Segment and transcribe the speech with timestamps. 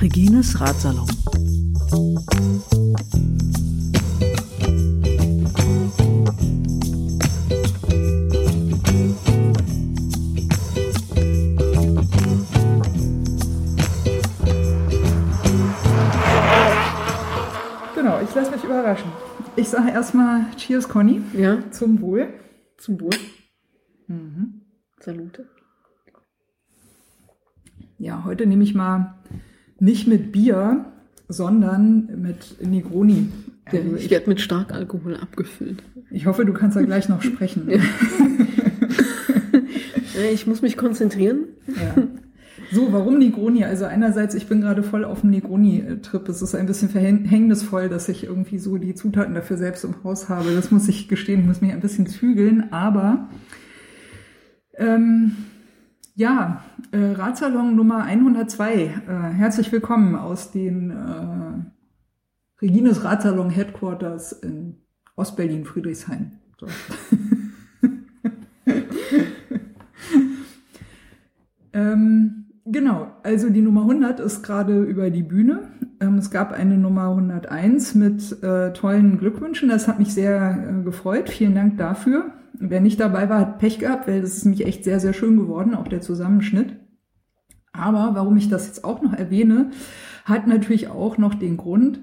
[0.00, 1.06] Regines Ratsalon.
[19.60, 21.20] Ich sage erstmal Cheers, Conny.
[21.36, 22.28] Ja, Zum Wohl.
[22.78, 23.10] zum Wohl.
[25.00, 25.46] Salute.
[27.98, 29.14] Ja, heute nehme ich mal
[29.78, 30.86] nicht mit Bier,
[31.28, 33.28] sondern mit Negroni.
[33.72, 35.82] Ja, Also ich ich, werde mit Starkalkohol abgefüllt.
[36.10, 37.68] ich hoffe, du kannst da gleich noch sprechen.
[37.70, 37.80] Ja,
[40.32, 41.44] Ich muss mich konzentrieren.
[41.66, 42.02] Ja.
[42.72, 43.64] So, warum Negroni?
[43.64, 46.28] Also einerseits, ich bin gerade voll auf dem Negroni-Trip.
[46.28, 50.28] Es ist ein bisschen verhängnisvoll, dass ich irgendwie so die Zutaten dafür selbst im Haus
[50.28, 50.54] habe.
[50.54, 52.72] Das muss ich gestehen, ich muss mich ein bisschen zügeln.
[52.72, 53.28] Aber
[54.74, 55.36] ähm,
[56.14, 56.62] ja,
[56.92, 58.74] äh, Radsalon Nummer 102.
[58.74, 64.76] Äh, herzlich willkommen aus den äh, Regines Radsalon Headquarters in
[65.16, 66.38] Ostberlin, Friedrichshain.
[66.58, 66.66] So.
[71.72, 72.39] Ähm,
[72.70, 75.68] genau, also die Nummer 100 ist gerade über die Bühne.
[76.00, 79.68] Ähm, es gab eine Nummer 101 mit äh, tollen Glückwünschen.
[79.68, 81.28] Das hat mich sehr äh, gefreut.
[81.28, 82.32] Vielen Dank dafür.
[82.54, 85.36] Wer nicht dabei war, hat Pech gehabt, weil das ist nämlich echt sehr, sehr schön
[85.36, 86.76] geworden, auch der Zusammenschnitt.
[87.72, 89.70] Aber warum ich das jetzt auch noch erwähne,
[90.24, 92.00] hat natürlich auch noch den Grund,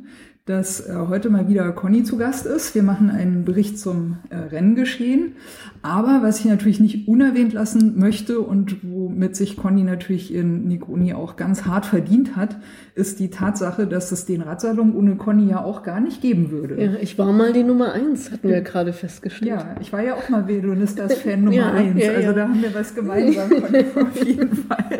[0.48, 2.74] dass äh, heute mal wieder Conny zu Gast ist.
[2.74, 5.34] Wir machen einen Bericht zum äh, Renngeschehen.
[5.82, 11.14] Aber was ich natürlich nicht unerwähnt lassen möchte und womit sich Conny natürlich in Negroni
[11.14, 12.58] auch ganz hart verdient hat,
[12.96, 16.82] ist die Tatsache, dass es den Radsalon ohne Conny ja auch gar nicht geben würde.
[16.84, 19.52] Ja, ich war mal die Nummer eins, hatten wir gerade festgestellt.
[19.52, 22.02] Ja, ich war ja auch mal Velonistas-Fan Nummer Ja, eins.
[22.04, 25.00] ja, also da haben wir was gemeinsam, Conny, auf jeden Fall.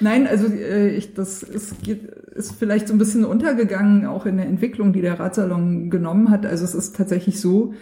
[0.00, 4.36] Nein, also äh, ich, das ist, geht- ist vielleicht so ein bisschen untergegangen, auch in
[4.36, 6.46] der Entwicklung, die der Radsalon genommen hat.
[6.46, 7.74] Also es ist tatsächlich so,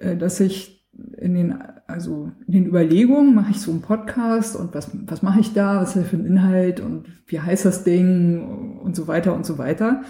[0.00, 0.84] äh, dass ich
[1.18, 1.54] in den,
[1.88, 5.80] also in den Überlegungen mache ich so einen Podcast und was, was mache ich da,
[5.80, 9.44] was ist das für ein Inhalt und wie heißt das Ding und so weiter und
[9.44, 10.02] so weiter.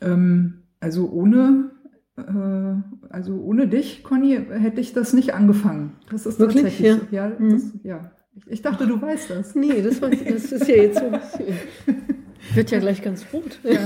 [0.00, 1.70] Ähm, also ohne,
[2.16, 5.92] äh, also ohne dich, Conny, hätte ich das nicht angefangen.
[6.10, 6.62] Das ist Wirklich?
[6.64, 7.28] tatsächlich Ja.
[7.28, 7.50] Ja, Mhm.
[7.50, 8.10] das, ja.
[8.34, 9.54] Ich, ich dachte, du weißt das.
[9.54, 11.10] Nee, das, war, das ist ja jetzt so.
[12.54, 13.58] Wird ja gleich ganz rot.
[13.62, 13.72] Ja,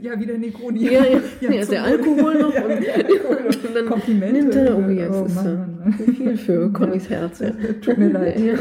[0.00, 0.84] ja wie der Negroni.
[0.84, 1.20] Ja, ja.
[1.50, 1.84] ja, zum der.
[1.84, 4.32] Alkohol noch Ja, und, Alkohol und dann Komplimente.
[4.40, 7.40] nimmt er, oh, jetzt Oh, ist Mann, Mann, zu viel für Connys Herz.
[7.40, 7.50] Ja.
[7.82, 8.38] Tut mir leid.
[8.40, 8.54] Ja.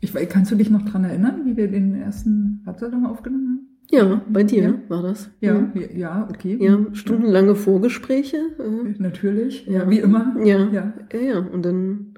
[0.00, 4.42] Ich, kannst du dich noch dran erinnern, wie wir den ersten Radsalon aufgenommen Ja, bei
[4.44, 4.74] dir Ja.
[4.88, 5.30] war das.
[5.42, 5.72] haben?
[5.74, 6.58] Ja, ja, ja okay.
[6.60, 8.36] Ja, stundenlange Vorgespräche.
[8.58, 9.90] äh, Natürlich, ja, Ja.
[9.90, 10.36] wie immer.
[10.44, 10.68] Ja.
[10.70, 10.92] ja.
[11.12, 11.38] Ja, ja.
[11.38, 12.13] Und dann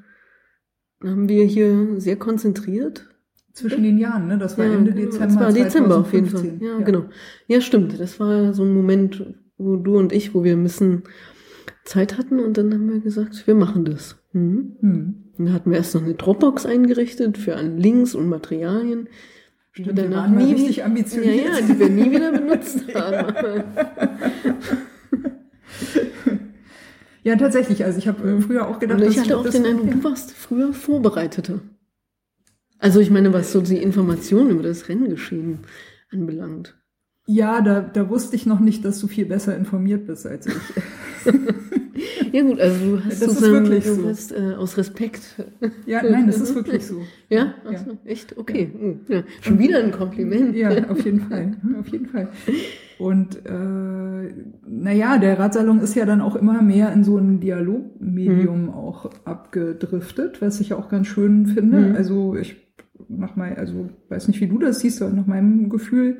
[1.02, 3.08] haben wir hier sehr konzentriert.
[3.52, 4.38] Zwischen den Jahren, ne?
[4.38, 5.06] Das war ja, Ende genau.
[5.06, 5.26] Dezember.
[5.26, 6.40] Das war Dezember auf jeden Fall.
[6.40, 6.68] 2015.
[6.68, 7.04] Ja, genau.
[7.46, 7.98] Ja, stimmt.
[7.98, 9.24] Das war so ein Moment,
[9.56, 11.04] wo du und ich, wo wir ein bisschen
[11.84, 14.16] Zeit hatten und dann haben wir gesagt, wir machen das.
[14.32, 14.76] Mhm.
[14.80, 15.14] Hm.
[15.38, 19.08] Und dann hatten wir erst noch eine Dropbox eingerichtet für alle Links und Materialien.
[19.76, 21.46] die Stimmt, wir waren mal richtig ja, ambitioniert.
[21.46, 23.64] ja, die wir nie wieder benutzt haben.
[27.26, 27.84] Ja, tatsächlich.
[27.84, 29.90] Also ich habe äh, früher auch gedacht, Und ich dass hatte auch das- den Eindruck,
[29.90, 31.58] du warst früher Vorbereiteter.
[32.78, 35.58] Also ich meine, was so die Informationen über das Renngeschehen
[36.12, 36.75] anbelangt.
[37.28, 40.54] Ja, da, da wusste ich noch nicht, dass du viel besser informiert bist als ich.
[42.32, 44.08] Ja gut, also du hast Das ist sozusagen, wirklich du so.
[44.08, 45.42] hast äh, aus Respekt.
[45.86, 46.96] Ja, nein, das ist wirklich so.
[47.30, 47.54] Ja?
[47.64, 47.70] Ja.
[47.70, 48.36] Achso, echt?
[48.36, 48.70] Okay.
[48.78, 49.22] Hm, Ja.
[49.40, 50.54] Schon wieder ein Kompliment.
[50.54, 51.56] Ja, auf jeden Fall.
[51.80, 52.28] Auf jeden Fall.
[52.98, 54.34] Und äh,
[54.68, 58.70] naja, der Radsalon ist ja dann auch immer mehr in so ein Dialogmedium Mhm.
[58.70, 61.78] auch abgedriftet, was ich auch ganz schön finde.
[61.78, 61.96] Mhm.
[61.96, 62.56] Also ich
[63.08, 66.18] nach mein, also weiß nicht, wie du das siehst, aber nach meinem Gefühl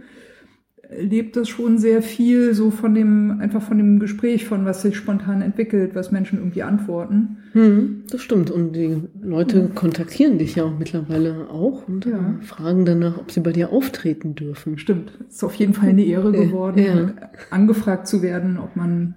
[0.90, 4.96] lebt das schon sehr viel so von dem, einfach von dem Gespräch, von was sich
[4.96, 7.38] spontan entwickelt, was Menschen irgendwie antworten.
[7.52, 8.50] Hm, das stimmt.
[8.50, 12.36] Und die Leute kontaktieren dich ja auch mittlerweile auch und Ja.
[12.40, 14.78] äh, fragen danach, ob sie bei dir auftreten dürfen.
[14.78, 17.12] Stimmt, ist auf jeden Fall eine Ehre Ja, geworden, ja.
[17.50, 19.16] angefragt zu werden, ob man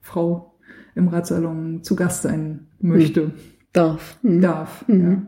[0.00, 0.58] Frau
[0.94, 3.30] im Radsalon zu Gast sein möchte,
[3.72, 4.18] Darf.
[4.22, 4.40] Hm.
[4.40, 4.86] darf.
[4.88, 5.26] Mhm.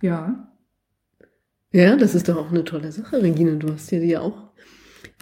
[0.00, 0.10] Ja.
[0.10, 0.48] ja,
[1.72, 3.52] Ja, das ist doch auch eine tolle Sache, Regina.
[3.56, 4.43] Du hast dir ja auch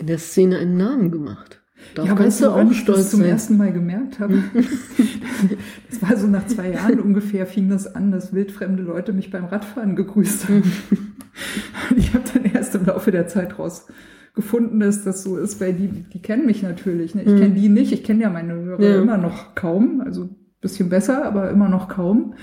[0.03, 1.63] in der Szene einen Namen gemacht.
[1.95, 3.29] Darauf ja, kannst weißt du, auch ich das stolz zum sein.
[3.29, 4.43] ersten Mal gemerkt habe?
[5.91, 9.45] das war so nach zwei Jahren ungefähr, fing das an, dass wildfremde Leute mich beim
[9.45, 10.63] Radfahren gegrüßt haben.
[11.91, 13.55] Und ich habe dann erst im Laufe der Zeit
[14.35, 17.15] gefunden, dass das so ist, weil die, die kennen mich natürlich.
[17.15, 17.23] Ne?
[17.23, 19.01] Ich kenne die nicht, ich kenne ja meine Hörer Ja.
[19.01, 22.35] immer noch kaum, also bisschen besser, aber immer noch kaum.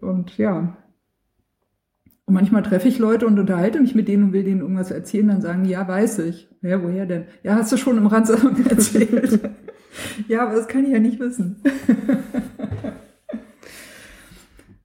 [0.00, 0.76] Und ja.
[2.26, 5.28] Und manchmal treffe ich Leute und unterhalte mich mit denen und will denen irgendwas erzählen,
[5.28, 6.48] dann sagen die, ja, weiß ich.
[6.62, 7.24] Ja, woher denn?
[7.42, 9.40] Ja, hast du schon im Randsalon erzählt.
[10.28, 11.56] ja, aber das kann ich ja nicht wissen.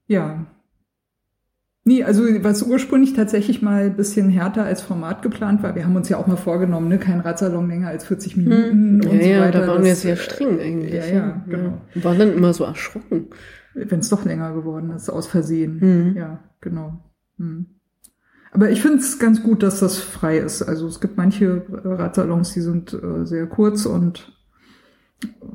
[0.07, 0.45] ja.
[1.85, 5.95] Nee, also was ursprünglich tatsächlich mal ein bisschen härter als Format geplant war, wir haben
[5.95, 9.29] uns ja auch mal vorgenommen, ne, kein Radsalon länger als 40 Minuten Ja, und so
[9.29, 9.61] ja, weiter.
[9.61, 10.93] da waren wir Das, sehr äh, streng eigentlich.
[10.93, 11.81] Ja, ja, genau.
[11.93, 13.27] Wir waren dann immer so erschrocken.
[13.73, 15.79] Wenn es doch länger geworden ist, aus Versehen.
[16.11, 16.17] Mhm.
[16.17, 16.99] Ja, genau.
[17.39, 17.65] Mhm.
[18.51, 20.61] Aber ich finde es ganz gut, dass das frei ist.
[20.61, 24.31] Also es gibt manche Radsalons, die sind äh, sehr kurz und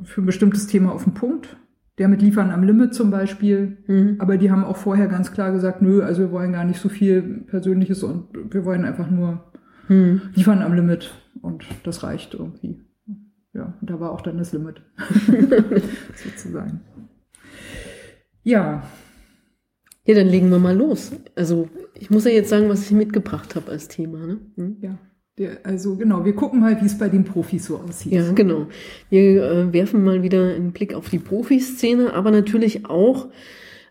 [0.03, 1.57] für ein bestimmtes Thema auf den Punkt.
[1.97, 3.77] Der mit Liefern am Limit zum Beispiel.
[3.87, 4.15] Mhm.
[4.19, 6.89] Aber die haben auch vorher ganz klar gesagt, nö, also wir wollen gar nicht so
[6.89, 9.43] viel Persönliches und wir wollen einfach nur
[9.87, 10.21] Mhm.
[10.33, 11.13] Liefern am Limit.
[11.41, 12.81] Und das reicht irgendwie.
[13.53, 14.81] Ja, und da war auch dann das Limit.
[16.15, 16.81] Sozusagen.
[18.43, 18.83] Ja,
[20.05, 21.11] Ja, dann legen wir mal los.
[21.35, 21.67] Also
[21.99, 24.25] ich muss ja jetzt sagen, was ich mitgebracht habe als Thema.
[24.25, 24.39] Ne?
[24.55, 24.77] Hm?
[24.81, 24.97] ja.
[25.63, 28.13] Also genau, wir gucken mal, wie es bei den Profis so aussieht.
[28.13, 28.67] Ja, genau.
[29.09, 33.27] Wir äh, werfen mal wieder einen Blick auf die Profiszene, aber natürlich auch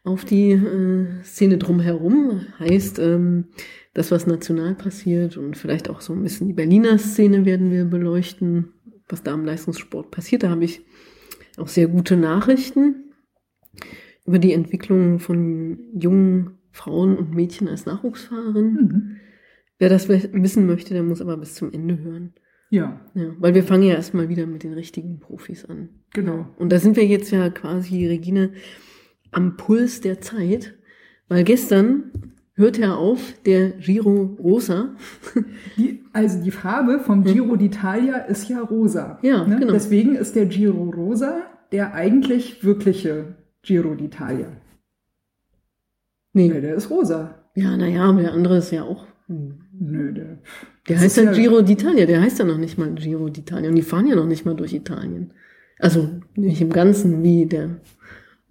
[0.05, 2.47] auf die äh, Szene drumherum.
[2.59, 3.49] Heißt, ähm,
[3.93, 7.85] das, was national passiert und vielleicht auch so ein bisschen die Berliner Szene werden wir
[7.85, 8.73] beleuchten,
[9.09, 10.45] was da im Leistungssport passiert.
[10.45, 10.81] Da habe ich
[11.59, 13.13] auch sehr gute Nachrichten
[14.27, 18.75] über die Entwicklung von jungen Frauen und Mädchen als Nachwuchsfahrerinnen.
[18.75, 19.17] Mhm.
[19.79, 22.33] Wer das wissen möchte, der muss aber bis zum Ende hören.
[22.71, 25.91] Ja, Ja, weil wir fangen ja erstmal wieder mit den richtigen Profis an.
[26.13, 26.49] genau.
[26.59, 28.53] Und da sind wir jetzt ja quasi, Regine,
[29.31, 30.75] am Puls der Zeit,
[31.29, 34.95] weil gestern hört ja auf der Giro Rosa.
[35.77, 39.19] Die, also die Farbe vom Giro d'Italia ist ja rosa.
[39.23, 39.59] Ja, ne?
[39.59, 39.73] genau.
[39.73, 41.43] Deswegen ist der Giro rosa
[41.73, 43.35] der eigentlich wirkliche
[43.65, 44.47] Giro d'Italia.
[46.33, 46.49] Nee.
[46.49, 47.45] Ja, der ist rosa.
[47.55, 49.07] Ja, naja, aber der andere ist ja auch.
[49.27, 50.39] hm, Nö, der.
[50.89, 53.69] Der heißt ja ja- Giro d'Italia, der heißt ja noch nicht mal Giro d'Italia.
[53.69, 55.33] Und die fahren ja noch nicht mal durch Italien.
[55.79, 57.81] Also nicht im Ganzen wie der,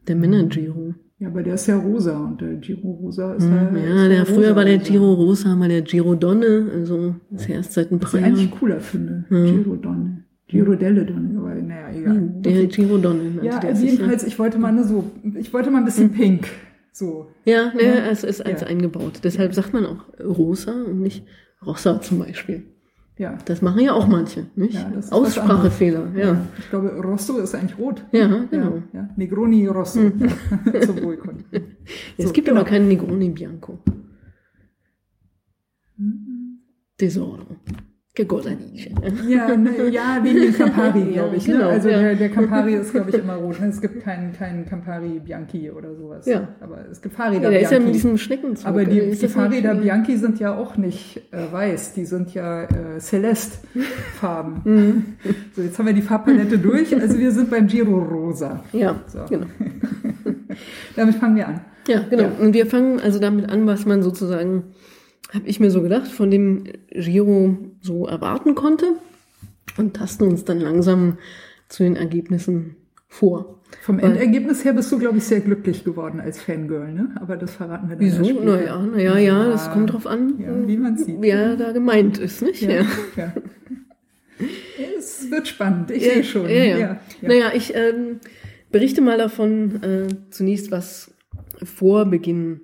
[0.08, 0.94] der Männer-Giro.
[1.20, 4.20] Ja, aber der ist ja rosa und der Giro rosa ist Hm, ist Ja, der
[4.22, 4.78] rosa, früher war der.
[4.80, 8.26] Giro Rosa, mal der Giro Donne, also ist ja erst seit ein Was paar ich
[8.26, 8.36] Jahren.
[8.40, 9.26] eigentlich cooler finde.
[9.30, 9.46] Ja.
[9.46, 10.23] Giro Donne.
[10.54, 12.16] Giro delle Donne, aber naja, egal.
[12.16, 13.40] Hm, Der Giro Donne.
[13.44, 15.04] ja, also jedenfalls, ich wollte mal ne, so,
[15.38, 16.48] ich wollte mal ein bisschen pink.
[16.92, 17.28] So.
[17.46, 17.94] Ja, ne, Ja.
[18.12, 18.68] es ist als Ja.
[18.68, 19.22] eingebaut.
[19.24, 21.26] Deshalb sagt man auch Rosa und nicht
[21.66, 22.66] Rossa zum Beispiel.
[23.18, 23.38] Ja.
[23.46, 24.74] Das machen ja auch manche, nicht?
[24.74, 26.46] Ja, Aussprachefehler, ja.
[26.60, 28.04] Ich glaube, Rosso ist eigentlich rot.
[28.12, 28.82] Ja, genau.
[28.92, 29.10] Ja, ja.
[29.16, 30.00] Negroni Rosso.
[30.86, 31.46] Zum Wohlkommen.
[32.18, 32.62] es So, gibt genau.
[32.62, 33.80] aber keinen Negroni Bianco.
[35.98, 36.60] Mhm.
[38.14, 38.16] Tesoro.
[38.16, 38.92] Che cosa dice?
[39.28, 41.46] Ja, ne, ja, wegen dem Campari, Ja, glaube ich.
[41.46, 41.66] genau, ne?
[41.70, 42.00] Also ja.
[42.00, 43.60] der, der Campari ist, glaube ich, immer rot.
[43.60, 43.68] Ne?
[43.70, 46.26] Es gibt keinen, keinen Campari Bianchi oder sowas.
[46.28, 46.48] Ja.
[46.62, 47.92] Aber es gibt Farida Ja, der ist ja mit Bianchi.
[47.94, 48.68] diesem Schneckenzug.
[48.68, 52.64] Aber die, Ist die Farida Bianchi sind ja auch nicht äh, weiß, die sind ja
[52.66, 54.62] äh, Celeste-Farben.
[54.64, 55.04] Mhm.
[55.56, 56.96] So, jetzt haben wir die Farbpalette durch.
[56.96, 58.64] Also wir sind beim Giro Rosa.
[58.74, 59.20] Ja, So.
[59.30, 59.48] genau.
[60.96, 61.62] Damit fangen wir an.
[61.88, 62.24] Ja, genau.
[62.24, 62.32] Ja.
[62.40, 64.64] Und wir fangen also damit an, was man sozusagen,
[65.32, 68.86] habe ich mir so gedacht, von dem Giro so erwarten konnte
[69.78, 71.18] und tasten uns dann langsam
[71.70, 72.76] zu den Ergebnissen
[73.08, 73.60] vor.
[73.82, 77.16] Vom Weil- Endergebnis her bist du, glaube ich, sehr glücklich geworden als Fangirl, ne?
[77.20, 78.22] Aber das verraten wir dann Wieso?
[78.24, 78.44] ja später.
[78.46, 79.74] Naja, naja, ja, das Ja.
[79.74, 81.16] kommt drauf an, Ja, wie man sieht.
[81.20, 82.62] wer da gemeint ist, nicht?
[82.62, 83.34] Ja, ja.
[84.98, 86.50] Es wird spannend, ich Ja, sehe schon.
[86.50, 86.78] Ja, ja.
[86.78, 86.78] Ja,
[87.22, 87.28] ja.
[87.28, 88.20] Naja, ich ähm,
[88.72, 91.12] berichte mal davon äh, zunächst, was
[91.64, 92.62] vor Beginn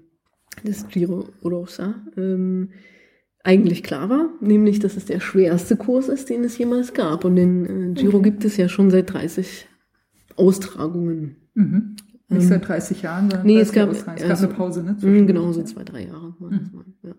[0.64, 2.70] des Giro Rosa ähm,
[3.44, 7.24] eigentlich klar war, nämlich, dass es der schwerste Kurs ist, den es jemals gab.
[7.26, 8.30] Und den äh, Giro Okay.
[8.32, 9.68] gibt es ja schon seit 30
[10.36, 11.36] Austragungen.
[11.54, 11.96] Mhm.
[12.32, 14.84] Nicht seit 30 Jahren, sondern Ähm, nee, es 30 gab- es gab also- eine Pause,
[14.84, 14.98] ne?
[14.98, 16.70] Zwischendurch, genau, so zwei, drei Jahre Mhm.
[16.74, 16.86] mal.
[17.04, 17.16] Ja.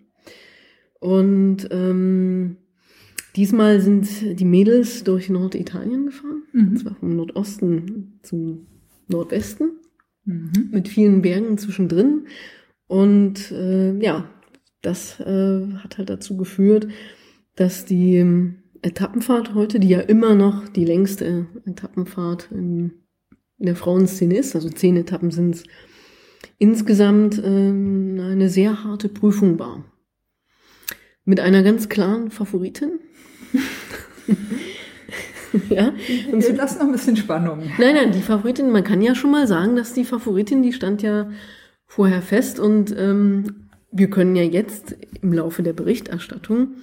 [1.00, 2.56] Und ähm,
[3.37, 6.42] diesmal sind die Mädels durch Norditalien gefahren.
[6.52, 6.68] Mhm.
[6.68, 8.66] Und zwar vom Nordosten zum
[9.09, 9.73] Nordwesten,
[10.26, 10.68] Mhm.
[10.70, 12.26] mit vielen Bergen zwischendrin.
[12.90, 14.28] Und äh, ja,
[14.82, 16.88] das äh, hat halt dazu geführt,
[17.54, 22.94] dass die ähm, Etappenfahrt heute, die ja immer noch die längste Etappenfahrt in,
[23.59, 25.62] der Frauenszene ist, also zehn Etappen sind es,
[26.59, 29.85] insgesamt ähm, eine sehr harte Prüfung war.
[31.25, 32.99] Mit einer ganz klaren Favoritin.
[35.68, 35.92] ja.
[36.32, 37.70] Und Wir lassen noch ein bisschen Spannung.
[37.78, 41.02] Nein, nein, die Favoritin, man kann ja schon mal sagen, dass die Favoritin, die stand
[41.02, 41.30] ja
[41.90, 46.76] vorher fest und ähm, wir können ja jetzt im Laufe der Berichterstattung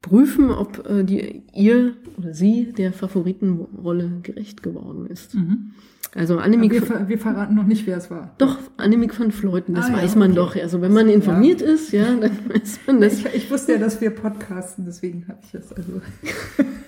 [0.00, 5.34] prüfen, ob äh, die, ihr oder sie der Favoritenrolle gerecht geworden ist.
[5.34, 5.72] Mhm.
[6.16, 8.34] Also Annemiek, wir, ver wir, verraten noch nicht, wer es war.
[8.38, 10.38] Doch, Annemiek van Fleuten, das ah, weiß ja, man okay.
[10.38, 10.56] doch.
[10.56, 11.68] Also wenn man informiert ja.
[11.68, 13.18] ist, ja, dann weiß man das.
[13.18, 16.00] Ich, ich wusste ja, dass wir podcasten, deswegen habe ich es also.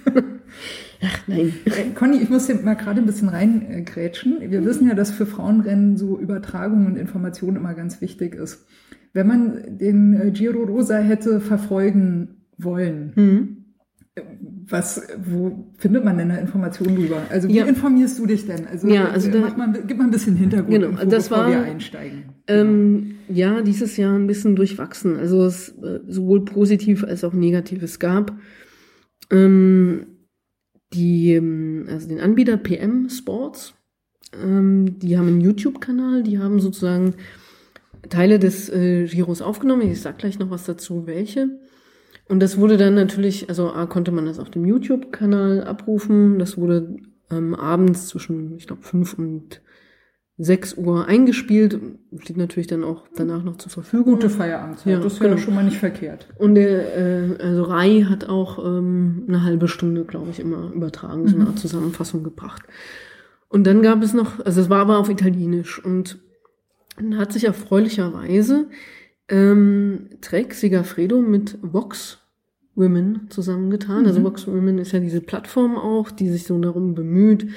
[1.02, 1.52] Ach nein.
[1.66, 4.38] Äh, Conny, ich muss hier mal gerade ein bisschen reingrätschen.
[4.40, 8.66] Wir wissen ja, dass für Frauenrennen so Übertragung und Information immer ganz wichtig ist.
[9.12, 13.58] Wenn man den äh, Giro Rosa hätte verfolgen wollen, Mhm.
[14.70, 17.22] Was, wo findet man denn da Informationen drüber?
[17.30, 17.64] Also wie Ja.
[17.66, 18.66] informierst du dich denn?
[18.66, 21.44] Also, Ja, also äh, da- mal, gib mal ein bisschen Hintergrund, Genau, Info, das bevor
[21.44, 22.25] war- wir einsteigen.
[22.46, 25.16] Ähm, ja, dieses Jahr ein bisschen durchwachsen.
[25.16, 27.82] Also es äh, sowohl positiv als auch negativ.
[27.82, 28.37] Es gab
[29.30, 30.06] ähm,
[30.92, 33.75] die, ähm, also den Anbieter PM Sports.
[34.42, 36.22] Ähm, die haben einen YouTube-Kanal.
[36.22, 37.14] Die haben sozusagen
[38.08, 39.82] Teile des äh, Giros aufgenommen.
[39.90, 41.58] Ich sag gleich noch was dazu, welche.
[42.28, 46.38] Und das wurde dann natürlich, also A, konnte man das auf dem YouTube-Kanal abrufen.
[46.38, 46.97] Das wurde
[47.30, 49.62] ähm, abends zwischen, ich glaube, fünf und
[50.37, 51.80] 6 Uhr eingespielt.
[52.18, 54.14] Steht natürlich dann auch danach noch zur Verfügung.
[54.14, 55.35] Gute Feierabendzeit, Ja, das ist genau.
[55.35, 56.28] ja schon mal nicht verkehrt.
[56.38, 61.26] Und der, äh, also Rai hat auch ähm, eine halbe Stunde, glaube ich, immer übertragen,
[61.26, 62.62] so eine Art Zusammenfassung gebracht.
[63.49, 66.18] Und dann gab es noch, also es war aber auf Italienisch und
[66.99, 68.66] dann hat sich erfreulicherweise
[69.28, 72.18] ähm, Trek Segafredo mit Vox
[72.75, 74.06] Women zusammengetan.
[74.06, 74.25] Also Mhm.
[74.25, 77.49] Vox Women ist ja diese Plattform auch, die sich so darum bemüht,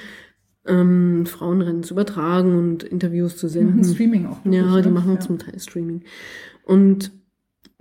[0.66, 3.76] ähm, Frauenrennen zu übertragen und Interviews zu Die senden.
[3.80, 4.44] machen Streaming auch.
[4.44, 4.94] Ja, die ne?
[4.94, 5.20] machen ja.
[5.20, 6.02] zum Teil Streaming.
[6.64, 7.12] Und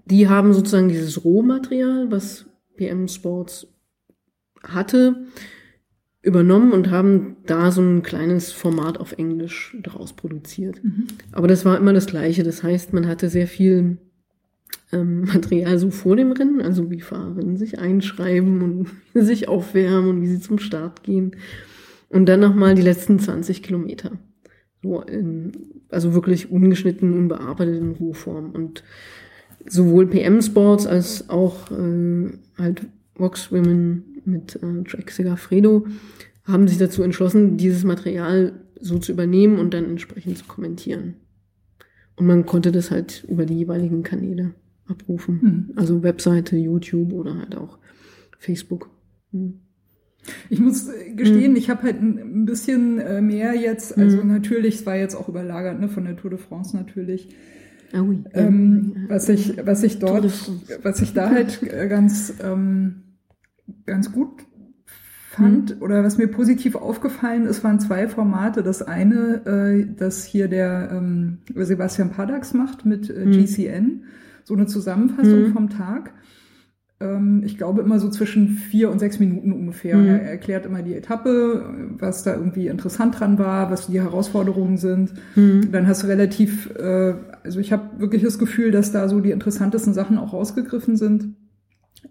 [0.05, 2.45] die haben sozusagen dieses Rohmaterial, was
[2.75, 3.67] PM Sports
[4.63, 5.25] hatte,
[6.21, 10.83] übernommen und haben da so ein kleines Format auf Englisch draus produziert.
[10.83, 11.07] Mhm.
[11.31, 12.43] Aber das war immer das Gleiche.
[12.43, 13.97] Das heißt, man hatte sehr viel
[14.91, 18.87] ähm, Material so vor dem Rennen, also wie Fahrerinnen sich einschreiben und
[19.25, 21.35] sich aufwärmen und wie sie zum Start gehen.
[22.09, 24.11] Und dann nochmal die letzten 20 Kilometer.
[24.83, 25.53] So in,
[25.89, 28.51] also wirklich ungeschnitten, unbearbeitet in Rohform.
[28.51, 28.83] Und
[29.65, 32.85] sowohl PM Sports als auch äh, halt
[33.15, 35.85] Vox Women mit äh, Track Segafredo
[36.43, 41.15] haben sich dazu entschlossen, dieses Material so zu übernehmen und dann entsprechend zu kommentieren.
[42.15, 44.53] Und man konnte das halt über die jeweiligen Kanäle
[44.87, 45.41] abrufen.
[45.41, 45.73] Hm.
[45.75, 47.77] Also Webseite, YouTube oder halt auch
[48.37, 48.89] Facebook.
[49.31, 49.61] Hm.
[50.49, 54.95] Ich muss gestehen, ich habe halt ein, bisschen äh, mehr jetzt, also natürlich, es war
[54.95, 57.29] jetzt auch überlagert, ne, von der Tour de France natürlich.
[57.93, 58.23] Ah, oui.
[58.33, 59.15] Ähm, Ja.
[59.15, 60.25] was ich, was ich dort,
[60.83, 63.03] was ich da halt äh, ganz, ähm,
[63.85, 64.45] ganz gut
[65.31, 65.81] fand Mhm.
[65.81, 68.63] oder was mir positiv aufgefallen ist, waren zwei Formate.
[68.63, 73.31] Das eine, äh, das hier der ähm, Sebastian Padax macht mit äh, Mhm.
[73.31, 74.03] GCN,
[74.43, 75.53] so eine Zusammenfassung Mhm.
[75.53, 76.13] vom Tag.
[76.99, 79.97] Ähm, ich glaube immer so zwischen vier und sechs Minuten ungefähr.
[79.97, 80.07] Mhm.
[80.07, 81.65] Er erklärt immer die Etappe,
[81.97, 85.13] was da irgendwie interessant dran war, was die Herausforderungen sind.
[85.35, 85.71] Hm.
[85.71, 89.31] Dann hast du relativ, äh, also ich habe wirklich das Gefühl, dass da so die
[89.31, 91.35] interessantesten Sachen auch rausgegriffen sind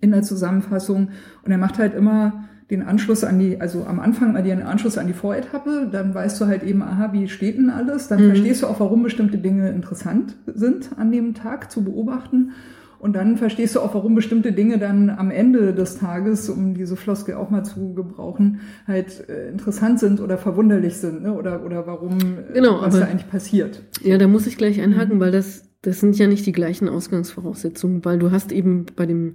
[0.01, 1.11] in der Zusammenfassung.
[1.43, 4.97] Und er macht halt immer den Anschluss an die, also am Anfang mal den Anschluss
[4.97, 8.07] an die Voretappe, dann weißt du halt eben, aha, wie steht denn alles?
[8.09, 8.27] Dann Mhm.
[8.29, 12.53] verstehst du auch, warum bestimmte Dinge interessant sind an dem Tag zu beobachten.
[13.01, 16.97] Und dann verstehst du auch, warum bestimmte Dinge dann am Ende des Tages, um diese
[16.97, 21.33] Floskel auch mal zu gebrauchen, halt äh, interessant sind oder verwunderlich sind, ne?
[21.33, 23.83] oder, oder warum, äh, Genau, was aber- da eigentlich passiert.
[24.03, 28.05] Ja, da muss ich gleich einhaken, weil das, das sind ja nicht die gleichen Ausgangsvoraussetzungen,
[28.05, 29.35] weil du hast eben bei dem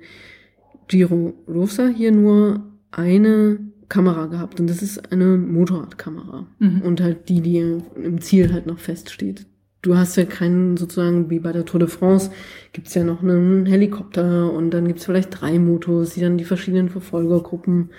[0.87, 3.57] Giro Rosa hier nur eine
[3.89, 6.81] Kamera gehabt und das ist eine Motorradkamera Mhm.
[6.81, 9.47] und halt die, die im Ziel halt noch feststeht.
[9.85, 12.31] Du hast ja keinen, sozusagen wie bei der Tour de France,
[12.73, 16.89] gibt's ja noch einen Helikopter und dann gibt's vielleicht drei Motos, die dann die verschiedenen
[16.89, 17.91] Verfolgergruppen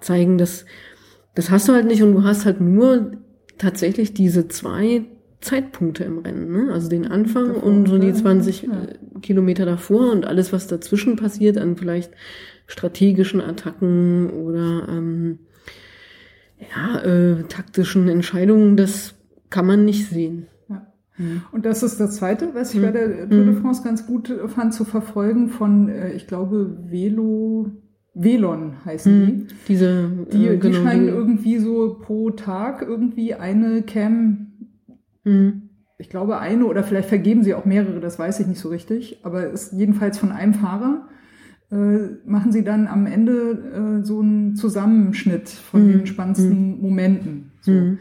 [0.00, 0.36] zeigen.
[0.36, 0.66] Das,
[1.34, 3.12] das hast du halt nicht und du hast halt nur
[3.56, 5.06] tatsächlich diese zwei
[5.40, 6.72] Zeitpunkte im Rennen, ne?
[6.74, 8.86] also den Anfang Davor und so die und, äh, 20 ja.
[9.22, 12.12] Kilometer davor und alles, was dazwischen passiert, an vielleicht
[12.66, 15.38] strategischen Attacken oder ähm,
[16.58, 19.14] ja, äh, taktischen Entscheidungen, das
[19.48, 20.46] kann man nicht sehen.
[21.20, 21.42] Mhm.
[21.52, 22.84] Und das ist das Zweite, was ich Mhm.
[22.84, 23.60] bei der Tour de Mhm.
[23.62, 27.70] France ganz gut äh, fand zu verfolgen von, äh, ich glaube, Velo,
[28.14, 29.32] Velon heißen die.
[29.32, 29.46] Mhm.
[29.68, 34.48] Diese, Die, die äh, genau, scheinen die- irgendwie so pro Tag irgendwie eine Cam,
[35.24, 35.62] Mhm.
[35.98, 39.20] ich glaube eine oder vielleicht vergeben sie auch mehrere, das weiß ich nicht so richtig,
[39.22, 41.06] aber ist jedenfalls von einem Fahrer.
[41.72, 45.92] Äh, machen sie dann am Ende äh, so einen Zusammenschnitt von Mhm.
[45.92, 47.52] den spannendsten Momenten.
[47.60, 47.70] So.
[47.70, 47.98] Mhm.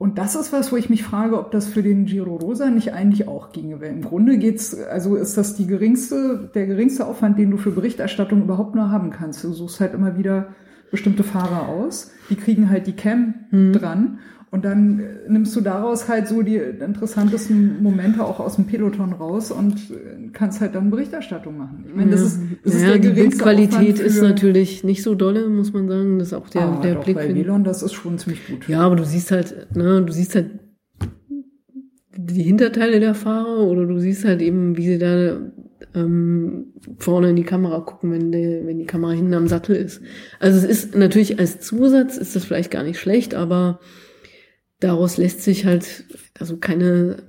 [0.00, 2.94] Und das ist was, wo ich mich frage, ob das für den Giro Rosa nicht
[2.94, 3.82] eigentlich auch ginge.
[3.82, 7.70] Weil im Grunde geht's, also ist das die geringste, der geringste Aufwand, den du für
[7.70, 9.44] Berichterstattung überhaupt nur haben kannst.
[9.44, 10.54] Du suchst halt immer wieder
[10.90, 13.74] bestimmte Fahrer aus, die kriegen halt die Cam hm.
[13.74, 14.18] dran
[14.52, 19.12] und dann äh, nimmst du daraus halt so die interessantesten Momente auch aus dem Peloton
[19.12, 21.84] raus und äh, kannst halt dann Berichterstattung machen.
[21.88, 25.48] Ich meine, das ist, das ist ja, der die Bildqualität ist natürlich nicht so dolle,
[25.48, 26.18] muss man sagen.
[26.18, 27.16] Das ist auch der, ah, der doch, Blick.
[27.16, 28.68] Bei Velon, das ist schon ziemlich gut.
[28.68, 30.50] Ja, aber du siehst halt, ne, du siehst halt
[32.16, 35.38] die Hinterteile der Fahrer oder du siehst halt eben, wie sie da
[35.94, 40.02] ähm, vorne in die Kamera gucken, wenn die, wenn die Kamera hinten am Sattel ist.
[40.40, 43.78] Also es ist natürlich als Zusatz ist das vielleicht gar nicht schlecht, aber
[44.80, 46.04] daraus lässt sich halt
[46.38, 47.22] also keine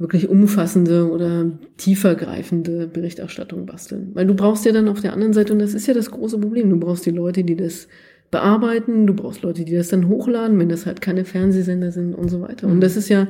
[0.00, 4.10] wirklich umfassende oder tiefergreifende Berichterstattung basteln.
[4.14, 6.38] Weil du brauchst ja dann auf der anderen Seite, und das ist ja das große
[6.38, 7.86] Problem, du brauchst die Leute, die das
[8.30, 12.30] bearbeiten, du brauchst Leute, die das dann hochladen, wenn das halt keine Fernsehsender sind und
[12.30, 12.66] so weiter.
[12.66, 12.80] Und mhm.
[12.80, 13.28] das ist ja,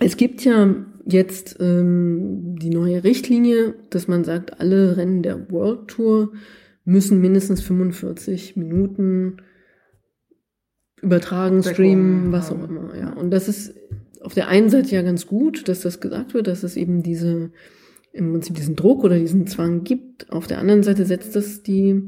[0.00, 5.88] es gibt ja jetzt ähm, die neue Richtlinie, dass man sagt, alle Rennen der World
[5.88, 6.32] Tour
[6.84, 9.36] müssen mindestens 45 Minuten
[11.02, 12.94] übertragen, streamen, was auch immer.
[12.98, 13.12] Ja.
[13.12, 13.74] Und das ist
[14.20, 17.50] auf der einen Seite ja ganz gut, dass das gesagt wird, dass es eben diese
[18.12, 20.30] im Prinzip diesen Druck oder diesen Zwang gibt.
[20.32, 22.02] Auf der anderen Seite setzt das die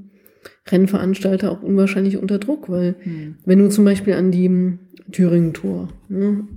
[0.66, 3.36] Rennveranstalter auch unwahrscheinlich unter Druck, weil hm.
[3.44, 4.78] wenn du zum Beispiel an die
[5.12, 6.48] Thüringen-Tour, ne,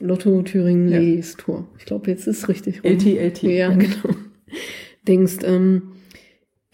[0.00, 1.44] Lotto Thüringen Lees ja.
[1.44, 2.92] Tour, ich glaube jetzt ist es richtig rum.
[2.92, 3.42] LT, LT.
[3.44, 4.14] Ja, genau.
[5.06, 5.82] Denkst, ähm,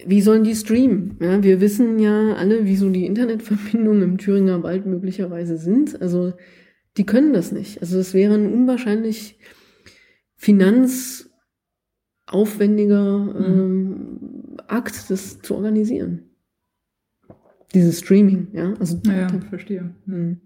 [0.05, 1.17] wie sollen die streamen?
[1.19, 6.01] Ja, wir wissen ja alle, wie so die Internetverbindungen im Thüringer Wald möglicherweise sind.
[6.01, 6.33] Also
[6.97, 7.81] die können das nicht.
[7.81, 9.37] Also es wäre ein unwahrscheinlich
[10.35, 13.43] finanzaufwendiger mhm.
[13.43, 16.29] ähm, Akt, das zu organisieren.
[17.73, 18.73] Dieses Streaming, ja.
[18.79, 19.95] Also, ja, ja verstehe.
[20.05, 20.39] Mhm.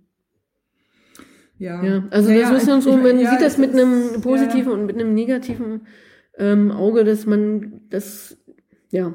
[1.59, 1.83] Ja.
[1.83, 4.85] ja, also ja, das ist ja so, man ja, sieht das mit einem positiven und
[4.85, 5.81] mit einem negativen
[6.37, 8.37] ähm, Auge, dass man das,
[8.91, 9.13] ja,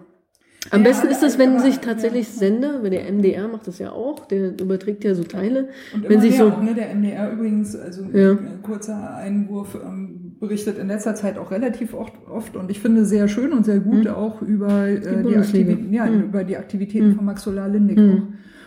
[0.71, 4.26] am besten ist es, wenn sich tatsächlich Sender, wenn der MDR macht das ja auch,
[4.26, 5.69] der überträgt ja so Teile.
[5.93, 8.32] Und wenn sich so, auch, ne, der MDR übrigens, also ja.
[8.32, 13.04] ein kurzer Einwurf, ähm, berichtet in letzter Zeit auch relativ oft, oft und ich finde
[13.04, 14.10] sehr schön und sehr gut mhm.
[14.10, 16.25] auch über, äh, die, die Aktivitäten, ja, mhm.
[16.25, 17.17] über die Aktivitäten mhm.
[17.17, 18.10] von Max Solar Lindig mhm.
[18.10, 18.23] auch.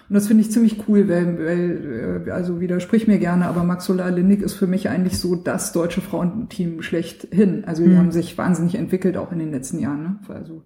[0.10, 3.86] Und das finde ich ziemlich cool, weil, weil äh, also widersprich mir gerne, aber Max
[3.86, 7.66] Solar Lindig ist für mich eigentlich so das deutsche Frauenteam schlechthin.
[7.66, 7.98] Also die mhm.
[7.98, 10.04] haben sich wahnsinnig entwickelt, auch in den letzten Jahren.
[10.04, 10.16] Ne?
[10.30, 10.64] Also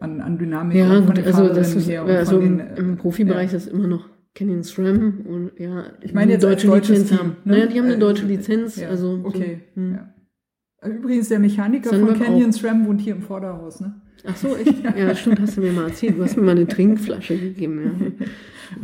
[0.00, 0.76] an, an Dynamik.
[0.76, 3.58] Ja, gut, also das ist, also den, im Profibereich ja.
[3.58, 7.36] ist immer noch Canyon SRAM und ja, ich meine jetzt deutsche Lizenz Team, haben.
[7.44, 7.52] Ne?
[7.52, 9.60] Naja, die haben eine deutsche Lizenz, ja, also okay.
[9.74, 9.94] So, hm.
[9.94, 10.88] ja.
[10.88, 12.52] Übrigens der Mechaniker von Canyon.
[12.52, 14.00] SRAM wohnt hier im Vorderhaus, ne?
[14.24, 14.82] Ach so, echt?
[14.96, 16.18] ja, stimmt, hast du mir mal erzählt.
[16.18, 18.26] Du hast mir mal eine Trinkflasche gegeben, ja.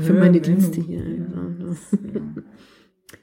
[0.04, 1.02] Für meine Dienste hier.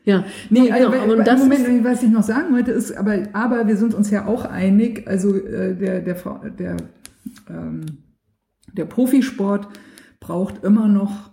[0.04, 3.28] Ja, nee, nee genau, aber, aber das Moment, was ich noch sagen wollte, ist, aber,
[3.34, 6.16] aber wir sind uns ja auch einig, also äh, der, der,
[6.58, 6.78] der
[7.50, 7.86] ähm,
[8.74, 9.68] der Profisport
[10.20, 11.32] braucht immer noch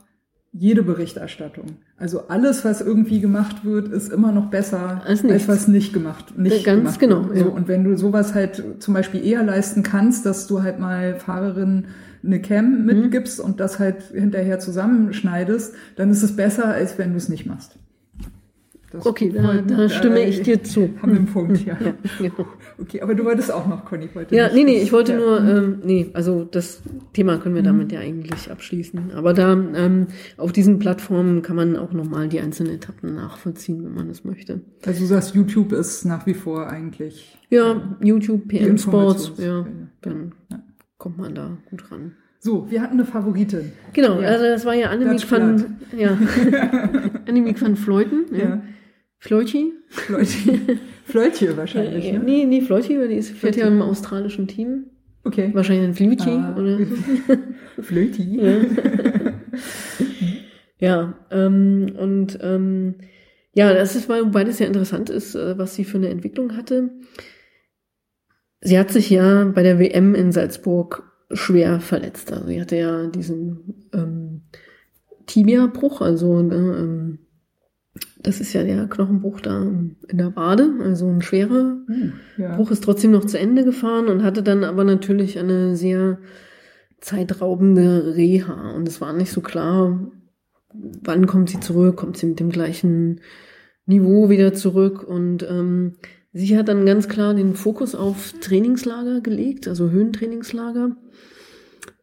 [0.52, 1.78] jede Berichterstattung.
[1.96, 6.37] Also alles, was irgendwie gemacht wird, ist immer noch besser als, als was nicht gemacht,
[6.37, 7.28] nicht Ganz gemacht genau.
[7.31, 7.38] Wird.
[7.38, 11.14] So, und wenn du sowas halt zum Beispiel eher leisten kannst, dass du halt mal
[11.14, 11.87] Fahrerinnen
[12.24, 12.85] eine Cam mhm.
[12.85, 13.46] mitgibst mhm.
[13.46, 17.78] und das halt hinterher zusammenschneidest, dann ist es besser, als wenn du es nicht machst.
[18.92, 20.90] Das okay, da, da stimme äh, ich dir zu.
[21.02, 21.76] Haben wir einen Punkt, ja.
[21.83, 22.46] ja genau.
[22.78, 24.09] Okay, aber du wolltest auch noch, Conny.
[24.12, 25.18] Wollte ja, nee, nee, ich wollte ja.
[25.18, 26.83] nur, ähm, nee, also das
[27.14, 27.66] Thema können wir mhm.
[27.66, 29.12] damit ja eigentlich abschließen.
[29.14, 33.94] Aber da ähm, auf diesen Plattformen kann man auch nochmal die einzelnen Etappen nachvollziehen, wenn
[33.94, 34.61] man es möchte.
[34.85, 37.38] Also du sagst, YouTube ist nach wie vor eigentlich.
[37.48, 39.66] Ja, YouTube, PM Sports, ja,
[40.02, 40.62] dann ja.
[40.98, 42.12] kommt man da gut ran.
[42.44, 43.70] So, wir hatten eine Favoritin.
[43.92, 44.31] Genau, ja.
[44.31, 46.18] also das war ja Annemiek van, ja,
[47.28, 48.24] Annemiek van Fleuten.
[48.33, 48.38] Ja.
[48.38, 48.62] ja.
[49.22, 49.72] Fleuti?
[49.88, 50.61] Fleuti.
[51.04, 52.18] Fleuti wahrscheinlich, ne?
[52.18, 54.87] Nee, nee, Fleuti, die ist, fährt ja im australischen Team.
[55.22, 55.50] Okay.
[55.54, 56.56] Wahrscheinlich ein Fleuti, ah.
[56.58, 56.78] oder?
[57.80, 58.40] Fleuti.
[58.40, 59.32] Ja,
[60.78, 62.96] ja ähm, und ähm,
[63.54, 66.90] ja, das ist, weil beides ja interessant ist, äh, was sie für eine Entwicklung hatte.
[68.61, 72.32] Sie hat sich ja bei der WM in Salzburg schwer verletzt.
[72.32, 74.42] Also sie hatte ja diesen ähm,
[75.26, 77.18] Tibia-Bruch, also ne, ähm,
[78.22, 82.56] das ist ja der Knochenbruch da in der Wade, also ein schwerer hm, ja.
[82.56, 86.18] Bruch ist trotzdem noch zu Ende gefahren und hatte dann aber natürlich eine sehr
[87.00, 88.70] zeitraubende Reha.
[88.72, 90.11] Und es war nicht so klar,
[90.72, 93.20] wann kommt sie zurück, kommt sie mit dem gleichen
[93.87, 95.02] Niveau wieder zurück.
[95.02, 95.96] Und ähm,
[96.32, 100.96] sie hat dann ganz klar den Fokus auf Trainingslager gelegt, also Höhentrainingslager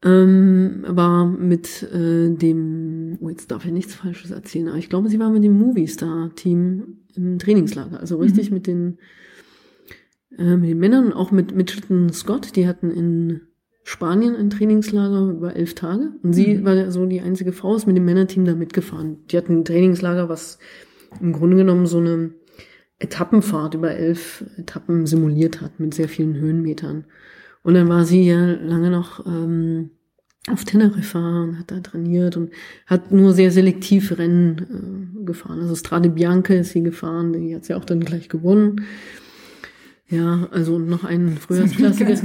[0.04, 5.10] ähm, war mit äh, dem, oh, jetzt darf ich nichts Falsches erzählen, aber ich glaube,
[5.10, 8.00] sie war mit dem Movie-Star-Team im Trainingslager.
[8.00, 8.54] Also richtig mhm.
[8.54, 8.98] mit den
[10.38, 13.42] äh, mit den Männern, auch mit Mitchelton Scott, die hatten in
[13.84, 16.14] Spanien ein Trainingslager über elf Tage.
[16.24, 16.66] Und sie mhm.
[16.66, 19.18] war so die einzige Frau, ist mit dem Männerteam da mitgefahren.
[19.28, 20.60] Die hatten ein Trainingslager, was
[21.20, 22.32] im Grunde genommen so eine
[23.00, 27.06] Etappenfahrt über elf Etappen simuliert hat, mit sehr vielen Höhenmetern.
[27.64, 29.92] Und dann war sie ja lange noch ähm,
[30.48, 32.52] auf Teneriffa und hat da trainiert und
[32.86, 35.60] hat nur sehr selektiv Rennen äh, gefahren.
[35.60, 38.86] Also Strade Bianca ist sie gefahren, die hat sie auch dann gleich gewonnen.
[40.08, 42.16] Ja, also noch ein Frühjahrsklassiker.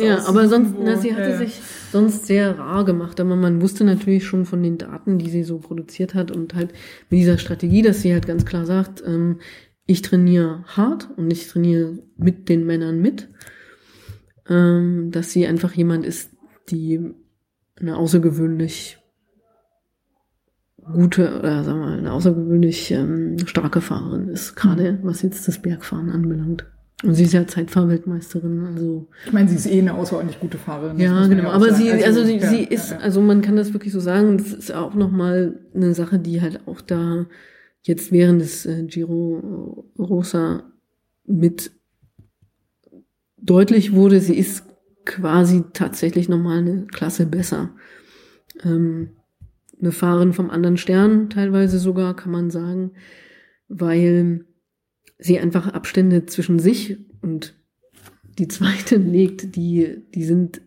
[0.00, 1.38] ja, aber sonst, na, sie hatte ja.
[1.38, 1.60] sich
[1.92, 5.58] sonst sehr rar gemacht, aber man wusste natürlich schon von den Daten, die sie so
[5.58, 6.72] produziert hat und halt
[7.08, 9.38] mit dieser Strategie, dass sie halt ganz klar sagt, ähm,
[9.86, 13.28] ich trainiere hart und ich trainiere mit den Männern mit,
[14.48, 16.30] ähm, dass sie einfach jemand ist,
[16.70, 17.14] die
[17.80, 18.98] eine außergewöhnlich
[20.92, 24.98] gute oder sagen wir mal, eine außergewöhnlich ähm, starke Fahrerin ist, gerade mhm.
[25.02, 26.66] was jetzt das Bergfahren anbelangt.
[27.04, 29.08] Und sie ist ja Zeitfahrweltmeisterin, also.
[29.26, 30.98] Ich meine, sie ist eh eine außerordentlich gute Fahrerin.
[30.98, 31.44] Ja, genau.
[31.44, 33.92] Ja aber sie, also, also sie, ja, sie ist, ja, also man kann das wirklich
[33.92, 37.26] so sagen, das ist auch nochmal eine Sache, die halt auch da
[37.82, 40.62] jetzt während des äh, Giro Rosa
[41.26, 41.72] mit
[43.42, 44.64] deutlich wurde, sie ist
[45.04, 47.70] quasi tatsächlich nochmal eine Klasse besser.
[48.64, 49.10] Ähm,
[49.80, 52.92] eine Fahrerin vom anderen Stern teilweise sogar, kann man sagen,
[53.68, 54.44] weil
[55.18, 57.54] sie einfach Abstände zwischen sich und
[58.38, 60.62] die zweite legt, die, die sind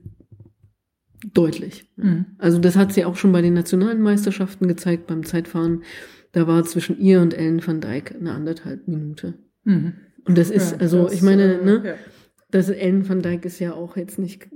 [1.33, 1.89] deutlich.
[1.95, 2.25] Mhm.
[2.37, 5.83] Also das hat sie auch schon bei den nationalen Meisterschaften gezeigt, beim Zeitfahren.
[6.33, 9.35] Da war zwischen ihr und Ellen van Dijk eine anderthalb Minute.
[9.63, 9.93] Mhm.
[10.25, 11.93] Und das ist, ja, also das, ich meine, äh, ne, ja.
[12.55, 14.47] Das Ellen van Dijk ist ja auch jetzt nicht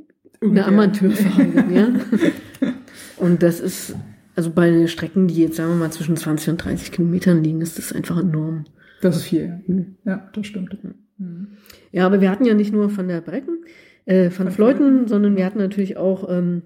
[0.41, 1.89] eine Amateurfahrerin, ja.
[3.17, 3.93] Und das ist,
[4.35, 7.77] also bei Strecken, die jetzt, sagen wir mal, zwischen 20 und 30 Kilometern liegen, ist
[7.77, 8.63] das einfach enorm.
[9.01, 9.61] Das ist viel.
[9.67, 9.97] Mhm.
[10.05, 10.77] Ja, das stimmt.
[11.17, 11.47] Mhm.
[11.91, 13.65] Ja, aber wir hatten ja nicht nur von der Brecken,
[14.05, 16.61] äh, von, von Fleuten, Fleuten, sondern wir hatten natürlich auch ähm,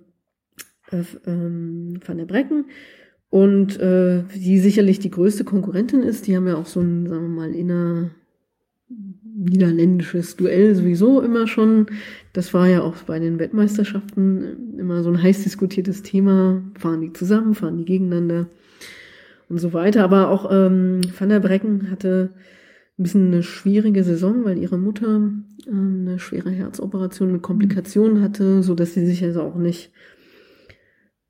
[0.91, 2.65] äh, ähm, von der Brecken.
[3.31, 7.23] Und äh, die sicherlich die größte Konkurrentin ist, die haben ja auch so ein, sagen
[7.23, 8.11] wir mal, inner
[9.35, 11.87] niederländisches Duell sowieso immer schon.
[12.33, 16.61] Das war ja auch bei den Weltmeisterschaften immer so ein heiß diskutiertes Thema.
[16.77, 18.47] Fahren die zusammen, fahren die gegeneinander
[19.49, 20.03] und so weiter.
[20.03, 22.31] Aber auch ähm, Van der Brecken hatte
[22.97, 25.05] ein bisschen eine schwierige Saison, weil ihre Mutter
[25.67, 29.91] ähm, eine schwere Herzoperation mit Komplikationen hatte, so dass sie sich also auch nicht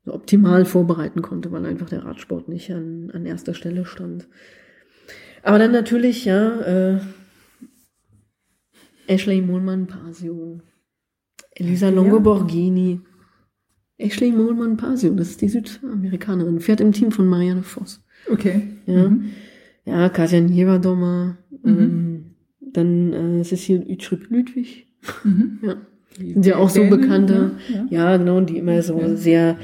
[0.06, 4.28] optimal vorbereiten konnte, weil einfach der Radsport nicht an, an erster Stelle stand.
[5.42, 7.00] Aber dann natürlich, ja, äh,
[9.06, 10.60] Ashley Mohlmann Pasio,
[11.54, 13.00] Elisa Longo Borghini.
[13.96, 18.02] Ashley Mohlmann Pasio, das ist die Südamerikanerin, fährt im Team von Marianne Voss.
[18.30, 18.62] Okay.
[18.86, 19.30] Ja, mhm.
[19.84, 21.78] ja Katja Niewadoma, mhm.
[21.78, 22.24] ähm,
[22.60, 24.88] dann äh, Cecile Utschrip-Ludwig.
[25.22, 25.58] Mhm.
[25.62, 25.76] Ja.
[26.18, 27.86] Die sind ja auch so bekannte, ja.
[27.90, 29.58] ja, genau, die immer so sehr,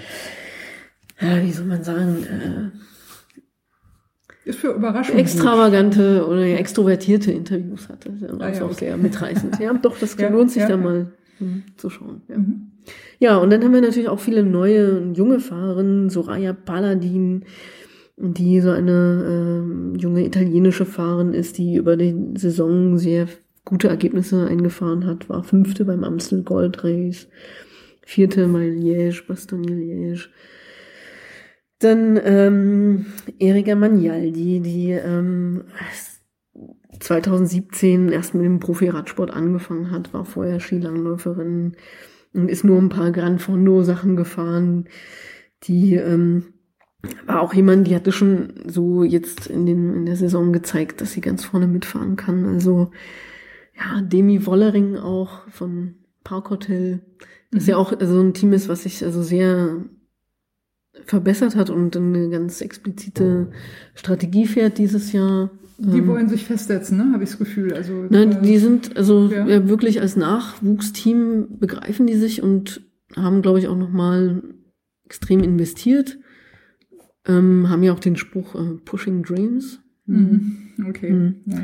[1.20, 2.70] ja, wie soll man sagen, äh,
[4.50, 5.16] ist für Überraschung.
[5.16, 8.10] Extravagante oder extrovertierte Interviews hatte.
[8.20, 8.86] Das ist ah, ja, auch okay.
[8.86, 9.58] sehr mitreißend.
[9.60, 10.68] Ja, doch, das ja, lohnt sich ja.
[10.68, 12.22] da mal hm, zu schauen.
[12.28, 12.38] Ja.
[12.38, 12.70] Mhm.
[13.18, 17.44] ja, und dann haben wir natürlich auch viele neue, junge Fahrerinnen, Soraya Paladin,
[18.16, 23.28] die so eine äh, junge italienische Fahrerin ist, die über die Saison sehr
[23.64, 27.28] gute Ergebnisse eingefahren hat, war fünfte beim Amstel Gold Race,
[28.02, 30.28] vierte bei Liège, Bastogne Liège,
[31.80, 33.06] dann ähm,
[33.38, 35.64] Erika Magnaldi, die ähm,
[37.00, 41.76] 2017 erst mit dem Profi-Radsport angefangen hat, war vorher Skilangläuferin
[42.34, 44.88] und ist nur ein paar Grand Fondo Sachen gefahren.
[45.64, 46.52] Die ähm,
[47.26, 51.12] war auch jemand, die hatte schon so jetzt in, den, in der Saison gezeigt, dass
[51.12, 52.44] sie ganz vorne mitfahren kann.
[52.44, 52.90] Also
[53.74, 57.00] ja, Demi Wollering auch von Park Hotel,
[57.50, 57.70] das mhm.
[57.70, 59.84] ja auch so ein Team ist, was sich also sehr
[61.04, 63.48] verbessert hat und eine ganz explizite
[63.94, 65.50] Strategie fährt dieses Jahr.
[65.78, 67.12] Die ähm, wollen sich festsetzen, ne?
[67.12, 67.72] Habe ich das Gefühl.
[67.72, 69.46] Also nein, die sind also ja.
[69.46, 72.82] Ja, wirklich als Nachwuchsteam begreifen die sich und
[73.16, 74.42] haben, glaube ich, auch noch mal
[75.04, 76.18] extrem investiert.
[77.26, 79.80] Ähm, haben ja auch den Spruch äh, Pushing Dreams.
[80.06, 80.56] Mhm.
[80.88, 81.10] Okay.
[81.10, 81.34] Mhm.
[81.46, 81.62] Ja.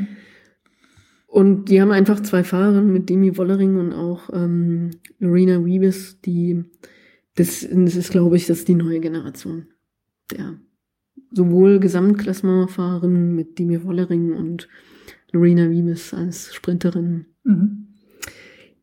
[1.27, 6.63] Und die haben einfach zwei Fahrer mit Demi Wollering und auch ähm, Lorena Wiebes, die
[7.37, 9.67] das, das ist, glaube ich, das ist die neue Generation.
[10.31, 10.59] Der
[11.31, 14.67] sowohl Gesamtklassementfahrerin mit Demi Wollering und
[15.31, 17.25] Lorena Wiebes als Sprinterin.
[17.43, 17.87] Mhm.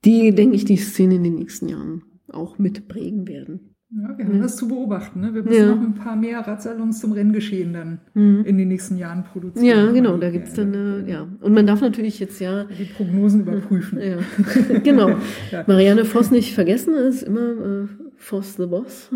[0.04, 3.70] Die, denke ich, die Szene in den nächsten Jahren auch mitprägen werden.
[3.90, 5.20] Ja, wir haben das zu beobachten.
[5.20, 5.32] Ne?
[5.34, 5.74] Wir müssen Ja.
[5.74, 8.44] noch ein paar mehr Radsalons zum Renngeschehen dann Mhm.
[8.44, 9.64] in den nächsten Jahren produzieren.
[9.86, 11.28] Ja, genau, da gibt's dann, äh, ja.
[11.40, 14.00] Und man darf natürlich jetzt ja, Die Prognosen überprüfen.
[14.00, 14.18] ja,
[14.82, 15.16] genau.
[15.52, 15.64] Ja.
[15.68, 17.88] Marianne Voss nicht vergessen, ist immer
[18.24, 19.10] Voss the Boss,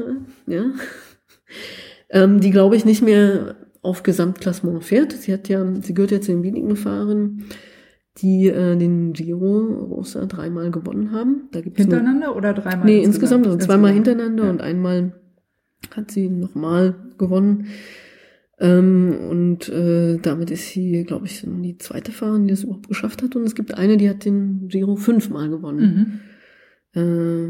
[0.47, 0.67] ja.
[2.11, 5.13] Ähm, die, glaube ich, nicht mehr auf Gesamtklassement fährt.
[5.13, 7.45] Sie hat ja, sie gehört ja zu den wenigen Fahrern,
[8.19, 11.49] die äh, den Giro Rosa dreimal gewonnen haben.
[11.53, 12.85] Da gibt's Hintereinander oder dreimal?
[12.85, 14.21] Nee, insgesamt, also zweimal Insgesamt.
[14.21, 14.51] hintereinander Ja.
[14.51, 15.13] und einmal
[15.95, 17.67] hat sie nochmal gewonnen.
[18.61, 23.23] Ähm, und äh, damit ist sie, glaube ich, die zweite Fahrerin, die das überhaupt geschafft
[23.23, 23.37] hat.
[23.37, 26.21] Und es gibt eine, die hat den Giro fünfmal gewonnen.
[26.95, 27.01] Mhm.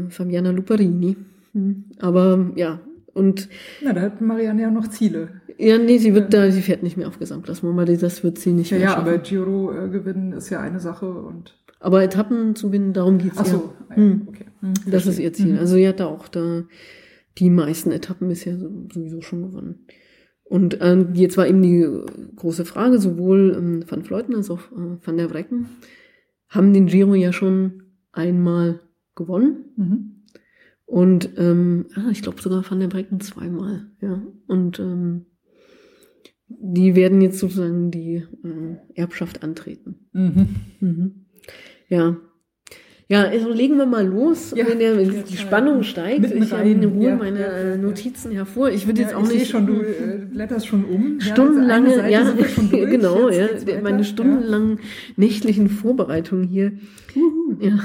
[0.07, 1.17] Äh, Fabiana Luperini.
[1.53, 1.85] Hm.
[1.99, 2.79] Aber ja,
[3.13, 3.49] und
[3.83, 5.29] Na, da hat Marianne ja noch Ziele.
[5.57, 8.51] ja, nee, sie wird da, sie fährt nicht mehr auf Gesamtklassement, weil das wird sie
[8.53, 11.57] nicht Ja, mehr ja, aber Giro äh, gewinnen ist ja eine Sache und.
[11.79, 14.23] aber Etappen zu gewinnen, darum geht's Ach so, Hm.
[14.27, 14.45] okay.
[14.61, 15.53] Hm, Das ist ihr Ziel.
[15.53, 15.59] Mhm.
[15.59, 16.63] Also sie hat da auch da
[17.37, 19.85] die meisten Etappen bisher so- sowieso schon gewonnen.
[20.43, 24.59] Und ähm, jetzt war eben die äh, große Frage, sowohl ähm, Van Vleuten als auch
[24.71, 25.67] äh, Van der Brecken
[26.47, 28.79] haben den Giro ja schon einmal
[29.15, 29.65] gewonnen.
[29.77, 30.15] Mhm.
[30.89, 34.23] Und ähm, ah, ich glaube sogar Van der Brecken zweimal, ja.
[34.47, 35.27] Und ähm,
[36.47, 40.07] die werden jetzt sozusagen die äh, Erbschaft antreten.
[40.13, 40.47] Mhm.
[40.79, 41.25] Mhm.
[41.89, 42.17] Ja.
[43.07, 46.21] Ja, also legen wir mal los, Ja, wenn, der, wenn jetzt die Spannung steigt.
[46.21, 46.81] mitten Ich habe rein.
[46.83, 47.77] in Ruhe Ja, meine äh.
[47.77, 48.69] Notizen hervor.
[48.69, 51.19] Ich würde jetzt auch ich sehe nicht schon, du äh, blätterst schon um.
[51.19, 52.31] stundenlange, ja,
[52.71, 53.81] genau, jetzt weiter.
[53.81, 54.79] meine stundenlangen
[55.17, 56.73] nächtlichen Vorbereitungen hier.
[57.59, 57.79] Ja, Ja.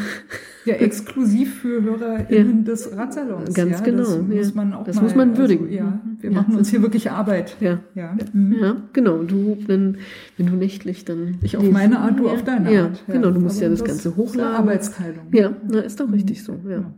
[0.66, 3.52] ja, exklusiv für HörerInnen des Radsalons.
[3.54, 4.22] Ganz ja, genau, Das ja.
[4.22, 5.64] muss man auch Das mal, muss man würdigen.
[5.66, 7.56] Also, ja, wir Ja, machen das- uns hier wirklich Arbeit.
[7.60, 8.16] ja, Ja.
[8.32, 8.56] Mhm.
[8.60, 9.22] ja, genau.
[9.22, 9.98] Du, wenn,
[10.36, 11.36] wenn du nächtlich dann.
[11.42, 13.04] Ich auf meine Art, du ja, auf deine ja, Art.
[13.08, 14.54] Genau, du musst Aber ja das, Ganze ist eine hochladen.
[14.56, 15.26] Arbeitsteilung.
[15.32, 16.70] Ja, na, ist doch richtig so, ja.
[16.78, 16.94] Ja.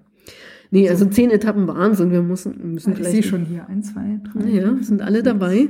[0.73, 3.13] Nee, also zehn Etappen waren es und wir müssen, müssen Ich vielleicht.
[3.15, 4.49] sehe schon hier ein, zwei, drei.
[4.49, 5.69] Ja, sind alle dabei.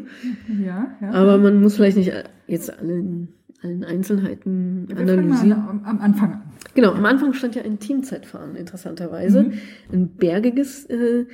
[0.64, 1.10] Ja, ja.
[1.12, 2.12] Aber man muss vielleicht nicht
[2.46, 3.28] jetzt alle in
[3.62, 5.52] allen Einzelheiten mal analysieren.
[5.52, 6.42] am, am Anfang an.
[6.74, 9.44] Genau, am Anfang stand ja ein Teamzeitfahren, interessanterweise.
[9.44, 9.52] Mhm.
[9.92, 11.26] Ein bergiges äh,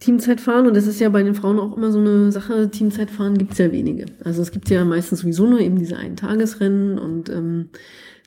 [0.00, 0.66] Teamzeitfahren.
[0.66, 2.70] Und das ist ja bei den Frauen auch immer so eine Sache.
[2.70, 4.06] Teamzeitfahren gibt's ja wenige.
[4.24, 7.70] Also es gibt ja meistens sowieso nur eben diese Eintagesrennen und ähm,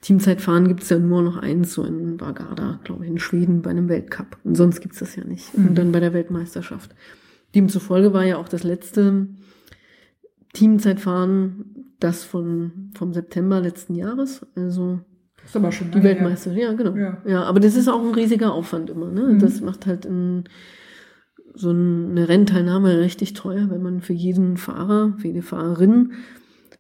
[0.02, 3.88] Teamzeitfahren gibt's ja nur noch eins, so in Vargada, glaube ich, in Schweden bei einem
[3.88, 4.38] Weltcup.
[4.44, 5.56] Und sonst gibt's das ja nicht.
[5.58, 5.68] Mhm.
[5.68, 6.96] Und dann bei der Weltmeisterschaft.
[7.54, 9.28] Demzufolge war ja auch das letzte
[10.54, 14.46] Teamzeitfahren das von, vom September letzten Jahres.
[14.56, 15.00] Also
[15.46, 16.04] Ist aber schon die.
[16.04, 16.96] Weltmeister, ja, genau.
[16.96, 17.18] Ja.
[17.26, 17.44] Ja.
[17.44, 19.10] aber das ist auch ein riesiger Aufwand immer.
[19.12, 19.22] Ne?
[19.34, 19.40] Mhm.
[19.40, 20.44] Das macht halt ein,
[21.54, 26.14] so eine Rennteilnahme richtig teuer, wenn man für jeden Fahrer, für jede Fahrerin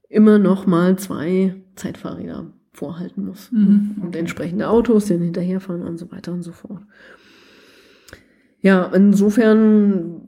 [0.09, 3.51] immer noch mal zwei Zeitfahrräder vorhalten muss.
[3.51, 6.81] Mhm, Und entsprechende Autos, die dann hinterherfahren und so weiter und so fort.
[8.61, 10.20] Ja, insofern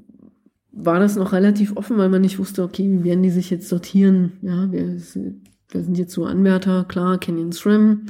[0.76, 3.70] war das noch relativ offen, weil man nicht wusste, okay, wie werden die sich jetzt
[3.70, 4.34] sortieren?
[4.42, 8.08] Ja, wir, sind- wir sind jetzt so Anwärter, klar, Canyon SRAM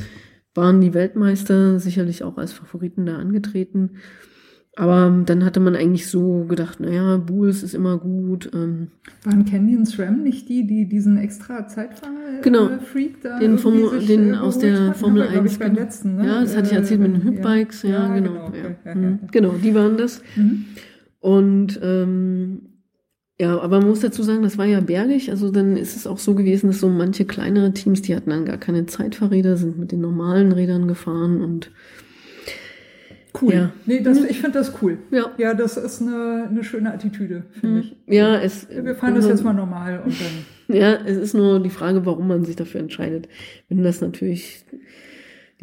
[0.55, 3.91] waren die Weltmeister sicherlich auch als Favoriten da angetreten.
[4.75, 8.49] Aber dann hatte man eigentlich so gedacht, naja, Bulls ist immer gut.
[8.55, 8.87] Ähm,
[9.23, 12.09] Waren Canyon SRAM nicht die, die diesen extra Zeitfahr
[12.41, 12.69] Genau.
[12.69, 14.93] äh, Freak da Den Formel- sich, den äh, aus der?
[14.95, 15.81] Formel Haben wir, glaub 1, Ich beim genau.
[15.81, 16.25] letzten, ne?
[16.27, 18.47] ja, das hatte ich erzählt mit den Äh, Hüpbikes, ja, genau.
[18.47, 18.61] okay.
[18.85, 18.91] ja.
[18.91, 19.03] Ja, Mhm.
[19.21, 19.27] ja.
[19.31, 20.21] Genau, die waren das.
[20.35, 20.65] Mhm.
[21.23, 22.63] Und ähm,
[23.39, 25.31] ja, aber man muss dazu sagen, das war ja bergig.
[25.31, 28.43] Also dann ist es auch so gewesen, dass so manche kleinere Teams, die hatten dann
[28.43, 31.71] gar keine Zeitfahrräder, sind mit den normalen Rädern gefahren und
[33.41, 33.53] Cool.
[33.53, 33.71] Ja.
[33.87, 34.99] Nee, das, ich finde das cool.
[35.09, 35.31] ja.
[35.39, 37.95] Ja, das ist eine, eine schöne Attitüde, finde ich.
[38.05, 40.53] Ja, es, Wir fahren das jetzt mal normal und dann.
[40.79, 43.27] Ja, es ist nur die Frage, warum man sich dafür entscheidet.
[43.69, 44.65] Wenn das natürlich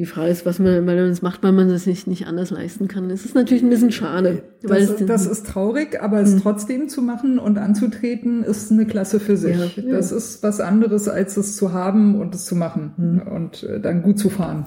[0.01, 2.51] die Frage ist, was man, weil man es macht, weil man das nicht, nicht anders
[2.51, 3.11] leisten kann.
[3.11, 4.45] Es ist natürlich ein bisschen schade.
[4.63, 9.21] Das, es, das ist traurig, aber es trotzdem zu machen und anzutreten, ist eine Klasse
[9.21, 9.59] für sich.
[9.59, 9.93] Ja, ja.
[9.93, 14.01] Das ist was anderes, als es zu haben und es zu machen und äh, dann
[14.01, 14.65] gut zu fahren.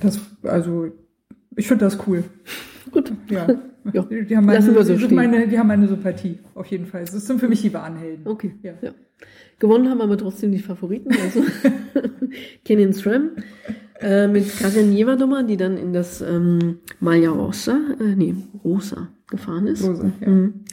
[0.00, 0.92] Das, also,
[1.56, 2.24] ich finde das cool.
[2.90, 3.10] gut.
[3.30, 3.46] Ja.
[3.90, 6.84] Ja, Die, haben meine, lassen wir so die, meine, die haben meine Sympathie, auf jeden
[6.84, 7.06] Fall.
[7.06, 8.26] Das sind für mich die wahren Helden.
[8.26, 8.52] Okay.
[8.62, 8.74] Ja.
[8.82, 8.90] Ja.
[9.58, 11.42] Gewonnen haben aber trotzdem die Favoriten, also
[12.64, 13.30] Kenin SRAM
[14.00, 18.34] äh, mit Karin Jevadoma, die dann in das ähm, Maya Rosa, äh, nee,
[18.64, 19.84] Rosa gefahren ist.
[19.86, 20.28] Rosa, ja.
[20.28, 20.64] Mhm.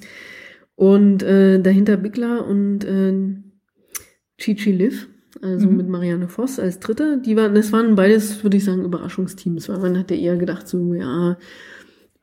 [0.76, 3.14] Und äh, dahinter Bickler und äh,
[4.38, 5.08] Chichi Liv,
[5.42, 5.78] also Mhm.
[5.78, 7.22] mit Marianne Voss als Dritte.
[7.26, 10.94] Die waren, das waren beides, würde ich sagen, Überraschungsteams, weil man hatte eher gedacht, so,
[10.94, 11.38] ja,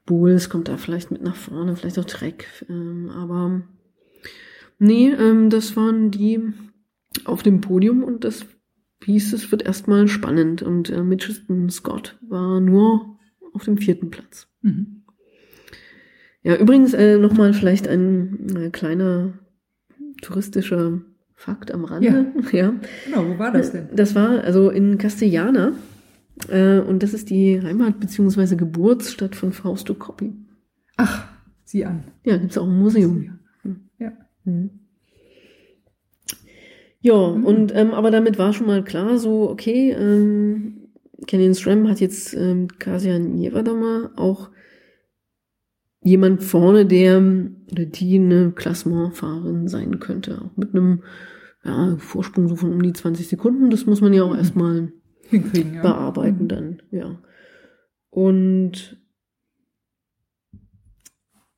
[0.04, 3.62] Bulls kommt da vielleicht mit nach vorne, vielleicht auch Trek, ähm, aber
[4.78, 6.40] nee, ähm, das waren die
[7.24, 8.44] auf dem Podium und das
[9.04, 13.18] hieß, es wird erstmal spannend und äh, Mitchelton Scott war nur
[13.52, 14.48] auf dem vierten Platz.
[14.62, 15.02] Mhm.
[16.42, 19.34] Ja, übrigens äh, nochmal vielleicht ein äh, kleiner
[20.22, 21.00] touristischer
[21.34, 22.32] Fakt am Rande.
[22.34, 22.50] Ja.
[22.52, 22.74] ja.
[23.06, 23.88] Genau, wo war das denn?
[23.94, 25.72] Das war also in Castellana.
[26.48, 28.56] Äh, und das ist die Heimat- bzw.
[28.56, 30.32] Geburtsstadt von Fausto Coppi.
[30.96, 31.28] Ach,
[31.64, 32.04] sieh an.
[32.24, 33.38] Ja, gibt es auch ein Museum.
[33.98, 34.12] Ja.
[34.44, 34.70] Mhm.
[37.02, 37.44] Ja, mhm.
[37.44, 40.88] und ähm, aber damit war schon mal klar, so, okay, ähm,
[41.26, 44.50] Canyon SRAM hat jetzt ähm, Kasian Jevadama auch
[46.00, 47.18] jemand vorne, der
[47.70, 50.42] oder die eine Klassementfahrerin sein könnte.
[50.42, 51.02] Auch mit einem
[51.64, 53.70] ja, Vorsprung so von um die 20 Sekunden.
[53.70, 54.38] Das muss man ja auch mhm.
[54.38, 54.92] erstmal
[55.28, 55.82] hinkriegen, ja.
[55.82, 56.48] bearbeiten mhm.
[56.48, 57.18] dann, ja.
[58.10, 58.98] Und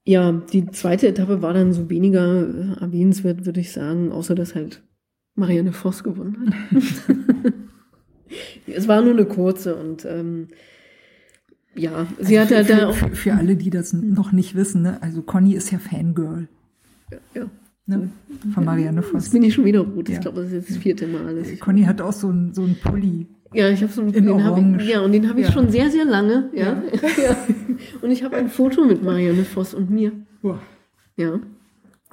[0.04, 4.54] ja, die zweite Etappe war dann so weniger äh, erwähnenswert, würde ich sagen, außer dass
[4.54, 4.82] halt
[5.36, 6.74] Marianne Voss gewonnen hat.
[8.66, 10.48] es war nur eine kurze und ähm,
[11.74, 12.94] ja, sie also hat ja da auch.
[12.94, 15.02] Für, für, alle, die das noch nicht wissen, ne?
[15.02, 16.48] also Conny ist ja Fangirl.
[17.10, 17.18] Ja.
[17.34, 17.50] ja.
[17.86, 18.08] Ne?
[18.54, 19.24] Von Marianne Voss.
[19.24, 20.08] Das bin ich schon wieder gut.
[20.08, 20.20] Ich ja.
[20.20, 21.26] glaube, das ist jetzt das vierte Mal.
[21.26, 21.58] Alles.
[21.60, 23.26] Conny hat auch so ein, so ein Pulli.
[23.52, 24.80] Ja, ich habe so einen in den.
[24.80, 25.52] Ich, ja, und den habe ich ja.
[25.52, 26.50] schon sehr, sehr lange.
[26.54, 26.82] Ja.
[27.22, 27.36] ja.
[28.02, 30.12] Und ich habe ein Foto mit Marianne Voss und mir.
[30.42, 30.58] Wow.
[31.16, 31.38] Ja.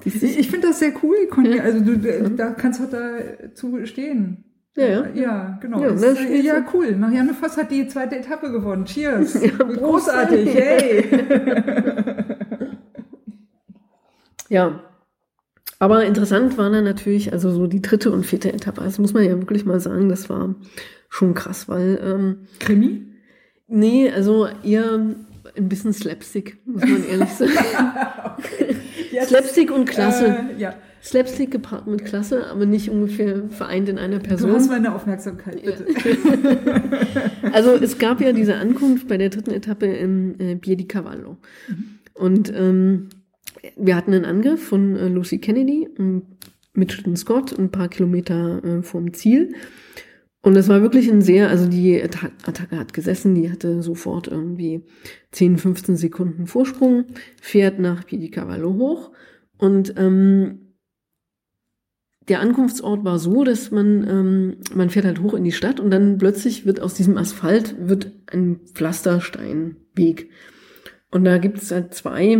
[0.04, 1.60] Ich, ich finde das sehr cool, Conny.
[1.60, 1.96] Also du,
[2.30, 4.44] da kannst du dazu stehen.
[4.74, 5.08] Ja, ja.
[5.14, 5.82] Ja, genau.
[5.82, 6.96] Ja, ist, ja, cool.
[6.96, 8.86] Marianne Voss hat die zweite Etappe gewonnen.
[8.86, 9.34] Cheers.
[9.42, 10.54] Ja, Großartig.
[10.54, 11.04] Hey.
[14.48, 14.80] ja.
[15.78, 18.82] Aber interessant war dann natürlich, also so die dritte und vierte Etappe.
[18.82, 20.54] Das muss man ja wirklich mal sagen, das war
[21.08, 22.00] schon krass, weil.
[22.02, 23.08] Ähm, Krimi?
[23.66, 25.16] Nee, also eher
[25.56, 27.52] ein bisschen Slapstick, muss man ehrlich sagen.
[28.38, 28.76] okay.
[29.24, 30.46] Slapstick und Klasse.
[30.56, 30.74] Äh, ja.
[31.02, 34.50] Slapstick gepaart mit Klasse, aber nicht ungefähr vereint in einer Person.
[34.50, 35.86] Du hast meine Aufmerksamkeit, bitte.
[37.52, 41.38] also es gab ja diese Ankunft bei der dritten Etappe im äh, Pier di Cavallo.
[41.68, 41.98] Mhm.
[42.14, 43.08] Und ähm,
[43.76, 45.88] wir hatten einen Angriff von äh, Lucy Kennedy
[46.74, 49.54] mit Schitten Scott ein paar Kilometer äh, vom Ziel.
[50.42, 54.82] Und es war wirklich ein sehr, also die Attacke hat gesessen, die hatte sofort irgendwie
[55.30, 57.04] 10, 15 Sekunden Vorsprung,
[57.40, 59.12] fährt nach Piedi Cavallo hoch
[59.56, 60.62] und ähm,
[62.28, 65.90] der Ankunftsort war so, dass man, ähm, man fährt halt hoch in die Stadt und
[65.90, 70.30] dann plötzlich wird aus diesem Asphalt wird ein Pflastersteinweg.
[71.10, 72.38] Und da gibt es halt zwei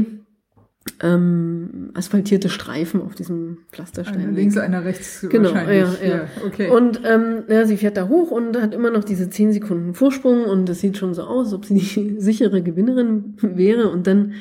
[1.00, 4.20] ähm, asphaltierte Streifen auf diesem Pflasterstein.
[4.20, 6.00] Einer links, einer rechts genau, wahrscheinlich.
[6.00, 6.16] Ja, ja.
[6.16, 6.70] ja okay.
[6.70, 10.44] Und ähm, ja, sie fährt da hoch und hat immer noch diese zehn Sekunden Vorsprung
[10.44, 14.34] und es sieht schon so aus, als ob sie die sichere Gewinnerin wäre und dann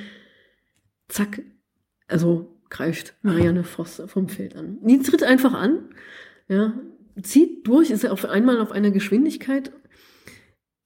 [1.08, 1.42] zack,
[2.08, 4.78] also greift Marianne Voss vom Feld an.
[4.82, 5.90] Die tritt einfach an,
[6.48, 6.74] ja,
[7.22, 9.72] zieht durch, ist auf einmal auf einer Geschwindigkeit.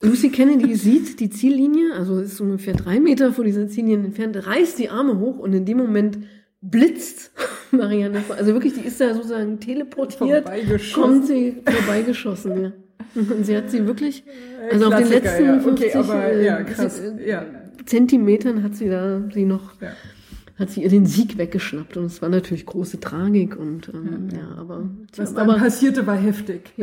[0.01, 4.77] Lucy Kennedy sieht die Ziellinie, also ist ungefähr drei Meter vor dieser Ziellinie entfernt, reißt
[4.77, 6.19] die Arme hoch und in dem Moment
[6.61, 7.31] blitzt
[7.71, 8.23] Marianne.
[8.29, 10.45] Also wirklich, die ist da sozusagen teleportiert,
[10.93, 12.71] kommt sie vorbeigeschossen, ja.
[13.15, 14.25] Und sie hat sie wirklich,
[14.69, 15.55] also auf den letzten ja.
[15.55, 17.01] okay, 50 aber, ja, krass.
[17.25, 17.45] Ja.
[17.85, 19.91] Zentimetern hat sie da sie noch ja
[20.57, 24.37] hat sie ihr den Sieg weggeschnappt und es war natürlich große Tragik und ähm, ja,
[24.37, 26.61] ja, aber was dann aber, passierte war heftig.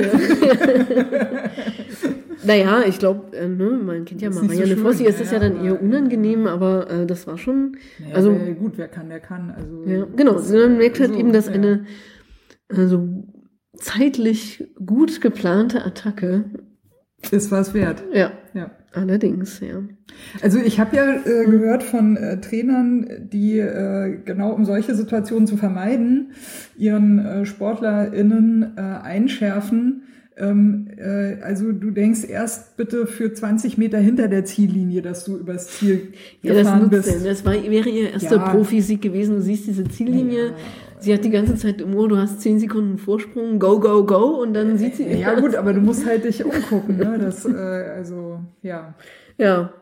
[2.43, 2.47] Ja.
[2.47, 5.49] naja, ich glaube, äh, ne, man kennt ja Marianne so Fossi, ist das ja, ja
[5.49, 9.21] dann eher unangenehm, aber äh, das war schon, naja, also wer, gut, wer kann, der
[9.21, 9.51] kann.
[9.51, 11.85] Also ja, genau, das, man merkt halt so, eben, dass eine
[12.69, 13.09] also
[13.77, 16.45] zeitlich gut geplante Attacke
[17.31, 18.03] ist was wert.
[18.13, 18.33] Ja.
[18.55, 18.71] Ja.
[18.95, 19.83] Allerdings, ja.
[20.43, 25.47] Also ich habe ja äh, gehört von äh, Trainern, die äh, genau um solche Situationen
[25.47, 26.33] zu vermeiden,
[26.77, 30.03] ihren äh, SportlerInnen äh, einschärfen.
[30.43, 35.37] Ähm, äh, also du denkst erst bitte für 20 Meter hinter der Ziellinie, dass du
[35.37, 36.09] übers Ziel
[36.43, 37.25] ja, gefahren das bist.
[37.25, 38.49] Das war, wäre ihr erster ja.
[38.49, 39.37] Profisieg gewesen.
[39.37, 40.47] Du siehst diese Ziellinie.
[40.47, 40.53] Ja.
[40.99, 44.41] Sie hat die ganze Zeit im Ohr, du hast 10 Sekunden Vorsprung, go, go, go,
[44.43, 45.07] und dann sieht sie.
[45.07, 47.19] Ja, gut, aber du musst halt dich umgucken, ne?
[47.21, 47.51] Das, äh,
[47.97, 48.95] also, ja.
[49.37, 49.73] Ja.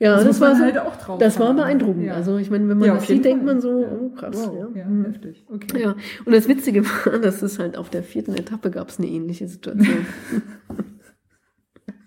[0.00, 1.18] Ja, das, das war so, halt auch drauf.
[1.18, 2.04] Das war beeindruckend.
[2.04, 2.14] Ja.
[2.14, 4.36] Also ich meine, wenn man ja, das sieht, denkt man so, oh krass.
[4.36, 4.68] Wow.
[4.74, 5.06] Ja, mhm.
[5.06, 5.44] heftig.
[5.48, 5.82] Okay.
[5.82, 5.96] Ja.
[6.24, 9.48] Und das Witzige war, dass es halt auf der vierten Etappe gab es eine ähnliche
[9.48, 10.06] Situation.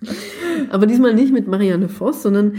[0.70, 2.56] Aber diesmal nicht mit Marianne Voss, sondern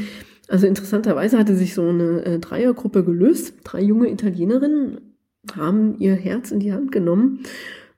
[0.48, 3.54] also interessanterweise hatte sich so eine äh, Dreiergruppe gelöst.
[3.64, 5.00] Drei junge Italienerinnen
[5.56, 7.40] haben ihr Herz in die Hand genommen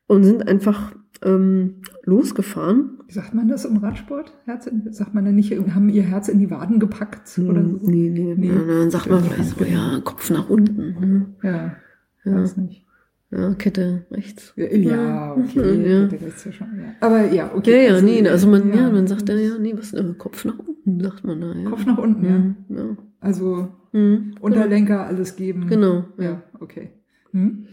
[0.06, 0.92] und sind einfach
[1.24, 2.98] ähm, losgefahren.
[3.06, 4.32] Wie sagt man das im Radsport?
[4.44, 7.38] Herz in, sagt man dann nicht, haben ihr Herz in die Waden gepackt?
[7.38, 7.80] Oder so?
[7.82, 8.48] Nee, nee, nee.
[8.48, 10.96] Ja, dann sagt man vielleicht so, ja, Kopf nach unten.
[11.00, 11.26] Ne?
[11.42, 11.76] Ja,
[12.24, 12.84] ja, weiß nicht.
[13.30, 14.52] Ja, Kette rechts.
[14.56, 15.92] Ja, okay.
[15.92, 16.06] Ja.
[16.06, 16.94] Kette rechts ja schon, ja.
[17.00, 17.86] Aber ja, okay.
[17.86, 20.44] Ja, ja, nee, also man, ja, ja, man sagt ja, ja, nee, was, äh, Kopf
[20.44, 21.68] nach unten, sagt man da, ja.
[21.68, 22.38] Kopf nach unten, ja.
[22.38, 22.96] Mhm, ja.
[23.20, 24.34] Also Mhm.
[24.40, 25.68] Unterlenker alles geben.
[25.68, 26.24] Genau, ja.
[26.24, 26.90] Ja, okay.
[27.30, 27.66] Hm?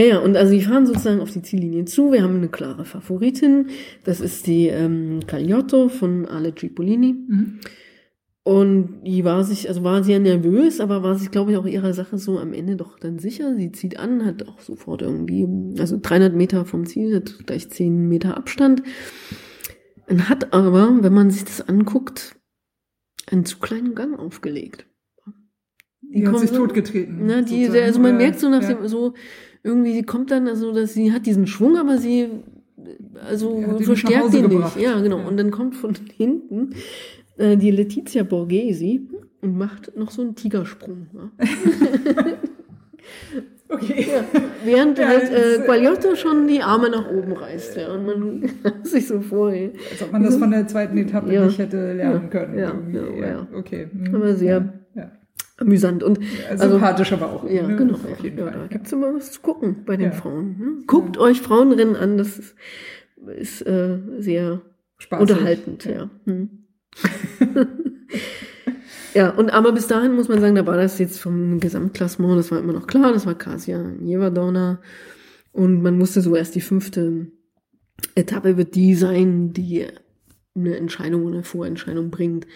[0.00, 2.10] Ja, ja, und also die fahren sozusagen auf die Ziellinie zu.
[2.10, 3.66] Wir haben eine klare Favoritin.
[4.02, 7.12] Das ist die ähm, Cagliotto von Ale Cipollini.
[7.28, 7.60] Mhm.
[8.42, 11.92] Und die war sich, also war sehr nervös, aber war sich, glaube ich, auch ihrer
[11.92, 13.54] Sache so am Ende doch dann sicher.
[13.56, 15.46] Sie zieht an, hat auch sofort irgendwie,
[15.78, 18.82] also 300 Meter vom Ziel, hat gleich 10 Meter Abstand.
[20.08, 22.36] Und hat aber, wenn man sich das anguckt,
[23.30, 24.86] einen zu kleinen Gang aufgelegt.
[26.00, 27.18] Die, hat kommen sich so- totgetreten.
[27.26, 28.72] Na, die, also man merkt so nach ja.
[28.72, 29.12] dem, so,
[29.62, 32.28] irgendwie, sie kommt dann, also, dass sie hat diesen Schwung, aber sie,
[33.28, 34.76] also, Ja, verstärkt ihn nicht.
[34.76, 35.18] Ja, genau.
[35.18, 35.26] Ja.
[35.26, 36.74] Und dann kommt von hinten
[37.36, 39.02] äh, die Letizia Borghesi
[39.42, 41.06] und macht noch so einen Tigersprung.
[41.14, 41.46] Ja.
[43.72, 44.06] Okay.
[44.10, 44.24] Ja,
[44.64, 48.50] während Ja, halt äh, äh, Guagliotto schon die Arme nach oben reißt, ja, und man
[48.82, 49.72] sich so vor, ey.
[49.92, 52.58] Als ob man das von der zweiten Etappe nicht hätte lernen können.
[52.58, 53.20] ja, irgendwie.
[53.20, 53.46] ja, ja.
[53.54, 53.88] Okay.
[53.92, 54.14] Hm.
[54.14, 54.79] Aber sehr-.
[55.60, 56.02] Amüsant.
[56.02, 57.48] Und Also, Sympathisch aber auch.
[57.48, 57.76] Ja, ne?
[57.76, 57.94] genau.
[57.94, 58.58] Auf jeden ja, Fall.
[58.60, 60.12] da gibt's immer was zu gucken bei den Ja.
[60.12, 60.58] Frauen.
[60.58, 60.82] Ne?
[60.86, 62.54] Guckt euch Frauenrennen an, das ist,
[63.36, 64.62] ist äh, sehr
[64.98, 65.20] Spaßig.
[65.30, 65.84] unterhaltend.
[65.84, 66.10] Ja.
[66.24, 66.50] Hm.
[69.14, 72.50] ja, und aber bis dahin muss man sagen, da war das jetzt vom Gesamtklassement, das
[72.50, 74.80] war immer noch klar, das war Kasia Nievadona.
[75.52, 77.26] Und man wusste so erst die fünfte
[78.14, 79.86] Etappe wird die sein, die
[80.54, 82.46] eine Entscheidung oder eine Vorentscheidung bringt.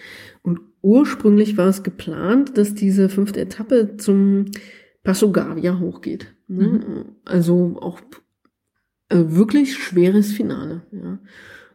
[0.41, 4.45] Und ursprünglich war es geplant, dass diese fünfte Etappe zum
[5.03, 6.35] Passo Gavia hochgeht.
[6.47, 7.05] Ne?
[7.25, 8.01] Also auch
[9.09, 10.83] äh, wirklich schweres Finale.
[10.91, 11.19] Ja.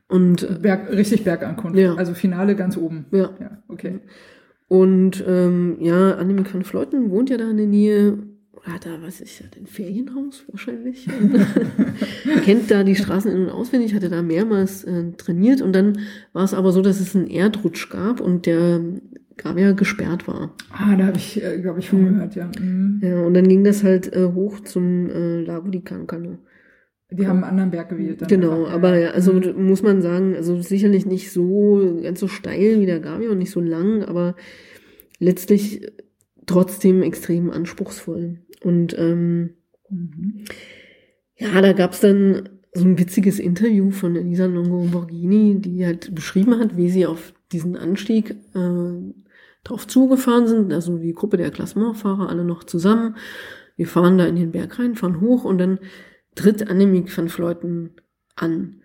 [0.09, 1.79] Und äh, Berg, richtig Bergankunft.
[1.79, 1.95] Ja.
[1.95, 3.07] Also Finale ganz oben.
[3.13, 3.31] ja.
[3.41, 4.01] Ja, okay.
[4.69, 8.19] Und ähm, ja, Annemiek van Vleuten wohnt ja da in der Nähe,
[8.63, 11.09] oder hat da, was ist ein Ferienhaus wahrscheinlich.
[12.45, 15.99] Kennt da die Straßen in- und auswendig, hatte da mehrmals äh, trainiert und dann
[16.33, 18.81] war es aber so, dass es einen Erdrutsch gab und der
[19.37, 20.55] Gavia gesperrt war.
[20.71, 22.13] Ah, da habe ich, äh, glaube ich, von Hm.
[22.15, 22.51] gehört, ja.
[22.61, 23.01] Mhm.
[23.03, 26.37] Ja, und dann ging das halt äh, hoch zum äh, Lago di Cancano.
[27.13, 28.21] Die haben einen anderen Berg gewählt.
[28.21, 29.67] Dann Genau, einfach, aber ja, also Mhm.
[29.67, 33.51] muss man sagen, also sicherlich nicht so ganz so steil wie der Gavi und nicht
[33.51, 34.37] so lang, aber
[35.19, 35.91] letztlich
[36.51, 38.41] trotzdem extrem anspruchsvoll.
[38.63, 39.55] Und ähm,
[39.91, 40.45] Mhm.
[41.37, 46.59] ja, da gab's dann so ein witziges Interview von Elisa Longo Borghini, die halt beschrieben
[46.59, 49.13] hat, wie sie auf diesen Anstieg äh,
[49.65, 53.17] drauf zugefahren sind, also die Gruppe der Klassementfahrer alle noch zusammen.
[53.77, 55.81] Wir fahren da in den Berg rein, fahren hoch und dann
[56.37, 57.91] tritt Annemiek van Fleuten
[58.37, 58.77] an.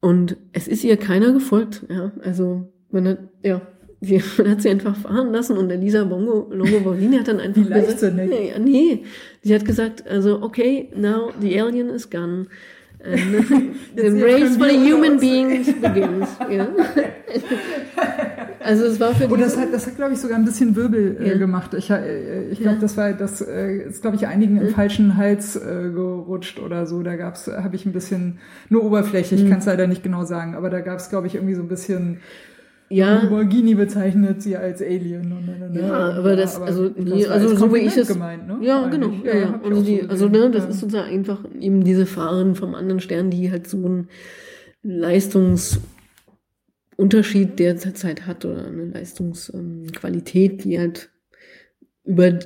[0.00, 2.12] Und es ist ihr keiner gefolgt, ja.
[2.20, 3.60] Also man hat, ja,
[4.06, 7.68] sie, hat sie einfach fahren lassen und Elisa Bongo, Longo Borghini hat dann einfach Wie
[7.68, 8.28] leichtsinnig.
[8.30, 9.04] nee, ja, nee,
[9.42, 12.46] sie hat gesagt, also okay, now the alien is gone.
[13.06, 13.20] And
[13.96, 16.26] the race for the human beings begins.
[16.50, 16.66] Ja.
[18.60, 21.18] Also es war für Und das hat, das hat, glaube ich, sogar ein bisschen Wirbel
[21.20, 21.36] äh, Ja.
[21.36, 21.74] gemacht.
[21.74, 22.80] Ich, äh, ich glaube, Ja.
[22.80, 27.02] das war, das äh, ist, glaube ich, einigen im falschen Hals äh, gerutscht oder so.
[27.02, 28.38] Da gab's, habe ich ein bisschen,
[28.70, 29.46] nur oberflächlich, Mhm.
[29.46, 31.68] ich kann es leider nicht genau sagen, aber da gab's, glaube ich, irgendwie so ein
[31.68, 32.20] bisschen,
[32.94, 35.32] ja, Lamborghini bezeichnet sie als Alien.
[35.32, 38.58] Und, Ja, aber das- also, das nee, also als so wie ich es- gemeint, ne?
[38.62, 39.10] Ja, genau.
[39.24, 39.60] Ja, ja.
[39.62, 40.70] ich Also, die, so also ne, das Ja.
[40.70, 44.08] ist sozusagen einfach eben diese Fahrerin vom anderen Stern, die halt so einen
[44.82, 51.10] Leistungsunterschied derzeit hat oder eine Leistungsqualität, die halt
[52.04, 52.38] über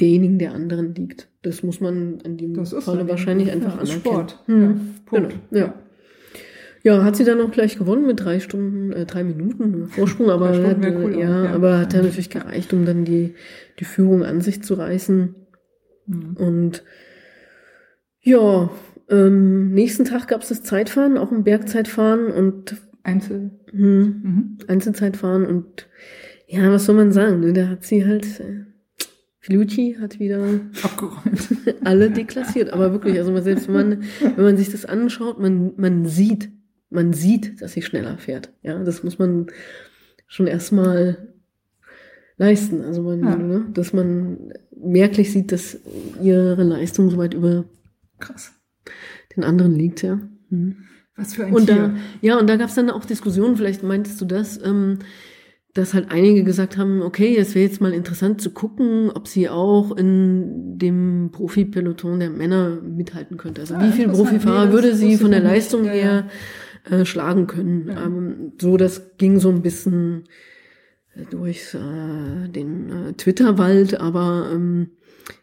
[0.00, 1.28] denjenigen der anderen liegt.
[1.42, 4.00] Das muss man an dem Falle wahrscheinlich ja, einfach anerkennen.
[4.00, 4.42] Sport.
[4.46, 4.62] Hm.
[4.62, 4.76] Ja,
[5.06, 5.34] Punkt.
[5.50, 5.74] Genau, ja.
[6.84, 10.48] Ja, hat sie dann auch gleich gewonnen mit drei Stunden, äh, drei Minuten Vorsprung, aber
[10.48, 11.52] hat, cool, ja, ja.
[11.52, 13.34] aber hat ja natürlich gereicht, um dann die,
[13.78, 15.34] die Führung an sich zu reißen.
[16.06, 16.36] Mhm.
[16.36, 16.82] Und
[18.20, 18.70] ja,
[19.08, 23.50] ähm, nächsten Tag gab es das Zeitfahren, auch ein Bergzeitfahren und Einzel.
[23.70, 24.58] hm, Mhm.
[24.68, 25.88] Einzelzeitfahren und
[26.46, 27.52] ja, was soll man sagen, ne?
[27.52, 28.64] da hat sie halt, äh,
[29.40, 30.40] Filucci hat wieder
[30.82, 31.48] Abgeräumt.
[31.84, 34.02] alle deklassiert, aber wirklich, also man- selbst wenn man,
[34.36, 36.50] wenn man sich das anschaut, man, man sieht,
[36.92, 38.50] man sieht, dass sie schneller fährt.
[38.62, 39.46] Ja, das muss man
[40.26, 41.28] schon erstmal
[42.36, 42.82] leisten.
[42.82, 43.36] Also man, Ja.
[43.36, 45.78] ne, dass man merklich sieht, dass
[46.22, 47.64] ihre Leistung so weit über
[48.18, 48.52] Krass.
[49.36, 50.18] den anderen liegt, ja.
[50.50, 50.76] Mhm.
[51.16, 51.74] Was für ein Und Tier.
[51.76, 55.00] da, ja, und da gab es dann auch Diskussionen, vielleicht meintest du das, ähm,
[55.74, 59.48] dass halt einige gesagt haben, okay, es wäre jetzt mal interessant zu gucken, ob sie
[59.48, 63.60] auch in dem Profi-Peloton der Männer mithalten könnte.
[63.62, 64.28] Also Ah, wie viele interessant.
[64.28, 65.40] Profifahrer Nee, würde sie von der.
[65.40, 66.26] Leistung Ja, her
[66.90, 67.88] äh, schlagen können.
[67.88, 68.04] Ja.
[68.06, 70.24] Ähm, so, das ging so ein bisschen
[71.30, 74.90] durch äh, den äh, Twitter-Wald, aber ähm,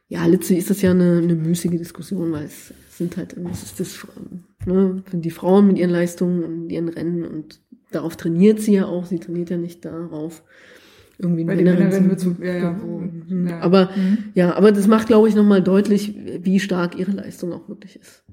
[0.07, 3.79] Ja, letztlich ist das ja eine, eine müßige Diskussion, weil es sind halt, es ist
[3.79, 4.07] das,
[4.65, 7.61] ne, die Frauen mit ihren Leistungen und ihren Rennen und
[7.91, 10.43] darauf trainiert sie ja auch, sie trainiert ja nicht darauf,
[11.19, 12.71] irgendwie Bei den Männerinnen zu, ja, ja.
[12.71, 13.47] Mhm.
[13.47, 13.59] ja.
[13.59, 14.17] Aber, mhm.
[14.33, 18.23] ja, aber das macht, glaube ich, nochmal deutlich, wie stark ihre Leistung auch wirklich ist.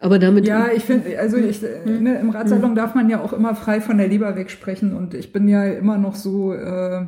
[0.00, 0.46] Aber damit.
[0.46, 2.02] Ja, ich finde, also ich, mhm.
[2.02, 2.74] ne, im Radsalon mhm.
[2.74, 5.98] darf man ja auch immer frei von der Leber wegsprechen und ich bin ja immer
[5.98, 7.06] noch so, äh,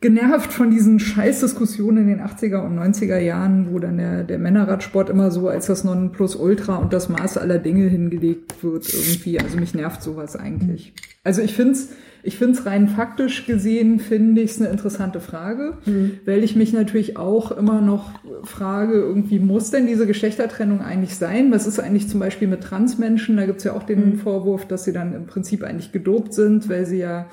[0.00, 5.10] genervt von diesen Scheißdiskussionen in den 80er und 90er Jahren, wo dann der, der Männerradsport
[5.10, 9.40] immer so als das Nonplusultra und das Maß aller Dinge hingelegt wird irgendwie.
[9.40, 10.94] Also mich nervt sowas eigentlich.
[11.24, 11.90] Also ich find's
[12.22, 16.18] ich find's rein faktisch gesehen, finde ich es eine interessante Frage, mhm.
[16.24, 18.10] weil ich mich natürlich auch immer noch
[18.44, 21.50] frage, irgendwie muss denn diese Geschlechtertrennung eigentlich sein?
[21.52, 23.36] Was ist eigentlich zum Beispiel mit Transmenschen?
[23.36, 24.18] Da gibt's ja auch den mhm.
[24.18, 27.26] Vorwurf, dass sie dann im Prinzip eigentlich gedopt sind, weil sie ja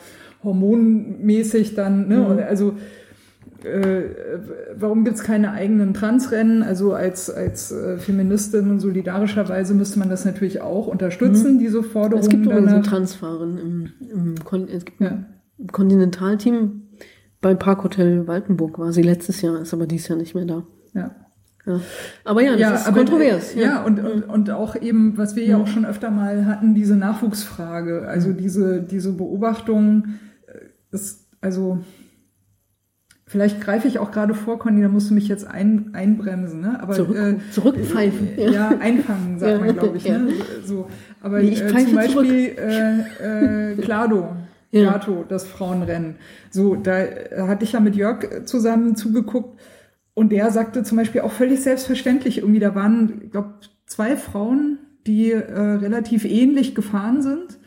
[0.44, 2.18] hormonmäßig dann, ne?
[2.18, 2.44] Mhm.
[2.48, 2.76] Also
[3.66, 4.10] äh,
[4.78, 6.64] warum gibt's keine eigenen Transrennen?
[6.64, 11.60] Also als, als äh, Feministin und solidarischerweise müsste man das natürlich auch unterstützen, mhm.
[11.60, 12.24] diese Forderung.
[12.24, 15.10] Es gibt übrigens so Transfahren im, im, Kon es gibt ja.
[15.60, 16.84] ein Kontinentalteam
[17.42, 20.64] bei Parkhotel Waltenburg war sie letztes Jahr, ist aber dieses Jahr nicht mehr da.
[20.94, 21.12] Ja.
[21.68, 21.80] Ja.
[22.24, 23.56] Aber ja, das ja, ist aber, kontrovers.
[23.56, 26.76] Ja, ja und, und, und auch eben, was wir ja auch schon öfter mal hatten,
[26.76, 30.16] diese Nachwuchsfrage, also diese, diese Beobachtung,
[30.92, 31.80] ist, also,
[33.36, 36.80] vielleicht greife ich auch gerade vor, Conny, da musst du mich jetzt ein, einbremsen, ne?
[36.82, 38.38] Aber Zurück, äh, zurückpfeifen.
[38.38, 40.30] Äh, ja, einfangen, sagt man, glaube ich, ne?
[40.64, 40.88] So,
[41.22, 44.38] aber nee, äh, zum Beispiel äh, äh, Klado.
[44.72, 45.02] Ja.
[45.28, 46.16] Das Frauenrennen.
[46.50, 46.98] So, da
[47.48, 49.60] hatte ich ja mit Jörg zusammen zugeguckt
[50.14, 53.56] und der sagte zum Beispiel auch völlig selbstverständlich, irgendwie, da waren, ich glaube,
[53.86, 57.58] zwei Frauen, die äh, relativ ähnlich gefahren sind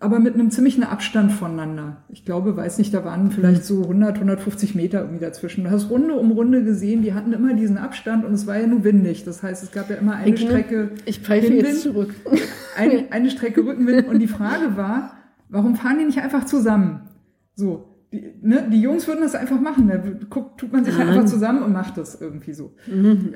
[0.00, 2.04] aber mit einem ziemlichen Abstand voneinander.
[2.08, 5.64] Ich glaube, weiß nicht, da waren vielleicht so 100, 150 Meter irgendwie dazwischen.
[5.64, 8.66] Du hast Runde um Runde gesehen, die hatten immer diesen Abstand und es war ja
[8.68, 9.24] nur windig.
[9.24, 12.14] Das heißt, es gab ja immer eine ich Strecke Ich pfeife jetzt zurück.
[12.76, 15.16] Eine, eine Strecke Rückenwind und die Frage war,
[15.48, 17.08] warum fahren die nicht einfach zusammen?
[17.56, 19.88] So, die, ne, die Jungs würden das einfach machen.
[19.88, 19.96] Da
[20.30, 22.72] guckt, tut man sich halt einfach zusammen und macht das irgendwie so.
[22.86, 23.34] Mhm.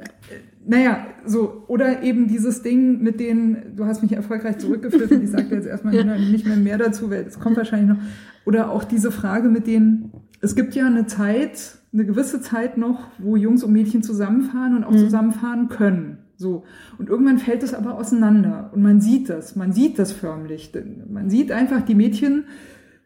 [0.65, 1.65] Naja, so.
[1.67, 5.95] Oder eben dieses Ding mit denen, du hast mich erfolgreich zurückgepfiffen, ich sage jetzt erstmal
[5.95, 6.05] ja.
[6.19, 8.03] nicht mehr mehr dazu, weil es kommt wahrscheinlich noch.
[8.45, 13.09] Oder auch diese Frage mit denen, es gibt ja eine Zeit, eine gewisse Zeit noch,
[13.19, 14.99] wo Jungs und Mädchen zusammenfahren und auch mhm.
[14.99, 16.19] zusammenfahren können.
[16.37, 16.65] So.
[16.99, 18.71] Und irgendwann fällt es aber auseinander.
[18.75, 20.73] Und man sieht das, man sieht das förmlich.
[21.09, 22.45] Man sieht einfach, die Mädchen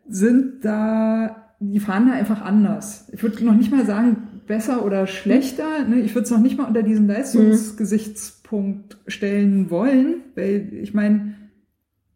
[0.09, 3.09] sind da die fahren da einfach anders.
[3.13, 5.85] Ich würde noch nicht mal sagen, besser oder schlechter.
[5.89, 6.01] Ne?
[6.01, 11.35] Ich würde es noch nicht mal unter diesen Leistungsgesichtspunkt stellen wollen, weil ich meine,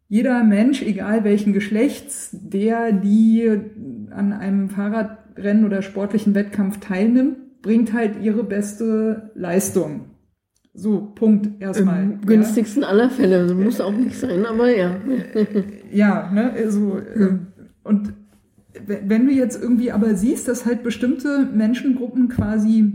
[0.07, 3.49] jeder Mensch, egal welchen Geschlechts, der die
[4.09, 10.11] an einem Fahrradrennen oder sportlichen Wettkampf teilnimmt, bringt halt ihre beste Leistung.
[10.73, 12.03] So, Punkt erstmal.
[12.03, 12.89] Im günstigsten ja.
[12.89, 13.53] aller Fälle.
[13.53, 14.95] Muss auch nicht sein, aber ja.
[15.91, 17.47] ja, ne, so, ähm,
[17.83, 18.13] und
[18.85, 22.93] wenn du jetzt irgendwie aber siehst, dass halt bestimmte Menschengruppen quasi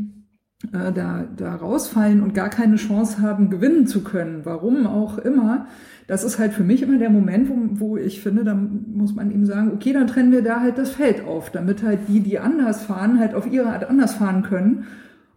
[0.73, 5.67] äh, da, da rausfallen und gar keine Chance haben, gewinnen zu können, warum auch immer,
[6.07, 9.31] das ist halt für mich immer der Moment, wo, wo ich finde, da muss man
[9.31, 12.39] eben sagen, okay, dann trennen wir da halt das Feld auf, damit halt die, die
[12.39, 14.87] anders fahren, halt auf ihre Art anders fahren können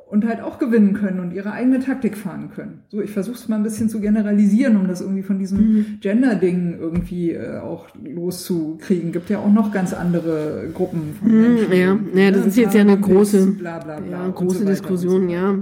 [0.10, 2.82] und halt auch gewinnen können und ihre eigene Taktik fahren können.
[2.90, 5.86] So, ich versuche es mal ein bisschen zu generalisieren, um das irgendwie von diesem mhm.
[6.02, 9.12] Gender-Ding irgendwie äh, auch loszukriegen.
[9.12, 11.72] Gibt ja auch noch ganz andere Gruppen von mhm, Menschen.
[11.72, 12.48] Ja, ja, das ne?
[12.48, 15.56] ist jetzt ja eine große, bla, bla, bla ja, große so Diskussion, so ja.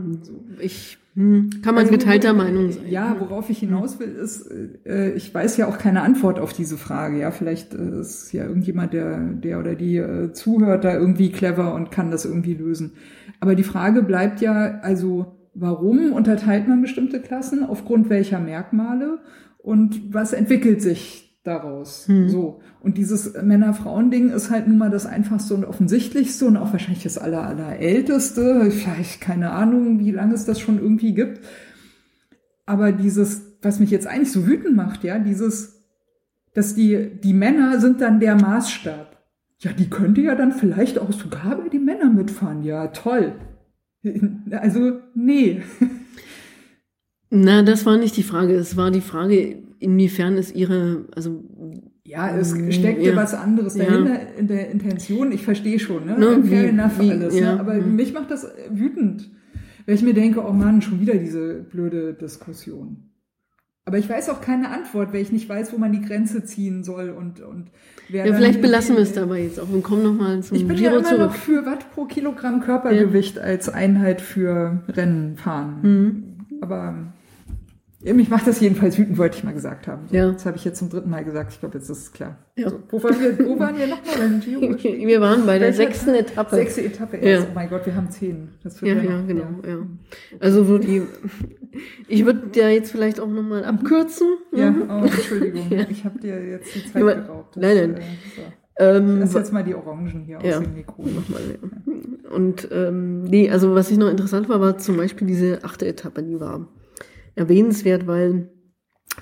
[0.59, 2.83] Ich hm, kann man also, geteilter Meinung sein.
[2.87, 4.51] Ja, worauf ich hinaus will, ist,
[4.85, 7.19] äh, ich weiß ja auch keine Antwort auf diese Frage.
[7.19, 11.73] Ja, vielleicht äh, ist ja irgendjemand, der, der oder die äh, zuhört, da irgendwie clever
[11.73, 12.91] und kann das irgendwie lösen.
[13.39, 19.17] Aber die Frage bleibt ja, also warum unterteilt man bestimmte Klassen, aufgrund welcher Merkmale
[19.57, 22.07] und was entwickelt sich daraus?
[22.07, 22.29] Hm.
[22.29, 22.59] So.
[22.81, 27.17] Und dieses Männer-Frauen-Ding ist halt nun mal das einfachste und offensichtlichste und auch wahrscheinlich das
[27.17, 28.69] aller, allerälteste.
[28.69, 31.39] Vielleicht keine Ahnung, wie lange es das schon irgendwie gibt.
[32.65, 35.85] Aber dieses, was mich jetzt eigentlich so wütend macht, ja, dieses,
[36.53, 39.17] dass die, die Männer sind dann der Maßstab.
[39.59, 42.63] Ja, die könnte ja dann vielleicht auch sogar bei die Männer mitfahren.
[42.63, 43.33] Ja, toll.
[44.51, 45.63] Also, nee.
[47.29, 48.55] Na, das war nicht die Frage.
[48.55, 51.43] Es war die Frage, inwiefern ist ihre, also
[52.03, 53.15] ja, es steckte ja.
[53.15, 54.29] was anderes dahinter ja.
[54.37, 55.31] in der Intention.
[55.31, 56.17] Ich verstehe schon, ne?
[56.17, 57.33] No, Fair wie, enough wie, alles.
[57.33, 57.41] Ne?
[57.41, 57.55] Ja.
[57.55, 57.59] Ne?
[57.59, 59.29] Aber mich macht das wütend,
[59.85, 63.07] weil ich mir denke, oh Mann, schon wieder diese blöde Diskussion.
[63.87, 66.83] Aber ich weiß auch keine Antwort, weil ich nicht weiß, wo man die Grenze ziehen
[66.83, 67.71] soll und, und
[68.09, 70.75] wer Ja, vielleicht belassen wir es dabei jetzt auch und kommen nochmal zum Ich bin
[70.75, 71.21] ja Giro immer zurück.
[71.21, 75.79] noch für Watt pro Kilogramm Körpergewicht als Einheit für Rennen fahren.
[75.83, 76.23] Mhm.
[76.59, 77.13] Aber ja,
[77.99, 80.07] mich macht das jedenfalls wütend, wollte ich mal gesagt haben.
[80.07, 80.31] So, Ja.
[80.31, 81.51] Das habe ich jetzt zum dritten Mal gesagt.
[81.53, 82.37] Ich glaube, jetzt ist es klar.
[82.55, 82.69] Ja.
[82.69, 84.41] So, wo, waren wir, wo waren wir nochmal?
[84.83, 86.55] Wir waren bei der Welche sechsten Etappe.
[86.55, 87.23] Sechste Etappe Ja.
[87.23, 87.47] erst.
[87.49, 88.49] Oh mein Gott, wir haben zehn.
[88.63, 89.77] Das wird Ja, ja, ja, noch- genau, ja.
[90.39, 91.01] Also so die,
[92.07, 94.27] ich würde ja jetzt vielleicht auch nochmal abkürzen.
[94.53, 94.85] Ja, ne?
[94.89, 95.67] oh, Entschuldigung.
[95.69, 95.85] Ja.
[95.89, 97.55] Ich habe dir jetzt die Zeit Ja, geraubt.
[97.55, 98.01] Das, nein, nein.
[98.01, 98.03] Äh,
[98.35, 98.41] so.
[98.79, 100.57] Ähm, Lass jetzt mal die Orangen hier Ja.
[100.57, 101.01] aus dem Mikro.
[101.03, 102.31] Nochmal, ja.
[102.31, 106.21] Und ähm, nee, also was ich noch interessant war, war zum Beispiel diese achte Etappe,
[106.21, 106.67] die war
[107.37, 108.49] erwähnenswert, weil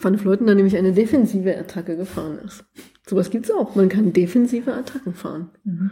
[0.02, 2.66] Van Fleuten da nämlich eine defensive Attacke gefahren ist.
[3.08, 3.76] Sowas gibt's auch.
[3.76, 5.50] Man kann defensive Attacken fahren.
[5.64, 5.92] Mhm.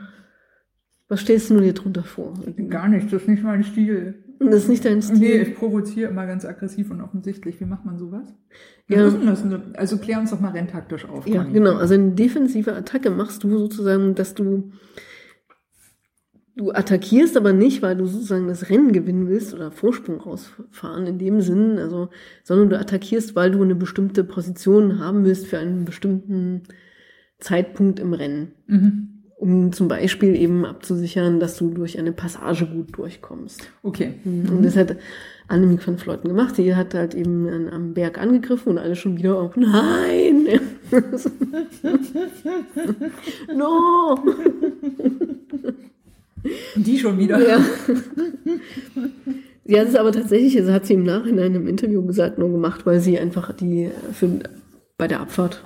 [1.08, 2.34] Was stellst du dir drunter vor?
[2.70, 4.16] Gar nicht, das ist nicht mein Stil.
[4.40, 5.20] Das ist nicht dein Stil.
[5.20, 7.60] Nee, ich provoziere immer ganz aggressiv und offensichtlich.
[7.62, 8.34] Wie macht man sowas?
[8.88, 9.64] Wir Ja.
[9.76, 11.28] also klär uns doch mal renntaktisch auf.
[11.28, 11.76] Ja, genau.
[11.76, 14.72] Also eine defensive Attacke machst du sozusagen, dass du
[16.56, 21.18] du attackierst, aber nicht, weil du sozusagen das Rennen gewinnen willst oder Vorsprung rausfahren in
[21.18, 22.10] dem Sinn, also,
[22.44, 26.64] sondern du attackierst, weil du eine bestimmte Position haben willst für einen bestimmten
[27.40, 28.52] Zeitpunkt im Rennen.
[28.68, 29.10] Mhm.
[29.36, 33.68] Um zum Beispiel eben abzusichern, dass du durch eine Passage gut durchkommst.
[33.82, 34.14] Okay.
[34.24, 34.96] Und das hat
[35.50, 36.58] Annemiek van Fleuten gemacht.
[36.58, 40.48] Die hat halt eben an, am Berg angegriffen und alle schon wieder auch, nein!
[43.54, 44.18] no!
[46.76, 47.40] Die schon wieder.
[47.48, 47.60] Ja.
[49.66, 52.86] Sie hat es aber tatsächlich, also hat sie im Nachhinein im Interview gesagt, nur gemacht,
[52.86, 54.40] weil sie einfach die für,
[54.98, 55.66] bei der Abfahrt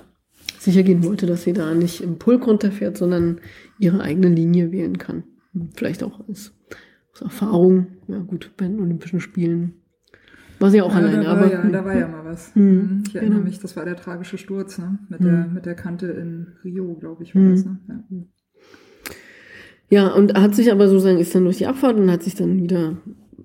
[0.58, 3.40] sicher gehen wollte, dass sie da nicht im Pulk runterfährt, sondern
[3.78, 5.24] ihre eigene Linie wählen kann.
[5.74, 6.52] Vielleicht auch als,
[7.12, 7.88] aus Erfahrung.
[8.06, 9.74] Ja gut, bei den Olympischen Spielen
[10.60, 12.54] war sie auch Ja, alleine, da, war aber ja, da war ja mal was.
[12.54, 12.64] Hm,
[12.98, 13.02] Mhm.
[13.08, 13.48] Ich erinnere genau.
[13.50, 14.98] mich, das war der tragische Sturz, ne?
[15.08, 15.26] Mit, Hm.
[15.26, 17.50] der, mit der Kante in Rio, glaube ich, war Hm.
[17.50, 17.78] das, ne?
[17.88, 17.96] Ja.
[19.90, 22.62] Ja, und hat sich aber sozusagen, ist dann durch die Abfahrt und hat sich dann
[22.62, 22.96] wieder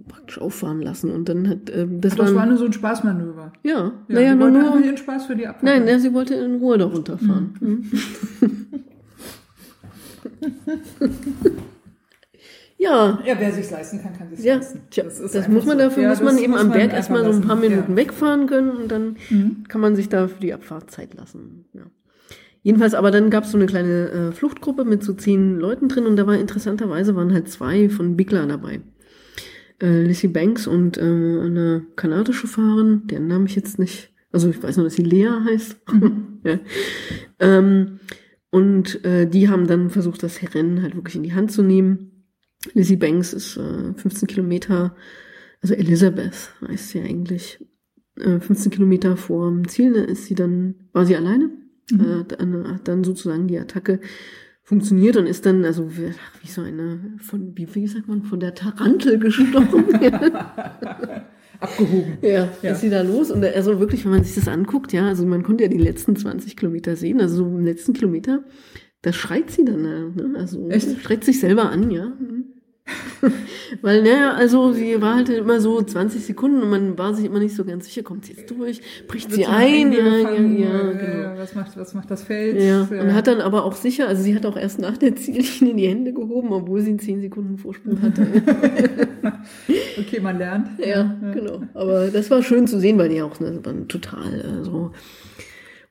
[0.09, 1.09] praktisch auffahren lassen.
[1.11, 3.53] Und dann hat, ähm, das, Das war, nur so ein Spaßmanöver.
[3.63, 5.63] ja, Ja, naja, nur, nur, ihren Spaß für die Abfahrt.
[5.63, 7.55] nein, ja, sie wollte in Ruhe da runterfahren.
[7.61, 7.91] Mhm.
[12.77, 14.81] ja, Ja, wer sich's leisten kann, kann sich's ja, leisten.
[14.89, 15.83] tja, das, ist einfach muss man so.
[15.85, 17.55] dafür, Ja, muss man das eben muss am Berg erstmal so ein paar.
[17.55, 17.95] Minuten Ja.
[17.97, 19.63] wegfahren können und dann Mhm.
[19.67, 21.65] kann man sich da für die Abfahrt Zeit lassen.
[21.73, 21.83] Ja.
[22.63, 26.05] Jedenfalls, aber dann gab es so eine kleine äh, Fluchtgruppe mit so zehn Leuten drin
[26.05, 28.79] und da war interessanterweise waren halt zwei von Bigler dabei.
[29.81, 34.63] Äh, Lissy Banks und äh, eine kanadische Fahrerin, deren Namen ich jetzt nicht, also ich
[34.63, 35.77] weiß nur, dass sie Lea heißt.
[36.45, 36.59] ja.
[37.39, 37.99] ähm,
[38.49, 42.27] und äh, die haben dann versucht, das Rennen halt wirklich in die Hand zu nehmen.
[42.73, 44.95] Lizzie Banks ist äh, 15 Kilometer,
[45.61, 47.59] also Elizabeth heißt sie eigentlich,
[48.17, 51.49] äh, 15 Kilometer vor dem Ziel, ne, ist sie dann, war sie alleine,
[51.91, 52.25] Mhm.
[52.29, 53.99] äh, dann sozusagen die Attacke
[54.63, 56.11] funktioniert und ist dann, also wie,
[56.41, 59.85] wie so eine, von, wie, wie sagt man, von der Tarantel gestorben.
[61.59, 62.17] Abgehoben.
[62.21, 62.71] Ja, Ja.
[62.71, 63.31] ist sie da los?
[63.31, 66.15] Und also wirklich, wenn man sich das anguckt, ja, also man konnte ja die letzten
[66.15, 68.43] 20 Kilometer sehen, also so im letzten Kilometer,
[69.01, 70.33] da schreit sie dann, äh, ne?
[70.37, 71.01] also Echt?
[71.01, 72.05] schreit sich selber an, ja.
[72.05, 72.45] Mhm.
[73.81, 77.39] Weil, naja, also sie war halt immer so 20 Sekunden und man war sich immer
[77.39, 80.17] nicht so ganz sicher, kommt sie jetzt durch, bricht sie Wird nach ein, ja, ja,
[80.17, 81.39] gefangen, ja, äh, genau.
[81.39, 82.61] Was macht, was macht das Feld?
[82.61, 85.75] Ja, und hat dann aber auch sicher, also sie hat auch erst nach der Ziellinie
[85.75, 88.27] die Hände gehoben, obwohl sie 10 Sekunden Vorsprung hatte.
[89.99, 90.67] okay, man lernt.
[90.79, 91.61] Ja, genau.
[91.73, 94.91] Aber das war schön zu sehen, weil die auch ne, waren total äh, so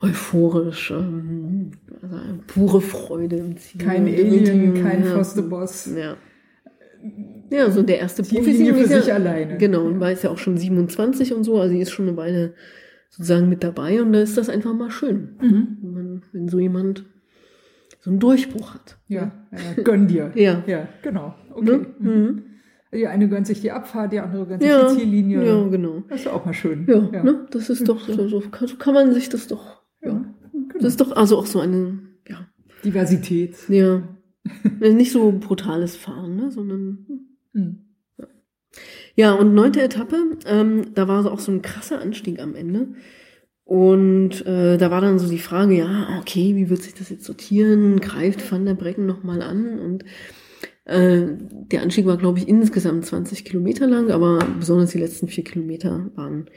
[0.01, 1.71] euphorisch, ähm,
[2.03, 2.17] also
[2.47, 3.81] pure Freude im Ziel.
[3.81, 5.23] Kein Alien, kein ja.
[5.97, 6.17] Ja.
[7.51, 9.01] Ja, so der erste Teamlinie für Profi.
[9.01, 9.57] sich alleine.
[9.59, 12.17] Genau, und war jetzt ja auch schon 27 und so, also sie ist schon eine
[12.17, 12.55] Weile
[13.11, 15.79] sozusagen mit dabei und da ist das einfach mal schön, Mhm.
[15.83, 17.05] wenn, man, wenn so jemand
[18.01, 18.99] so einen Durchbruch hat.
[19.09, 20.33] Ja, ja, gönn dir.
[20.35, 20.63] Ja.
[20.67, 21.35] Ja, genau.
[21.55, 21.65] Okay.
[21.65, 21.87] Ne?
[21.99, 22.43] Mhm.
[22.95, 25.45] Die eine gönnt sich die Abfahrt, die andere gönnt Ja, sich die Ziellinie.
[25.47, 26.03] ja, genau.
[26.09, 26.87] Das ist auch mal schön.
[26.89, 27.47] Ja, Ne?
[27.51, 30.11] das ist doch, so, so, kann, so kann man sich das doch, ja.
[30.11, 30.25] Ja,
[30.75, 31.99] Das ist doch also auch so eine,
[32.29, 32.47] ja,
[32.85, 33.57] Diversität.
[33.69, 34.03] ja,
[34.81, 37.07] nicht so brutales Fahren, ne, sondern,
[37.55, 37.81] Hm.
[39.15, 40.17] ja, und neunte Etappe,
[40.47, 42.89] ähm, da war so auch so ein krasser Anstieg am Ende.
[43.65, 47.25] Und äh, da war dann so die Frage, ja, okay, wie wird sich das jetzt
[47.25, 48.01] sortieren?
[48.01, 49.79] Greift Van der Brecken nochmal an?
[49.79, 50.05] Und
[50.85, 51.27] äh,
[51.71, 56.11] der Anstieg war, glaube ich, insgesamt 20 Kilometer lang, aber besonders die letzten vier Kilometer
[56.17, 56.51] waren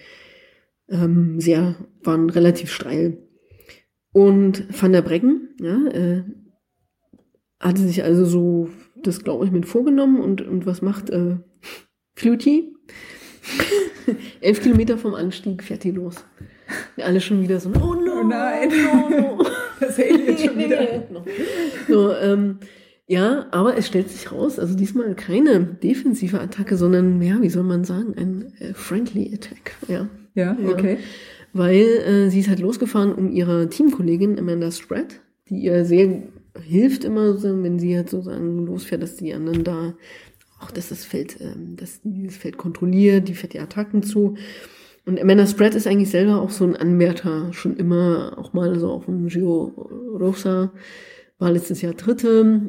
[0.89, 3.17] ähm, sehr, waren relativ steil.
[4.11, 6.23] Und Van der Brecken, ja, äh,
[7.59, 11.37] hatte sich also so das, glaube ich, mit vorgenommen und, und was macht äh,
[12.15, 12.73] Flutie?
[14.41, 16.23] Elf Kilometer vom Anstieg fährt die los.
[16.97, 18.69] Alle schon wieder so, oh no, Oh nein.
[18.69, 19.45] no, no.
[19.79, 21.03] Das Alien schon wieder.
[21.87, 22.59] so, ähm,
[23.07, 27.63] ja, aber es stellt sich raus, also diesmal keine defensive Attacke, sondern, ja, wie soll
[27.63, 30.07] man sagen, ein äh, friendly attack, ja.
[30.33, 30.69] Ja, Ja.
[30.69, 30.97] okay.
[31.53, 36.23] Weil äh, sie ist halt losgefahren, um ihrer Teamkollegin Amanda Spratt, die ihr sehr
[36.61, 39.95] hilft immer, so, wenn sie halt sozusagen losfährt, dass die anderen da,
[40.61, 44.35] auch dass das Feld, ähm, dass dieses Feld kontrolliert, die fährt die Attacken zu.
[45.05, 48.89] Und Amanda Spratt ist eigentlich selber auch so ein Anwärter, schon immer, auch mal so
[48.89, 49.65] auf dem Giro
[50.19, 50.71] Rosa,
[51.37, 52.61] war letztes Jahr Dritte.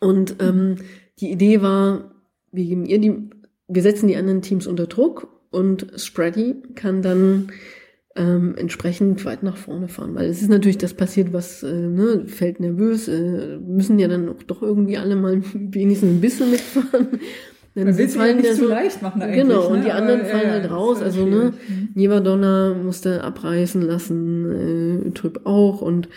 [0.00, 0.76] Und ähm,
[1.20, 2.10] die Idee war,
[2.50, 3.30] wir geben ihr die,
[3.68, 7.52] wir setzen die anderen Teams unter Druck und Spratty kann dann
[8.20, 10.14] ähm, entsprechend weit nach vorne fahren.
[10.14, 14.28] Weil es ist natürlich das passiert, was äh, ne, fällt nervös, äh, müssen ja dann
[14.28, 17.08] auch doch irgendwie alle mal wenigstens ein bisschen mitfahren.
[17.76, 19.42] Dann Man will es ja nicht ja zu so- leicht machen eigentlich.
[19.42, 19.84] Genau, und ne?
[19.84, 21.00] die anderen Aber, fallen ja, halt ja, raus.
[21.00, 21.52] Also, ne.
[21.68, 21.88] Mhm.
[21.94, 26.08] Jeverdonner musste abreißen lassen, äh, Trüb auch und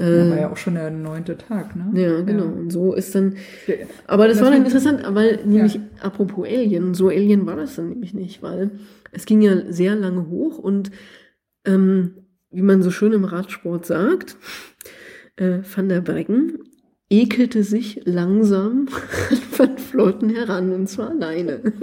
[0.00, 1.88] äh, Ja, war ja auch schon der neunte Tag, ne?
[2.02, 2.46] ja, genau.
[2.46, 3.36] Und so ist dann.
[3.68, 3.74] Ja.
[4.08, 7.90] Aber das, Das war dann interessant, weil nämlich apropos Alien, so Alien war das dann
[7.90, 8.72] nämlich nicht, weil
[9.12, 10.90] es ging ja sehr lange hoch und
[11.68, 12.14] ähm,
[12.50, 14.36] wie man so schön im Radsport sagt,
[15.36, 16.58] äh, Van der Breggen
[17.10, 18.88] ekelte sich langsam
[19.58, 21.60] an Van heran und zwar alleine.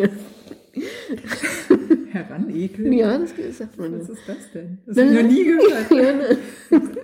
[2.12, 2.94] Heranekeln?
[2.94, 4.14] ja, das sagt man Was ja.
[4.14, 4.78] ist das denn?
[4.86, 5.92] Das habe ich noch nie gehört.
[5.92, 6.38] ja, ne?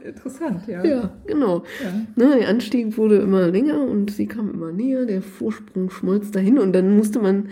[0.03, 0.83] Interessant, ja.
[0.83, 1.63] ja, genau.
[1.83, 1.91] Ja.
[2.15, 6.59] Ne, der Anstieg wurde immer länger und sie kam immer näher, der Vorsprung schmolz dahin
[6.59, 7.49] und dann musste man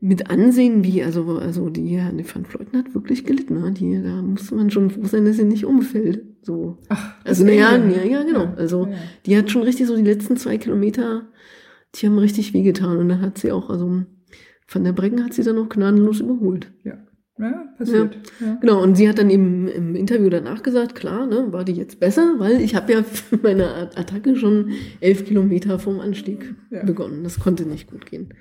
[0.00, 3.70] mit ansehen, wie, also, also die, ja, die Van Fleuten hat wirklich gelitten, ne?
[3.72, 6.78] die, da musste man schon froh sein, dass sie nicht umfällt, so.
[6.88, 8.96] Ach, Also, naja, ja, ja, genau, Ja, also, ja.
[9.26, 11.28] die hat schon richtig so die letzten zwei Kilometer,
[11.94, 14.02] die haben richtig wehgetan und dann hat sie auch, also,
[14.72, 16.72] Van der Breggen hat sie dann noch gnadenlos überholt.
[16.84, 16.94] Ja,
[17.38, 18.16] ja passiert.
[18.40, 18.54] Ja.
[18.60, 22.00] Genau, und sie hat dann eben im Interview danach gesagt, klar, ne, war die jetzt
[22.00, 24.70] besser, weil ich habe ja für meine At- Attacke schon
[25.00, 26.84] elf Kilometer vom Anstieg Ja.
[26.84, 27.22] begonnen.
[27.24, 28.32] Das konnte nicht gut gehen.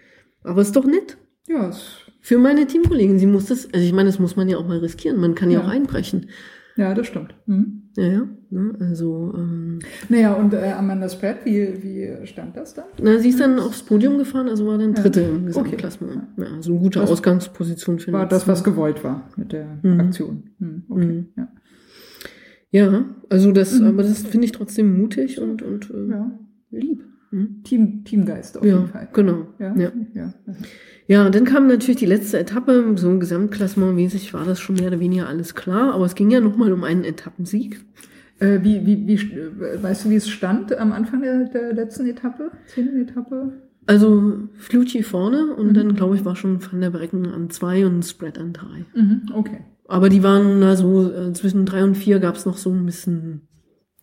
[0.44, 1.18] Aber ist doch nett.
[1.50, 1.72] Ja,
[2.22, 4.78] Für meine Teamkollegen, sie muss das, also ich meine, das muss man ja auch mal
[4.78, 5.20] riskieren.
[5.20, 5.66] Man kann ja, Ja.
[5.66, 6.28] auch einbrechen.
[6.76, 7.34] ja das stimmt.
[7.48, 7.84] Mhm.
[7.98, 8.28] Ja, ja.
[8.52, 9.80] Ne, also, ähm,
[10.10, 12.86] Naja, und äh, Amanda Spratt, wie, wie stand das dann?
[13.02, 15.02] na, sie ist dann aufs Podium gefahren, also war dann Ja.
[15.02, 15.46] Dritte im Okay.
[15.48, 16.22] Gesamtklassement.
[16.38, 20.00] Ja, also eine gute Das Ausgangsposition für War das, was gewollt war mit der Mhm.
[20.00, 20.44] Aktion.
[20.60, 20.84] Mhm.
[20.90, 21.06] Okay.
[21.06, 21.26] Mhm.
[21.38, 21.48] Ja.
[22.72, 23.88] Ja, also das, Mhm.
[23.88, 26.32] aber das finde ich trotzdem mutig und, und äh, ja.
[26.72, 27.04] lieb.
[27.32, 27.64] Mhm.
[27.64, 29.08] Team, Teamgeist auf Ja, jeden Fall.
[29.14, 29.48] genau.
[29.60, 29.76] Ja.
[29.76, 30.34] Ja.
[31.10, 31.26] Ja.
[31.26, 35.28] Und dann kam natürlich die letzte Etappe, so Gesamtklassementmäßig war das schon mehr oder weniger
[35.28, 37.82] alles klar, aber es ging ja nochmal um einen Etappensieg.
[38.40, 42.08] Äh, wie, wie, wie, äh, weißt du, wie es stand am Anfang der, der letzten
[42.08, 42.52] Etappe?
[42.68, 43.52] Zehnten Etappe?
[43.86, 45.74] Also Flucci vorne und Mhm.
[45.74, 48.86] dann, glaube ich, war schon Van der Brecken an zwei und Spread an drei.
[48.96, 49.24] Mhm.
[49.34, 49.60] Okay.
[49.88, 52.86] Aber die waren da so, äh, zwischen drei und vier gab es noch so ein
[52.86, 53.42] bisschen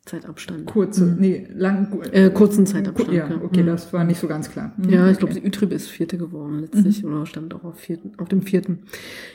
[0.07, 0.66] Zeitabstand.
[0.66, 2.00] Kurze, nee, lang.
[2.12, 3.12] Äh, kurzen Zeitabstand.
[3.12, 3.66] Ja, okay, Mhm.
[3.66, 4.72] das war nicht so ganz klar.
[4.76, 5.32] Mhm, Ja, ich okay.
[5.34, 8.84] glaube, Utrip ist Vierte geworden letztlich oder stand auch auf, vierten, auf dem Vierten.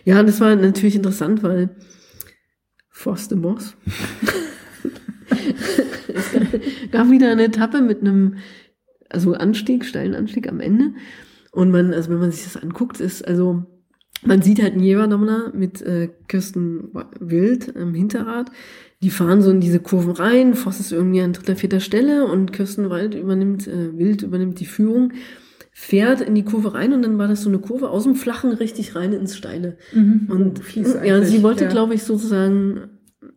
[0.05, 1.69] Ja, das war natürlich interessant, weil
[2.89, 3.76] Forst the Boss.
[6.07, 6.32] es
[6.91, 8.36] gab wieder eine Etappe mit einem,
[9.09, 10.93] also Anstieg, steilen Anstieg am Ende.
[11.51, 13.65] Und man, also wenn man sich das anguckt, ist, also,
[14.24, 18.51] man sieht halt einen Jeverdomner mit äh, Kirsten Wild am Hinterrad.
[19.02, 20.54] Die fahren so in diese Kurven rein.
[20.54, 24.66] Voss ist irgendwie an dritter, vierter Stelle und Kirsten Wald übernimmt, äh, Wild übernimmt die
[24.66, 25.14] Führung,
[25.72, 28.52] fährt in die Kurve rein und dann war das so eine Kurve aus dem Flachen
[28.52, 29.78] richtig rein ins Steile.
[29.93, 30.28] Mhm.
[30.30, 31.70] Und Oh, ja, sie wollte, ja.
[31.70, 32.89] glaube ich, sozusagen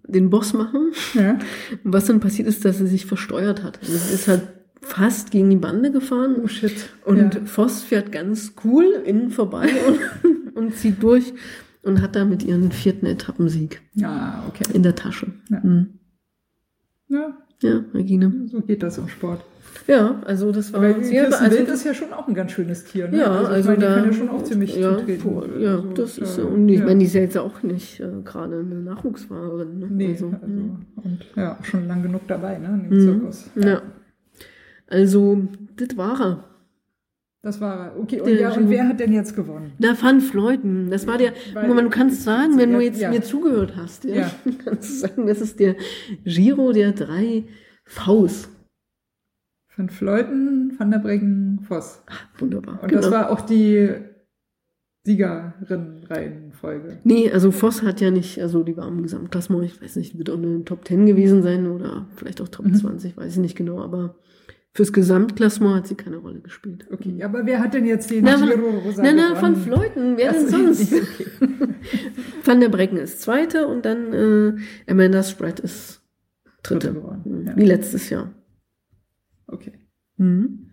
[0.06, 0.92] den Boss machen.
[1.14, 1.38] Ja.
[1.82, 3.78] Was dann passiert ist, dass sie sich versteuert hat.
[3.80, 4.42] Also sie ist halt
[4.80, 6.36] fast gegen die Bande gefahren.
[6.42, 6.74] Oh shit.
[7.04, 7.40] Und ja.
[7.46, 9.68] Voss fährt ganz cool innen vorbei
[10.22, 11.32] und, und zieht durch
[11.84, 14.64] und hat damit ihren vierten Etappensieg ja, okay.
[14.72, 15.28] in der Tasche.
[15.50, 15.62] Ja.
[15.62, 15.86] Hm.
[17.08, 18.32] Ja, Ja, Regine.
[18.46, 19.44] so geht das im Sport.
[19.86, 21.68] Ja, also das war Aber sehr Kirsten Wild beeindruckend.
[21.74, 23.18] ist ja schon auch ein ganz schönes Tier, ne?
[23.18, 25.92] Ja, also, also, meine, da die kann ja schon auch ziemlich ja, boah, ja, Also,
[25.94, 26.84] das ist ja, ja, und ich ja.
[26.84, 29.78] meine, die ist ja jetzt auch nicht äh, gerade eine Nachwuchsfahrerin.
[29.78, 29.86] Ne?
[29.90, 30.86] Nee, also, also, hm.
[31.02, 33.00] und ja, auch schon lang genug dabei, ne, im Mhm.
[33.00, 33.50] Zirkus.
[33.56, 33.82] ja.
[34.86, 36.44] Also, das war er.
[37.44, 38.00] Das war er.
[38.00, 39.72] Okay, und, Der ja, und wer hat denn jetzt gewonnen?
[39.78, 43.10] Da Van Fleuten, das war der, Weil- mal, du kannst sagen, wenn du jetzt ja.
[43.10, 44.30] mir zugehört hast, ja, Ja.
[44.64, 45.76] kannst du sagen, das ist der
[46.24, 47.44] Giro der drei
[47.84, 48.48] Vs.
[49.76, 52.02] Van Fleuten, Van der Breggen, Voss.
[52.38, 52.82] Wunderbar.
[52.82, 53.02] Und genau.
[53.02, 53.90] das war auch die
[55.06, 56.98] Siegerinnenreihenfolge.
[57.04, 60.30] Nee, also Voss hat ja nicht, also die war im Gesamtklassement, ich weiß nicht, wird
[60.30, 62.74] auch eine Top 10 gewesen sein oder vielleicht auch Top Mhm.
[62.74, 64.14] 20, weiß ich nicht genau, aber
[64.76, 66.88] Fürs Gesamtklassement hat sie keine Rolle gespielt.
[66.92, 69.54] Okay, aber wer hat denn jetzt den Na, Giro Rosa Nein, nein, gewonnen?
[69.54, 70.16] von Fleuten.
[70.16, 70.92] Wer denn Das ist sonst?
[70.92, 71.26] okay.
[72.44, 76.02] Van der Brecken ist Zweite und dann äh, Amanda Spread ist
[76.64, 76.88] Dritte.
[76.88, 77.46] Dritte geworden, Mhm.
[77.46, 77.56] ja.
[77.56, 78.32] Wie letztes Jahr.
[79.46, 79.72] okay.
[80.16, 80.70] Mhm.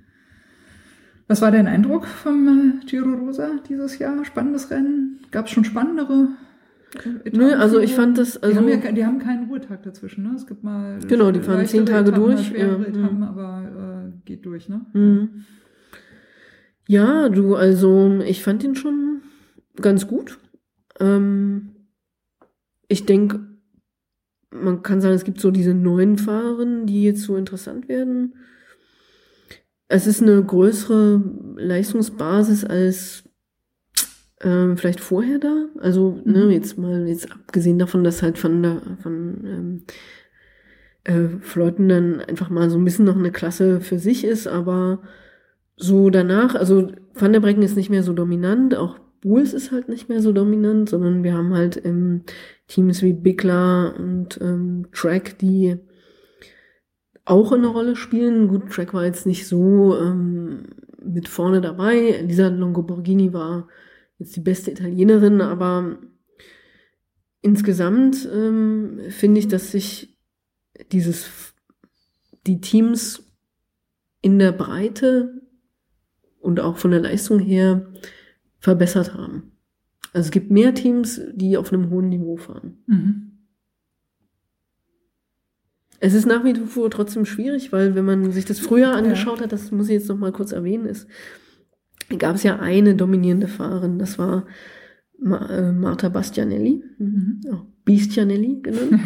[1.28, 4.26] Was war dein Eindruck vom äh, Giro Rosa dieses Jahr?
[4.26, 5.20] Spannendes Rennen?
[5.32, 6.28] Gab es schon spannendere?
[7.24, 9.82] äh, Nö, also ich fand das, die, also haben ja, ke- die haben keinen Ruhetag
[9.84, 10.34] dazwischen, ne?
[10.36, 13.24] Es gibt mal Genau, die fahren zehn Tage Etappen, durch, ja, Etappen, mhm.
[13.24, 13.71] aber
[14.26, 14.86] geht durch, ne?
[14.94, 15.46] Mhm.
[16.88, 19.22] Ja, du, also ich fand ihn schon
[19.76, 20.40] ganz gut.
[21.00, 21.70] Ähm,
[22.88, 23.40] ich denke,
[24.52, 28.36] man kann sagen, es gibt so diese neuen Fahrerinnen, die jetzt so interessant werden.
[29.88, 31.22] Es ist eine größere
[31.56, 33.24] Leistungsbasis als
[34.42, 35.68] ähm, vielleicht vorher da.
[35.80, 36.52] Also, ne, Mhm.
[36.52, 39.84] jetzt mal, jetzt abgesehen davon, dass halt von der, von ähm,
[41.04, 45.02] äh, Fleuten dann einfach mal so ein bisschen noch eine Klasse für sich ist, aber
[45.76, 49.88] so danach, also Van der Brecken ist nicht mehr so dominant, auch Bulls ist halt
[49.88, 52.24] nicht mehr so dominant, sondern wir haben halt ähm,
[52.68, 55.78] Teams wie Bigler und ähm, Track, die
[57.24, 58.48] auch eine Rolle spielen.
[58.48, 60.66] Gut, Track war jetzt nicht so ähm,
[61.04, 62.22] mit vorne dabei.
[62.28, 63.68] Lisa Longoborghini war
[64.18, 66.00] jetzt die beste Italienerin, aber
[67.42, 70.11] insgesamt ähm, finde ich, dass sich
[70.92, 71.54] dieses
[72.48, 73.24] die Teams
[74.22, 75.42] in der Breite
[76.40, 77.92] und auch von der Leistung her
[78.60, 79.52] verbessert haben.
[80.14, 82.84] Also es gibt mehr Teams, die auf einem hohen Niveau fahren.
[82.88, 83.32] Mhm.
[86.00, 89.52] Es ist nach wie vor trotzdem schwierig, weil wenn man sich das früher angeschaut hat,
[89.52, 91.08] das muss ich jetzt noch mal kurz erwähnen, ist,
[92.18, 94.48] gab es ja eine dominierende Fahrerin, das war
[95.24, 97.42] äh, Marta Bastianelli, Mhm.
[97.52, 99.02] auch Bistianelli genannt,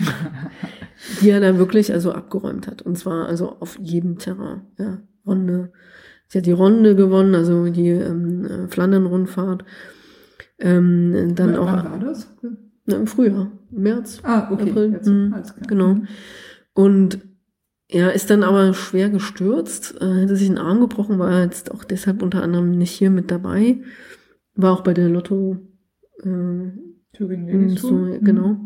[1.21, 2.81] die ja da wirklich also abgeräumt hat.
[2.81, 4.61] Und zwar also auf jedem Terrain.
[4.77, 5.71] Ja, Ronde.
[6.27, 9.63] Sie hat die Ronde gewonnen, also die ähm, äh, Flandern-Rundfahrt.
[10.59, 12.27] Ähm, dann Wann auch war das?
[12.85, 14.19] na, im Frühjahr, im März.
[14.23, 14.69] Ah, okay.
[14.69, 15.67] April, Jetzt, klar.
[15.67, 15.93] genau.
[15.95, 16.07] Mhm.
[16.73, 17.19] Und
[17.87, 21.83] er ist dann aber schwer gestürzt, äh, hätte sich einen Arm gebrochen, war jetzt auch
[21.83, 23.81] deshalb unter anderem nicht hier mit dabei.
[24.55, 25.57] War auch bei der Lotto
[26.23, 26.71] äh,
[27.15, 27.99] Thüringen Ladies so, Tour.
[27.99, 28.23] Mhm.
[28.23, 28.57] genau.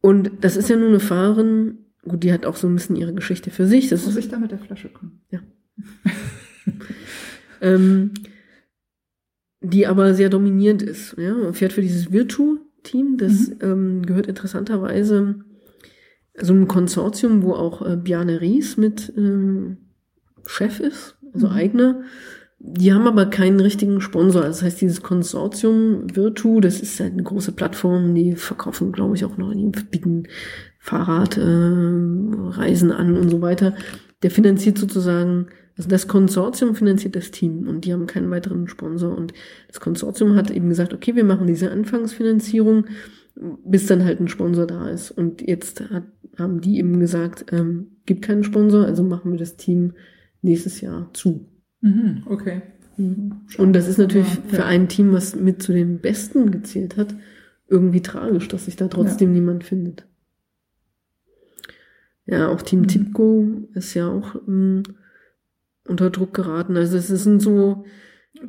[0.00, 3.14] Und das ist ja nur eine Fahrerin, gut, die hat auch so ein bisschen ihre
[3.14, 3.88] Geschichte für sich.
[3.88, 5.20] Das Muss ist, ich da mit der Flasche kommen?
[7.60, 8.12] ähm,
[9.60, 11.16] die aber sehr dominierend ist.
[11.16, 11.52] Ja?
[11.52, 13.56] Fährt für dieses Virtu-Team, das Mhm.
[13.60, 15.36] ähm, gehört interessanterweise
[16.40, 19.76] so einem Konsortium, wo auch äh, Bjarne Ries mit ähm,
[20.46, 21.52] Chef ist, also Mhm.
[21.52, 22.02] eigener.
[22.64, 24.42] Die haben aber keinen richtigen Sponsor.
[24.42, 29.24] Das heißt, dieses Konsortium Virtu, das ist halt eine große Plattform, die verkaufen, glaube ich,
[29.24, 30.28] auch noch, die bieten
[30.78, 33.74] Fahrradreisen äh, Reisen an und so weiter.
[34.22, 39.16] Der finanziert sozusagen, also das Konsortium finanziert das Team und die haben keinen weiteren Sponsor.
[39.16, 39.34] Und
[39.66, 42.86] das Konsortium hat eben gesagt, okay, wir machen diese Anfangsfinanzierung,
[43.64, 45.10] bis dann halt ein Sponsor da ist.
[45.10, 46.04] Und jetzt hat,
[46.38, 49.94] haben die eben gesagt, ähm, gibt keinen Sponsor, also machen wir das Team
[50.42, 51.48] nächstes Jahr zu.
[51.82, 52.62] Mhm, okay.
[52.96, 54.66] Und das ist natürlich Aber, für ja.
[54.66, 57.14] ein Team, was mit zu den Besten gezählt hat,
[57.68, 60.06] irgendwie tragisch, dass sich da trotzdem niemand findet.
[62.26, 62.88] Ja, auch Team Mhm.
[62.88, 64.82] Tipco ist ja auch ähm,
[65.88, 66.76] unter Druck geraten.
[66.76, 67.84] Also es sind so,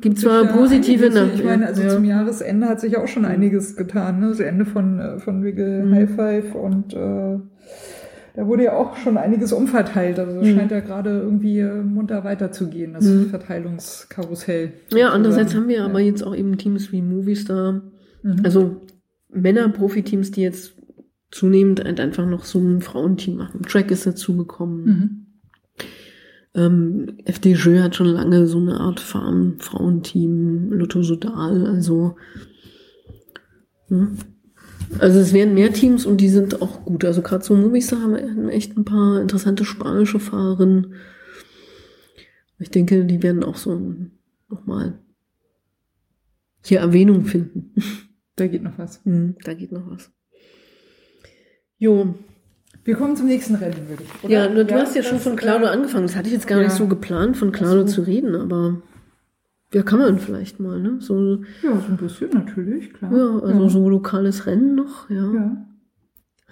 [0.00, 1.20] gibt zwar Ja, positive einiges.
[1.22, 1.88] Nach- Ich meine, also ja.
[1.88, 4.20] zum Jahresende hat sich auch schon einiges getan.
[4.20, 4.28] Ne?
[4.28, 5.94] Das Ende von, äh, von Wiggle Mhm.
[5.94, 7.38] High Five und äh,
[8.34, 10.18] da wurde ja auch schon einiges umverteilt.
[10.18, 10.58] Also es Mhm.
[10.58, 13.26] scheint ja gerade irgendwie äh, munter weiterzugehen, das Mhm.
[13.30, 14.72] Verteilungskarussell.
[14.92, 15.84] Ja, andererseits haben wir Ja.
[15.86, 17.82] aber jetzt auch eben Teams wie Movistar,
[18.22, 18.40] Mhm.
[18.44, 18.80] also
[19.32, 20.74] Männer-Profiteams, die jetzt
[21.30, 23.62] zunehmend halt einfach noch so ein Frauenteam machen.
[23.62, 24.84] Track ist dazugekommen.
[24.84, 25.20] Mhm.
[26.56, 32.14] Ähm, FDJ hat schon lange so eine Art Farm-Frauenteam, Lotto Sodal, also.
[33.88, 34.08] Ne?
[34.98, 37.04] Also es werden mehr Teams und die sind auch gut.
[37.04, 40.94] Also gerade so Movistar haben echt ein paar interessante spanische Fahrerinnen.
[42.58, 43.94] Ich denke, die werden auch so
[44.48, 44.98] nochmal
[46.64, 47.72] hier Erwähnung finden.
[48.36, 49.00] Da geht noch was.
[49.04, 50.10] Hm, da geht noch was.
[51.78, 52.14] Jo,
[52.84, 54.24] Wir kommen zum nächsten Rennen, würde ich.
[54.24, 54.32] oder?
[54.32, 56.06] Ja, du, du hast ja schon von Claudio äh, angefangen.
[56.06, 56.64] Das hatte ich jetzt gar ja.
[56.64, 57.94] nicht so geplant, von Claudio Ach so.
[57.94, 58.82] zu reden, aber
[59.74, 60.96] ja, kann man vielleicht mal, ne?
[61.00, 63.12] So, Ja, so ein bisschen natürlich, klar.
[63.14, 65.32] ja, also so lokales Rennen noch, ja.
[65.32, 65.66] Ja,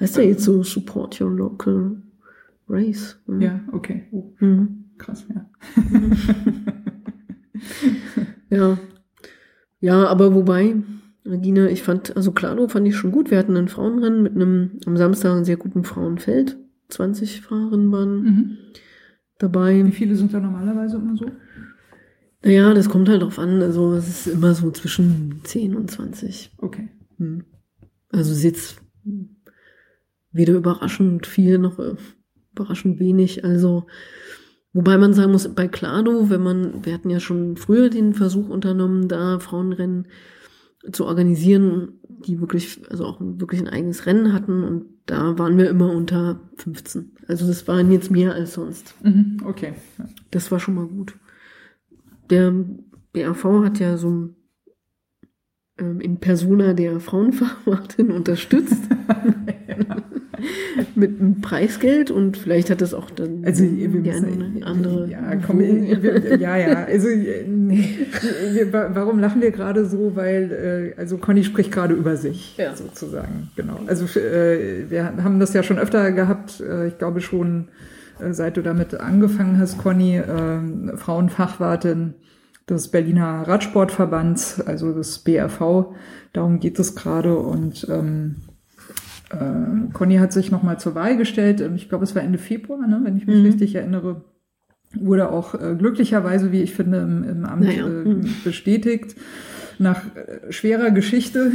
[0.00, 2.02] Heißt ja jetzt so Support Your Local
[2.68, 3.18] Race.
[3.28, 3.44] ja, ne?
[3.44, 4.04] ja okay.
[4.10, 4.84] Oh, Mhm.
[4.98, 5.46] krass, ja.
[8.50, 8.78] Ja.
[9.80, 10.76] Ja, aber wobei,
[11.24, 13.30] Regina, ich fand, also Claudio fand ich schon gut.
[13.30, 16.56] Wir hatten ein Frauenrennen mit einem, am Samstag einen sehr guten Frauenfeld.
[16.88, 18.56] 20 Fahrerinnen waren Mhm.
[19.38, 19.84] dabei.
[19.84, 21.26] Wie viele sind da normalerweise immer so?
[22.44, 23.62] Naja, das kommt halt drauf an.
[23.62, 26.52] Also es ist immer so zwischen 10 und 20.
[26.58, 26.88] Okay.
[27.18, 27.44] Hm.
[28.10, 28.76] Also es ist jetzt
[30.32, 31.78] weder überraschend viel noch
[32.52, 33.44] überraschend wenig.
[33.44, 33.86] Also
[34.72, 38.48] wobei man sagen muss, bei Klado, wenn man, wir hatten ja schon früher den Versuch
[38.48, 40.08] unternommen, da Frauenrennen
[40.90, 45.70] zu organisieren, die wirklich, also auch wirklich ein eigenes Rennen hatten und da waren wir
[45.70, 47.12] immer unter 15.
[47.28, 48.94] Also das waren jetzt mehr als sonst.
[49.02, 49.74] Mhm, okay.
[49.98, 50.08] Ja.
[50.30, 51.14] Das war schon mal gut.
[52.32, 52.52] Der
[53.12, 54.30] BAV hat ja so
[55.78, 58.82] ähm, in Persona der Frauenfachwartin unterstützt.
[60.96, 65.08] Mit einem Preisgeld und vielleicht hat das auch dann Also wir die müssen, eine andere.
[65.08, 66.84] ja, komm, wir, ja, ja.
[66.84, 67.98] Also nee,
[68.52, 70.16] wir, warum lachen wir gerade so?
[70.16, 72.74] Weil äh, also Conny spricht gerade über sich Ja.
[72.74, 73.50] sozusagen.
[73.54, 73.78] Genau.
[73.86, 76.60] Also äh, wir haben das ja schon öfter gehabt.
[76.60, 77.91] Äh, ich glaube schon, äh,
[78.30, 82.14] seit du damit angefangen hast, Conny, äh, Frauenfachwartin
[82.68, 85.94] des Berliner Radsportverbands, also des BRV.
[86.32, 88.36] Darum geht es gerade und ähm,
[89.30, 91.60] äh, Conny hat sich nochmal zur Wahl gestellt.
[91.76, 93.46] Ich glaube, es war Ende Februar, ne, wenn ich mich Mhm.
[93.46, 94.24] richtig erinnere.
[94.94, 98.26] Wurde auch äh, glücklicherweise, wie ich finde, im, im Amt Naja, äh, mhm.
[98.44, 99.16] bestätigt.
[99.78, 101.50] Nach äh, schwerer Geschichte.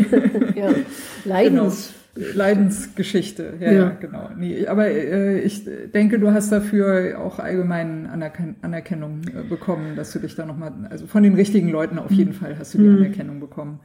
[0.54, 0.70] ja,
[1.24, 1.92] Leidens.
[2.16, 3.78] Leidensgeschichte, ja, ja.
[3.78, 3.88] Ja.
[4.00, 4.30] genau.
[4.36, 10.12] Nee, aber äh, ich denke, du hast dafür auch allgemein Anerken Anerkennung äh, bekommen, dass
[10.12, 12.84] du dich da nochmal, also von den richtigen Leuten auf jeden Fall hast du die
[12.84, 12.96] Mhm.
[12.96, 13.80] Anerkennung bekommen.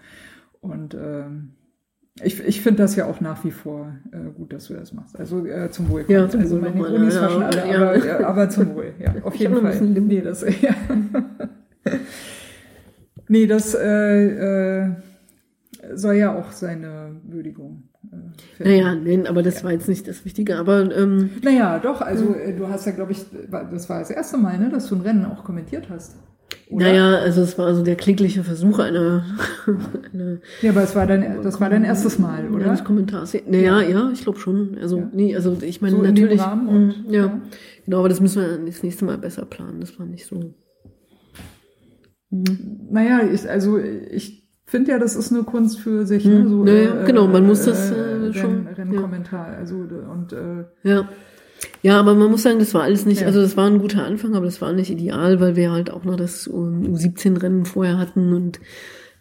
[0.62, 1.52] Und ähm,
[2.24, 5.18] ich, ich finde das ja auch nach wie vor äh, gut, dass du das machst.
[5.20, 6.06] Also äh, zum Wohl.
[6.08, 8.94] Ja, zum also Wohl meine nochmal, Unis ja, waschen alle, aber, ja, aber zum Wohl,
[9.00, 9.72] ja, auf Ich jeden noch ein Fall.
[9.74, 10.14] bisschen Limbo.
[10.14, 10.76] Nee, das, ja.
[13.28, 14.92] nee, das äh, äh,
[15.94, 17.84] soll ja auch seine Würdigung.
[18.60, 20.58] Naja, nein, aber das war jetzt nicht das Wichtige.
[20.58, 24.38] Aber ähm, Naja, doch, also äh, du hast ja, glaube ich, das war das erste
[24.38, 26.16] Mal, ne, dass du ein Rennen auch kommentiert hast.
[26.70, 26.86] Oder?
[26.86, 29.26] naja, also es war so der klägliche Versuch einer,
[30.14, 32.66] einer Ja, aber es war dein, das war dein erstes Mal, oder?
[32.66, 33.36] eines Kommentars.
[33.48, 34.78] Naja, ja, ich glaube schon.
[34.82, 35.10] Also, Ja.
[35.14, 36.42] nee, also ich meine So in dem natürlich.
[36.42, 37.26] Rahmen und- ja.
[37.26, 37.42] ja.
[37.86, 39.80] Genau, aber das müssen wir das nächste Mal besser planen.
[39.82, 40.54] Das war nicht so.
[42.30, 44.41] Naja, ich, also ich
[44.72, 46.24] finde ja, das ist eine Kunst für sich.
[46.24, 46.44] Hm.
[46.44, 46.50] Ne?
[46.50, 49.48] So, Naja, genau, man muss das, äh, schon, Renn, Rennkommentar.
[49.58, 51.08] Also und äh, Ja.
[51.84, 53.28] Ja, aber man muss sagen, das war alles nicht, Ja.
[53.28, 56.04] also das war ein guter Anfang, aber das war nicht ideal, weil wir halt auch
[56.04, 58.60] noch das um, U17-Rennen vorher hatten und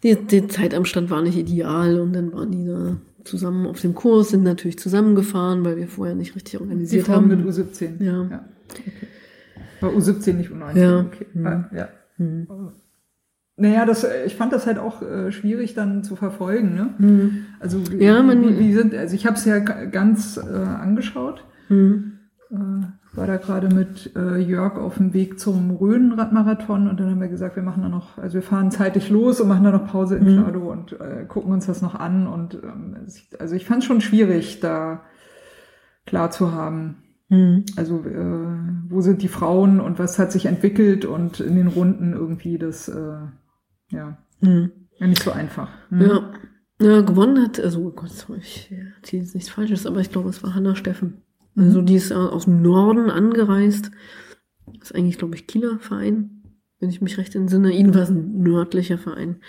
[0.03, 3.83] die, die Zeit am Stand war nicht ideal und dann waren die da zusammen auf
[3.83, 7.51] dem Kurs, sind natürlich zusammengefahren, weil wir vorher nicht richtig die organisiert Frauen mit haben.
[7.51, 8.03] U17.
[8.03, 8.23] Ja.
[8.71, 8.93] Okay.
[9.81, 10.79] War U17 nicht U19.
[10.79, 11.01] Ja.
[11.01, 11.27] Okay.
[11.35, 11.47] Hm.
[11.47, 11.89] Ah, ja.
[12.17, 12.47] Hm.
[13.61, 16.75] Naja, das, äh, ich fand das halt auch äh, schwierig dann zu verfolgen.
[16.75, 16.95] Ne?
[16.99, 17.45] Hm.
[17.61, 21.45] Also wie, Ja, man- wie, sind, also ich habe es ja ganz äh, angeschaut.
[21.69, 22.13] Hm.
[22.51, 22.57] äh,
[23.13, 27.27] war da gerade mit äh, Jörg auf dem Weg zum Rhön-Radmarathon und dann haben wir
[27.29, 30.17] gesagt, wir machen da noch, also wir fahren zeitig los und machen da noch Pause
[30.17, 30.43] in Mhm.
[30.45, 34.01] Klado und äh, gucken uns das noch an und ähm, es- also ich fand schon
[34.01, 35.01] schwierig, da
[36.07, 36.97] klar zu haben,
[37.31, 37.65] Hm.
[37.77, 38.59] also äh,
[38.89, 42.89] wo sind die Frauen und was hat sich entwickelt und in den Runden irgendwie das,
[42.89, 43.13] äh,
[43.91, 44.71] ja, Hm.
[44.99, 45.69] ja, nicht so einfach.
[45.91, 46.01] Hm.
[46.01, 46.33] Ja.
[46.81, 50.43] ja, gewonnen hat, also oh Gott, ich erzähle jetzt nichts Falsches, aber ich glaube, es
[50.43, 51.23] war Hanna Steffen.
[51.57, 53.91] Also die ist aus dem Norden angereist.
[54.81, 56.43] Ist eigentlich, glaube ich, Kieler Verein,
[56.79, 57.73] wenn ich mich recht entsinne.
[57.75, 59.41] Jedenfalls ein nördlicher Verein.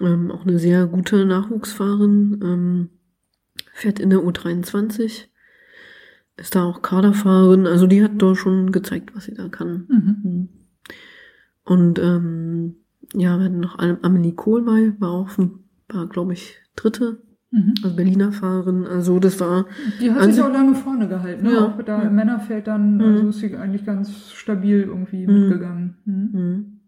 [0.00, 2.40] Ähm, auch eine sehr gute Nachwuchsfahrerin.
[2.42, 2.88] Ähm,
[3.74, 5.26] fährt in der U23.
[6.36, 7.66] Ist da auch Kaderfahrerin.
[7.66, 9.86] Also die hat da schon gezeigt, was sie da kann.
[9.88, 10.16] Mhm.
[10.22, 10.48] Mhm.
[11.64, 12.76] Und ähm,
[13.14, 15.30] ja, wir hatten noch Am- Amelie Kohl bei, war auch,
[15.88, 17.74] war, glaube ich, dritte, Mhm.
[17.82, 18.86] also Berliner Fahrerin.
[18.86, 19.66] Also das war,
[20.00, 21.42] Die hat sich auch lange vorne gehalten.
[21.44, 21.52] Ne?
[21.54, 21.66] Ja.
[21.66, 22.08] Auch da Ja.
[22.08, 23.00] im Männerfeld dann Mhm.
[23.02, 25.40] also ist sie eigentlich ganz stabil irgendwie Mhm.
[25.48, 25.96] mitgegangen.
[26.04, 26.28] Mhm.
[26.32, 26.80] Mhm.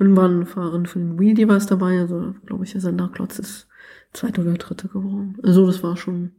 [0.00, 2.00] Und waren eine Fahrerin von den Wheel, die war es dabei.
[2.00, 3.68] Also, glaube ich, Sander Klotz ist
[4.12, 5.36] zweite oder dritte geworden.
[5.42, 6.32] Also, das war schon,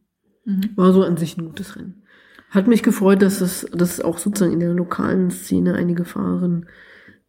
[0.46, 0.62] Mhm.
[0.76, 2.04] war so an sich ein gutes Rennen.
[2.52, 6.68] Hat mich gefreut, dass es, dass auch sozusagen in der lokalen Szene einige Fahrerinnen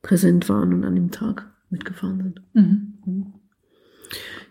[0.02, 2.42] präsent waren und an dem Tag mitgefahren sind.
[2.54, 3.32] Mhm.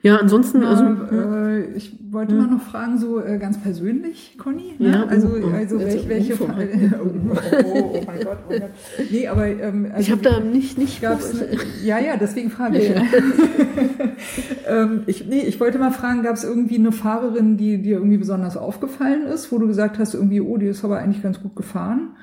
[0.06, 4.76] Ja, ansonsten, Na, also, äh, ich wollte mal noch fragen, so äh, ganz persönlich, Conny.
[4.78, 4.92] Ne?
[4.92, 5.56] Ja, also, oh, oh.
[5.56, 6.54] also Also, welche, oh, Fa-
[7.02, 8.70] oh, oh, oh, oh mein Gott, oh mein Gott.
[9.10, 11.34] Nee, aber ähm, also, ich habe da nicht, nicht gab's,
[11.84, 12.90] ja, ja, deswegen frage ich.
[14.68, 18.18] ähm, ich, nee, ich wollte mal fragen, gab es irgendwie eine Fahrerin, die dir irgendwie
[18.18, 21.56] besonders aufgefallen ist, wo du gesagt hast, irgendwie, oh, die ist aber eigentlich ganz gut
[21.56, 22.16] gefahren?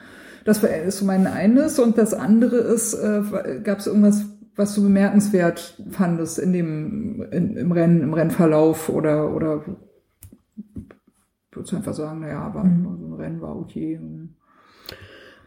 [0.45, 1.78] Das ist so mein eines.
[1.78, 3.22] Und das andere ist, äh,
[3.62, 4.24] gab es irgendwas,
[4.57, 9.65] was du bemerkenswert fandest in dem, in, im Rennen, im Rennverlauf oder, oder
[11.53, 12.99] würdest du einfach sagen, naja, aber Mhm.
[13.01, 13.99] so ein Rennen war okay.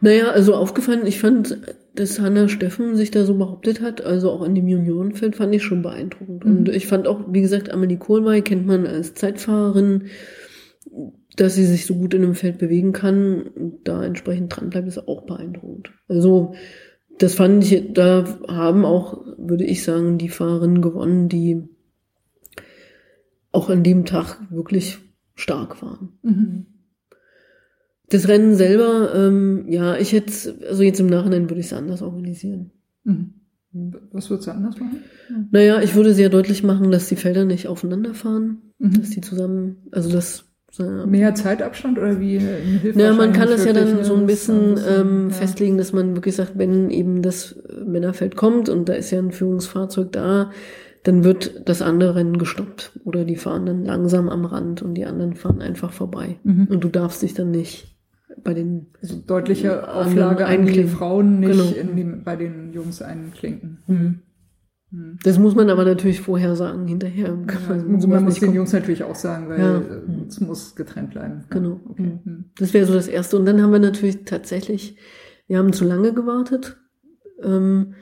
[0.02, 1.58] Naja, also aufgefallen, ich fand,
[1.96, 5.64] dass Hanna Steffen sich da so behauptet hat, also auch in dem Juniorenfeld, fand ich
[5.64, 6.46] schon beeindruckend.
[6.46, 6.58] Mhm.
[6.58, 10.06] Und ich fand auch, wie gesagt, Amelie Kohlmeier kennt man als Zeitfahrerin,
[11.38, 15.08] dass sie sich so gut in dem Feld bewegen kann und da entsprechend dranbleibt, ist
[15.08, 15.92] auch beeindruckend.
[16.08, 16.54] Also
[17.20, 21.68] das fand ich, da haben auch, würde ich sagen, die Fahrerinnen gewonnen, die
[23.52, 25.00] auch an dem Tag wirklich
[25.34, 26.20] stark waren.
[26.24, 26.66] Mhm.
[28.10, 32.02] Das Rennen selber, ähm, ja, ich hätte, also jetzt im Nachhinein würde ich es anders
[32.02, 32.72] organisieren.
[33.04, 33.34] Mhm.
[34.12, 35.00] Was würdest du anders machen?
[35.52, 39.00] Naja, ich würde sehr deutlich machen, dass die Felder nicht aufeinander fahren, Mhm.
[39.00, 40.44] dass die zusammen, also das, äh,
[40.80, 44.28] Mehr Zeitabstand oder wie äh, hilft ja, man kann das ja dann ne, so ein
[44.28, 45.36] das bisschen ähm, ja.
[45.36, 47.56] festlegen, dass man wirklich sagt, wenn eben das
[47.86, 50.52] Männerfeld kommt und da ist ja ein Führungsfahrzeug da,
[51.04, 55.06] dann wird das andere Rennen gestoppt oder die fahren dann langsam am Rand und die
[55.06, 56.38] anderen fahren einfach vorbei.
[56.44, 56.68] Mhm.
[56.70, 57.96] Und du darfst dich dann nicht
[58.44, 60.92] bei den Also deutliche Auflage an die einklinken.
[60.98, 61.90] Frauen, nicht Genau.
[61.90, 63.78] in dem, bei den Jungs einklinken.
[63.88, 64.20] Mhm.
[64.96, 65.20] Mhm.
[65.24, 68.42] Das muss man aber natürlich vorher sagen, hinterher kann Ja, man man, sowas muss nicht
[68.44, 69.82] den kom- Jungs natürlich auch sagen, weil Ja.
[70.28, 71.44] es muss getrennt bleiben.
[71.50, 71.80] Genau.
[71.90, 72.20] Okay.
[72.24, 72.46] Mhm.
[72.58, 73.38] Das wäre so das Erste.
[73.38, 74.98] Und dann haben wir natürlich tatsächlich,
[75.48, 76.78] wir haben zu lange gewartet.
[77.44, 77.94] Ähm,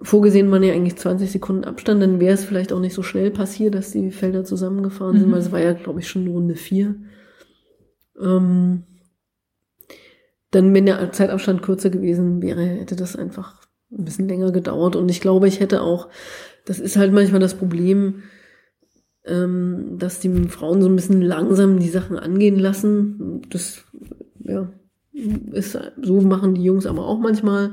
[0.00, 3.30] vorgesehen waren ja eigentlich 20 Sekunden Abstand, dann wäre es vielleicht auch nicht so schnell
[3.30, 5.32] passiert, dass die Felder zusammengefahren sind, Mhm.
[5.32, 6.96] weil es war ja, glaube ich, schon Runde vier.
[8.20, 8.82] Ähm,
[10.50, 13.61] dann, wenn der Zeitabstand kürzer gewesen wäre, hätte das einfach
[13.96, 14.96] ein bisschen länger gedauert.
[14.96, 16.08] Und ich glaube, ich hätte auch,
[16.64, 18.22] das ist halt manchmal das Problem,
[19.24, 23.42] ähm, dass die Frauen so ein bisschen langsam die Sachen angehen lassen.
[23.50, 23.84] Das,
[24.40, 24.72] ja,
[25.12, 27.72] ist, so machen die Jungs aber auch manchmal.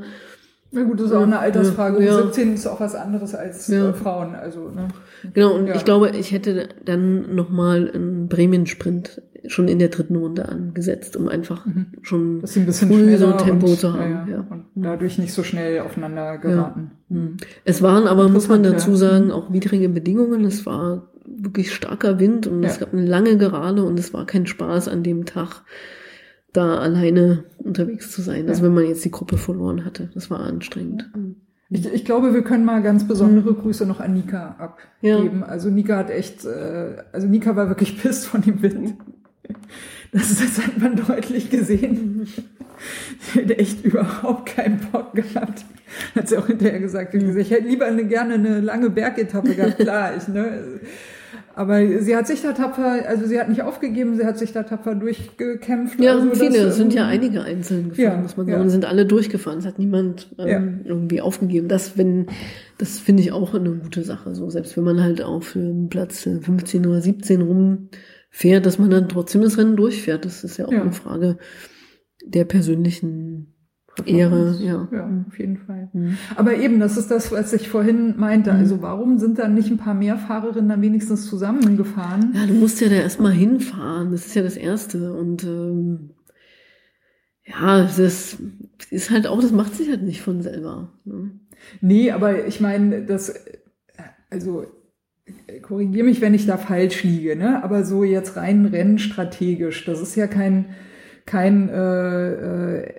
[0.72, 2.04] Na gut, das ist auch eine Altersfrage.
[2.04, 2.18] Ja.
[2.18, 3.90] 17 ist auch was anderes als Ja.
[3.90, 4.36] äh, Frauen.
[4.36, 4.88] Also, ne?
[5.34, 5.76] Genau, und Ja.
[5.76, 11.28] ich glaube, ich hätte dann nochmal einen Bremen-Sprint schon in der dritten Runde angesetzt, um
[11.28, 11.88] einfach Mhm.
[12.04, 14.12] schon ein bisschen früh so Tempo und, zu haben.
[14.12, 14.34] Ja, ja.
[14.36, 14.46] Ja.
[14.50, 16.92] Und dadurch nicht so schnell aufeinander geraten.
[17.10, 17.38] Mhm.
[17.66, 18.98] Es waren aber, muss man dazu ja.
[18.98, 20.44] sagen, auch widrige Bedingungen.
[20.46, 22.82] Es war wirklich starker Wind und es Ja.
[22.86, 25.62] gab eine lange Gerade und es war kein Spaß an dem Tag,
[26.54, 28.48] da alleine unterwegs zu sein.
[28.50, 28.68] Also Ja.
[28.68, 30.10] wenn man jetzt die Gruppe verloren hatte.
[30.14, 31.10] Das war anstrengend.
[31.70, 35.40] Ich, ich glaube, wir können mal ganz besondere Grüße noch an Nika abgeben.
[35.42, 35.46] Ja.
[35.46, 38.96] Also Nika hat echt, äh, also Nika war wirklich pisst von dem Wind.
[40.12, 42.28] Das, das hat man deutlich gesehen.
[43.34, 45.66] Sie hat echt überhaupt keinen Bock gehabt.
[46.16, 47.12] Hat sie auch hinterher gesagt.
[47.12, 49.78] Gesagt, Ich hätte lieber eine, gerne eine lange Bergetappe gehabt.
[49.80, 50.80] Klar, ich, ne?
[51.56, 54.64] Aber sie hat sich da tapfer, also sie hat nicht aufgegeben, sie hat sich da
[54.64, 56.00] tapfer durchgekämpft.
[56.00, 56.60] Ja, also viele.
[56.68, 58.58] Es sind ja ähm, einige einzeln gefahren, ja, muss man ja.
[58.58, 58.70] sagen.
[58.70, 59.60] Sind alle durchgefahren.
[59.60, 60.62] Es hat niemand ähm, Ja.
[60.86, 61.68] irgendwie aufgegeben.
[61.68, 62.28] Das, wenn,
[62.78, 64.36] das finde ich auch eine gute Sache.
[64.36, 68.90] So, selbst wenn man halt auf ähm, Platz äh, 15 oder 17 rumfährt, dass man
[68.90, 70.26] dann trotzdem das Rennen durchfährt.
[70.26, 70.82] Das ist ja auch Ja.
[70.82, 71.38] eine Frage
[72.26, 73.54] der persönlichen
[74.08, 74.58] Ehre.
[74.60, 74.88] Ja.
[74.92, 75.90] Ja, auf jeden Fall.
[75.94, 76.18] Mhm.
[76.36, 78.52] Aber eben, das ist das, was ich vorhin meinte.
[78.52, 82.34] Also warum sind dann nicht ein paar mehr Fahrerinnen dann wenigstens zusammengefahren?
[82.36, 84.12] Ja, du musst ja da erstmal hinfahren.
[84.12, 85.14] Das ist ja das Erste.
[85.14, 86.12] Und ähm,
[87.46, 88.38] ja, das
[88.90, 90.94] ist halt auch, das macht sich halt nicht von selber.
[91.06, 91.32] Ne?
[91.82, 93.34] Nee, aber ich meine, das,
[94.30, 94.66] also
[95.62, 97.64] korrigiere mich, wenn ich da falsch liege, ne?
[97.64, 100.66] Aber so jetzt rein rennstrategisch, das ist ja kein,
[101.26, 102.94] kein äh, äh,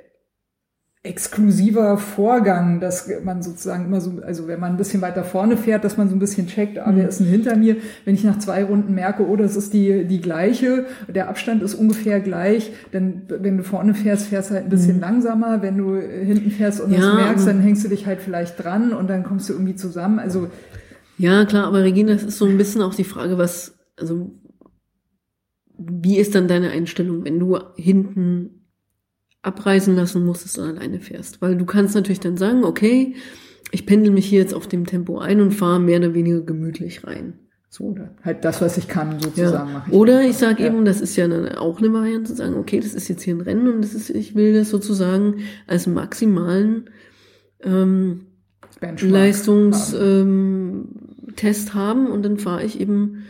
[1.02, 5.82] exklusiver Vorgang, dass man sozusagen immer so, also wenn man ein bisschen weiter vorne fährt,
[5.82, 7.76] dass man so ein bisschen checkt, ah, wer ist denn hinter mir?
[8.04, 11.74] Wenn ich nach zwei Runden merke, oh, das ist die, die gleiche, der Abstand ist
[11.74, 15.96] ungefähr gleich, dann, wenn du vorne fährst, fährst du halt ein bisschen langsamer, wenn du
[15.98, 19.08] hinten fährst und das Ja, merkst, aber- dann hängst du dich halt vielleicht dran und
[19.08, 20.48] dann kommst du irgendwie zusammen, also,
[21.16, 24.32] Ja, klar, aber Regina, das ist so ein bisschen auch die Frage, was, also,
[25.78, 28.59] wie ist dann deine Einstellung, wenn du hinten
[29.42, 31.40] abreisen lassen musstest und alleine fährst?
[31.40, 33.14] Weil du kannst natürlich dann sagen, okay,
[33.72, 37.04] ich pendel mich hier jetzt auf dem Tempo ein und fahre mehr oder weniger gemütlich
[37.06, 37.34] rein.
[37.72, 37.84] So.
[37.84, 39.74] oder halt das, was ich kann, sozusagen, Ja.
[39.78, 39.96] mache ich.
[39.96, 40.68] Oder ich sage Ja.
[40.70, 43.36] eben, das ist ja dann auch eine Variante zu sagen, okay, das ist jetzt hier
[43.36, 45.36] ein Rennen und das ist, ich will das sozusagen
[45.68, 46.90] als maximalen
[47.62, 48.22] ähm,
[48.80, 50.88] Leistungstest haben.
[51.36, 53.22] ähm, haben und dann fahre ich eben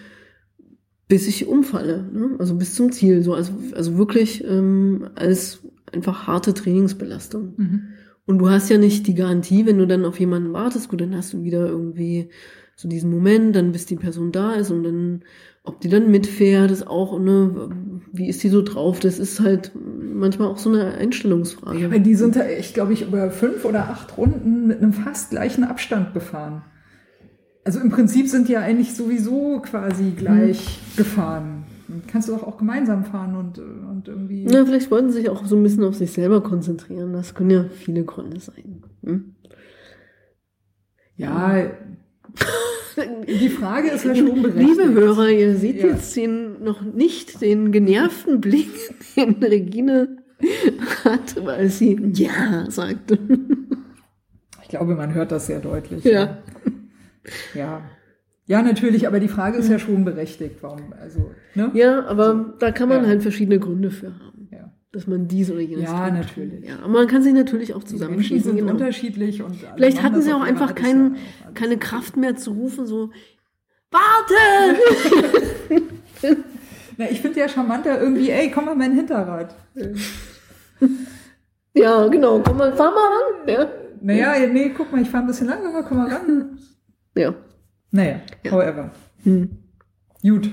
[1.06, 2.36] bis ich umfalle, ne?
[2.39, 5.59] also bis zum Ziel, so also, also wirklich ähm, als
[5.92, 7.54] einfach harte Trainingsbelastung.
[7.56, 7.82] Mhm.
[8.26, 11.16] Und du hast ja nicht die Garantie, wenn du dann auf jemanden wartest, gut, dann
[11.16, 12.30] hast du wieder irgendwie
[12.76, 15.24] so diesen Moment, dann bis die Person da ist und dann,
[15.64, 17.70] ob die dann mitfährt, ist auch, ne,
[18.12, 19.00] wie ist die so drauf?
[19.00, 21.86] Das ist halt manchmal auch so eine Einstellungsfrage.
[21.86, 25.30] Aber die sind da echt, glaube ich, über fünf oder acht Runden mit einem fast
[25.30, 26.62] gleichen Abstand gefahren.
[27.64, 31.64] Also im Prinzip sind die ja eigentlich sowieso quasi gleich gefahren.
[31.88, 33.62] ähm, kannst du doch auch gemeinsam fahren und, äh,
[34.01, 34.44] und irgendwie.
[34.44, 37.12] Na, vielleicht wollten sie sich auch so ein bisschen auf sich selber konzentrieren.
[37.12, 38.82] Das können ja viele Gründe sein.
[39.05, 39.35] Hm?
[41.16, 41.70] Ja,
[43.28, 44.78] die Frage ist ja schon berechtigt.
[44.78, 45.89] Liebe Hörer, ihr seht Ja.
[45.89, 48.70] jetzt den, noch nicht den genervten Blick,
[49.16, 50.16] den Regine
[51.05, 53.18] hat, weil sie Ja sagte.
[54.62, 56.05] Ich glaube, man hört das sehr deutlich.
[56.05, 56.12] Ja.
[56.12, 56.39] Ja.
[57.55, 57.82] Ja,
[58.62, 60.56] natürlich, aber die Frage ist ja schon berechtigt.
[60.62, 60.93] Warum?
[61.01, 61.70] Also, ne?
[61.74, 63.09] Ja, aber da kann man Ja.
[63.09, 64.48] halt verschiedene Gründe für haben.
[64.51, 64.72] Ja.
[64.93, 66.14] Dass man dies oder jenes Ja, tut.
[66.18, 66.68] natürlich.
[66.68, 68.51] Ja, aber man kann sich natürlich auch Die zusammenschließen.
[68.51, 68.72] sind Genau.
[68.72, 71.78] unterschiedlich und Vielleicht hatten sie auch einfach ja auch keine.
[71.78, 73.10] Kraft mehr zu rufen, so
[73.93, 74.78] Warte!
[76.97, 79.55] Na, ich finde ja charmanter irgendwie, ey, komm mal mein Hinterrad.
[81.74, 82.40] ja, genau.
[82.40, 83.48] Komm mal, fahr mal ran.
[83.48, 83.70] Ja.
[84.02, 86.59] Naja, nee, guck mal, ich fahre ein bisschen langsamer, komm mal ran.
[87.16, 87.35] Ja.
[87.90, 88.50] Naja, Ja.
[88.52, 88.90] however.
[89.24, 89.50] Hm.
[90.22, 90.50] Gut.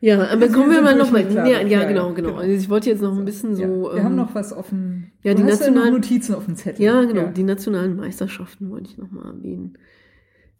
[0.00, 1.24] Ja, aber kommen wir mal durch noch mal.
[1.24, 2.28] mit Ja, ja, Ja, genau, genau.
[2.28, 2.34] genau.
[2.36, 3.62] Also ich wollte jetzt noch ein bisschen so.
[3.62, 5.04] Wir ähm, haben noch was auf dem.
[5.22, 6.84] ja, die hast ja noch nationalen- Notizen auf dem Zettel.
[6.84, 7.28] Ja, genau.
[7.28, 9.78] Die nationalen Meisterschaften wollte ich noch mal erwähnen.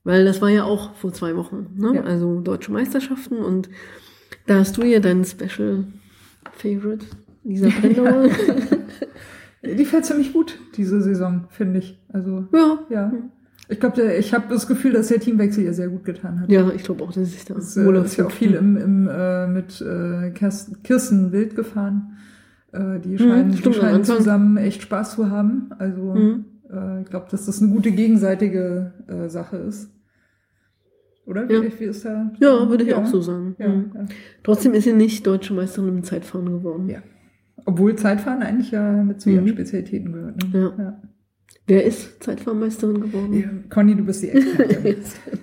[0.02, 2.02] Weil das war ja auch vor zwei Wochen, ne?
[2.04, 3.68] Also deutsche Meisterschaften und
[4.46, 5.84] da hast du ja deinen Special
[6.52, 7.04] Favorite,
[7.42, 8.28] Lisa Brennauer.
[9.62, 11.98] Die fährt ziemlich gut, diese Saison, finde ich.
[12.12, 12.78] Also, ja.
[12.90, 13.12] ja.
[13.68, 16.50] Ich glaube, ich habe das Gefühl, dass der Teamwechsel ihr sehr gut getan hat.
[16.50, 19.08] Ja, ich glaube auch, dass ich da Es äh, ist ja auch viel im, im,
[19.08, 22.16] äh, mit äh, Kirsten, Wild gefahren.
[22.72, 25.70] Äh, die scheinen, die stimmt, am scheinen zusammen echt Spaß zu haben.
[25.78, 26.44] Also Mhm.
[26.70, 29.90] äh, ich glaube, dass das eine gute gegenseitige äh, Sache ist.
[31.26, 31.50] Oder?
[31.50, 31.62] Ja.
[31.62, 32.30] Wie, wie ist da?
[32.40, 33.56] Ja, würde ich auch so sagen.
[33.58, 33.90] Ja, Mhm.
[33.94, 34.04] ja.
[34.42, 36.88] Trotzdem ist sie nicht deutsche Meisterin im Zeitfahren geworden.
[36.90, 36.98] Ja.
[37.64, 39.48] Obwohl Zeitfahren eigentlich ja mit zu ihren Mhm.
[39.48, 40.36] Spezialitäten gehört.
[40.52, 40.72] Ne?
[40.78, 41.02] Ja.
[41.66, 43.40] Wer ist Zeitfahrmeisterin geworden?
[43.40, 43.48] Ja.
[43.70, 44.96] Conny, du bist die Expertin.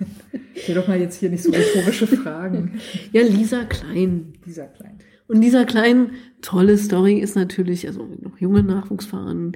[0.54, 2.78] Stell doch mal jetzt hier nicht so rhetorische Fragen.
[3.12, 4.34] ja, Lisa Klein.
[4.46, 4.98] Dieser Klein.
[5.28, 6.10] Und dieser kleinen
[6.42, 9.52] tolle Story ist natürlich, also noch junge Nachwuchsfahrern,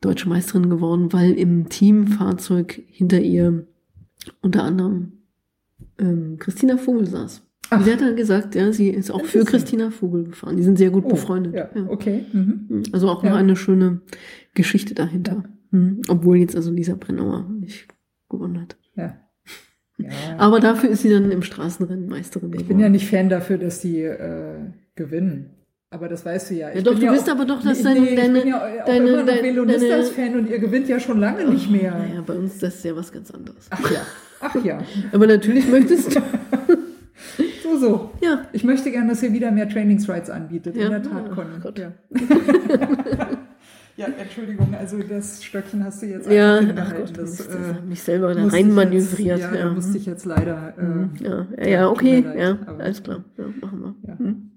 [0.00, 3.66] deutsche Meisterin geworden, weil im Teamfahrzeug hinter ihr
[4.42, 5.12] unter anderem
[5.98, 7.42] ähm, Christina Vogel saß.
[7.70, 7.84] Ach.
[7.84, 9.44] Sie hat dann gesagt, ja, sie ist auch für.
[9.44, 10.56] Christina Vogel gefahren.
[10.56, 11.54] Die sind sehr gut Oh, befreundet.
[11.54, 11.86] Ja, Ja.
[11.88, 12.24] okay.
[12.32, 12.82] Mhm.
[12.92, 13.36] Also auch noch Ja.
[13.36, 14.00] eine schöne
[14.54, 15.44] Geschichte dahinter.
[15.70, 16.02] Mhm.
[16.08, 17.88] Obwohl jetzt also Lisa Brennauer nicht
[18.28, 18.76] gewonnen hat.
[18.96, 19.16] Ja.
[19.98, 20.10] ja.
[20.38, 23.80] Aber dafür ist sie dann im Straßenrennen Meisterin Ich bin ja nicht Fan dafür, dass
[23.80, 24.58] die äh,
[24.94, 25.50] gewinnen.
[25.90, 26.70] Aber das weißt du ja.
[26.70, 28.48] Ich Ja, doch, du ja bist auch, aber doch, dass nee, deine- ich deine- bin
[28.48, 31.92] ja auch deine- immer noch Velonistas-Fan und ihr gewinnt ja schon lange nicht mehr.
[31.96, 33.66] Naja, bei uns ist das ja was ganz anderes.
[33.70, 34.00] Ach ja,
[34.40, 34.78] ach ja.
[35.12, 36.20] Aber natürlich möchtest du.
[37.62, 38.10] So, so.
[38.22, 38.46] Ja.
[38.52, 40.76] Ich möchte gerne, dass ihr wieder mehr Trainingsrights anbietet.
[40.76, 40.84] Ja.
[40.86, 41.58] In der Tat, Oh Conny.
[41.60, 41.78] Gott.
[41.78, 41.92] Ja.
[43.96, 46.94] Ja, Entschuldigung, also das Stöckchen hast du jetzt Ja, ach.
[46.96, 49.38] Gott, das, äh, das hat mich selber da musste ich rein jetzt- manövriert.
[49.38, 50.74] Ja, Ja, da musste ich jetzt leider.
[50.78, 53.24] Äh, ja, ja, ja, ja, okay, leid, ja, alles klar.
[53.38, 53.94] Ja, machen wir.
[54.08, 54.18] Ja.
[54.18, 54.50] Hm.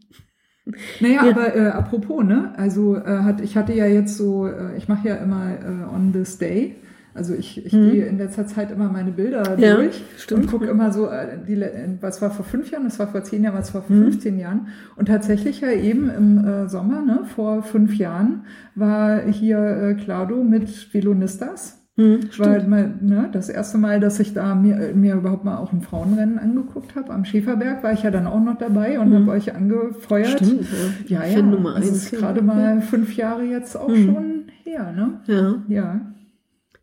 [0.99, 1.31] Naja, Ja.
[1.31, 2.53] aber äh, apropos, ne?
[2.57, 6.11] Also äh, hat, ich hatte ja jetzt so, äh, ich mache ja immer äh, on
[6.13, 6.75] this day.
[7.19, 7.91] Also ich, ich Mhm.
[7.91, 10.43] gehe in letzter Zeit immer meine Bilder Ja, durch stimmt.
[10.45, 13.23] und gucke immer so, äh, die, le- was war vor fünf Jahren, was war vor
[13.23, 14.03] zehn Jahren, was war vor Mhm.
[14.03, 14.67] 15 Jahren.
[14.95, 18.43] Und tatsächlich ja eben im äh, Sommer, ne, vor fünf Jahren,
[18.73, 21.75] war hier äh, Claudio mit Velonistas.
[21.97, 22.69] Hm, War stimmt.
[22.69, 26.39] mal, ne, das erste Mal, dass ich da mir, mir überhaupt mal auch ein Frauenrennen
[26.39, 27.11] angeguckt habe.
[27.11, 29.15] Am Schäferberg war ich ja dann auch noch dabei und Mhm.
[29.15, 30.29] habe euch angefeuert.
[30.39, 30.65] Stimmt,
[31.09, 31.25] ja.
[31.25, 34.05] Ja, das eins, ist gerade mal fünf Jahre jetzt auch Mhm.
[34.05, 34.25] schon
[34.63, 35.19] her, ne?
[35.27, 35.55] Ja.
[35.67, 36.01] Ja,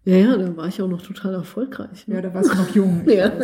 [0.07, 2.05] ja, ja, da war ich auch noch total erfolgreich.
[2.07, 2.23] ja, Ne?
[2.23, 3.03] da warst du noch jung.
[3.07, 3.31] Ja.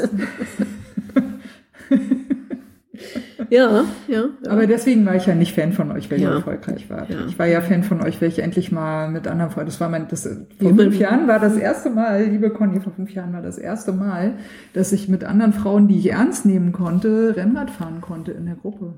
[3.50, 4.24] Ja, ja.
[4.42, 4.50] ja.
[4.50, 6.30] Aber deswegen war ich ja nicht Fan von euch, weil Ja.
[6.30, 7.10] ihr erfolgreich wart.
[7.10, 7.26] Ja.
[7.26, 9.88] Ich war ja Fan von euch, weil ich endlich mal mit anderen Freunden, das war
[9.90, 10.36] mein, das, vor
[10.70, 13.92] Liebe- fünf Jahren war das erste Mal, liebe Conny, vor fünf Jahren war das erste
[13.92, 14.38] Mal,
[14.72, 18.54] dass ich mit anderen Frauen, die ich ernst nehmen konnte, Rennrad fahren konnte in der
[18.56, 18.94] Gruppe.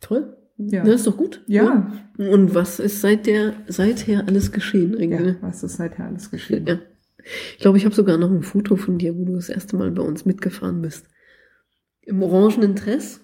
[0.00, 0.36] Toll.
[0.58, 0.84] Ja.
[0.84, 1.42] Das ist doch gut.
[1.46, 5.36] Ja, Und was ist seit der, seither alles geschehen, ja, Regine?
[5.42, 6.66] was ist seither alles geschehen?
[6.66, 6.78] Ja.
[7.54, 9.90] Ich glaube, ich habe sogar noch ein Foto von dir, wo du das erste Mal
[9.90, 11.06] bei uns mitgefahren bist.
[12.02, 13.20] Im orangenen Dress,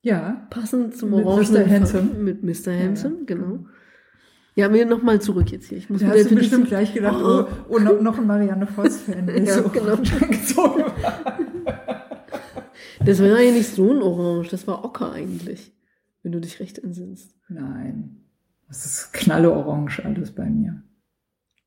[0.00, 1.70] Ja, passend zum Mit orangenen Mr.
[1.70, 2.14] Handsome.
[2.14, 2.72] Mit Mr.
[2.72, 3.24] Ja, Handsome, ja.
[3.26, 3.58] genau.
[4.54, 5.78] Ja, wir nochmal zurück jetzt hier.
[5.78, 9.28] Ich muss da hast du bestimmt gleich gedacht, oh, oh noch, noch ein Marianne Voss-Fan.
[9.46, 9.96] Ja, so genau.
[10.30, 10.84] gezogen.
[13.04, 15.72] Das war ja nicht so ein Orange, das war Ocker eigentlich,
[16.22, 17.34] wenn du dich recht entsinnst.
[17.48, 18.18] Nein,
[18.68, 20.82] das ist knalleorange alles bei mir.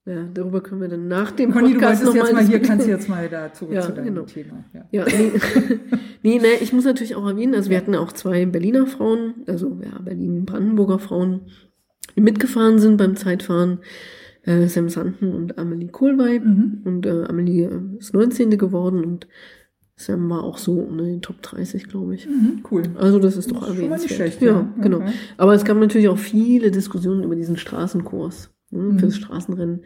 [0.07, 2.85] Ja, darüber können wir dann nach dem Conny, du Podcast wolltest jetzt mal hier, kannst
[2.85, 4.21] du jetzt mal da zurück Ja, zu deinem genau.
[4.21, 4.63] Thema.
[4.71, 4.85] Ja.
[4.91, 5.31] Ja, nee,
[6.21, 9.79] nee, nee, ich muss natürlich auch erwähnen, also wir hatten auch zwei Berliner Frauen, also
[9.83, 11.47] ja, Berlin-Brandenburger Frauen,
[12.15, 13.79] die mitgefahren sind beim Zeitfahren,
[14.43, 16.45] äh, Sam Sanden und Amelie Kohlweib.
[16.45, 16.81] Mhm.
[16.85, 18.57] Und äh, Amelie äh, ist 19.
[18.57, 19.27] geworden und
[19.97, 22.27] Sam war auch so unter den Top 30, glaube ich.
[22.27, 22.83] Mhm, cool.
[22.95, 24.33] Also das ist doch Das ist schon mal nicht erwähnenswert.
[24.33, 24.73] schlecht, ja, ja.
[24.81, 24.97] genau.
[24.97, 25.11] Okay.
[25.37, 28.99] Aber es gab natürlich auch viele Diskussionen über diesen Straßenkurs ne, Mhm.
[28.99, 29.83] fürs Straßenrennen,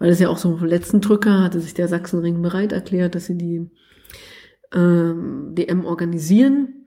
[0.00, 3.26] weil es ja auch so vom letzten Drücker hatte sich der Sachsenring bereit erklärt, dass
[3.26, 3.70] sie die
[4.72, 6.86] ähm, DM organisieren.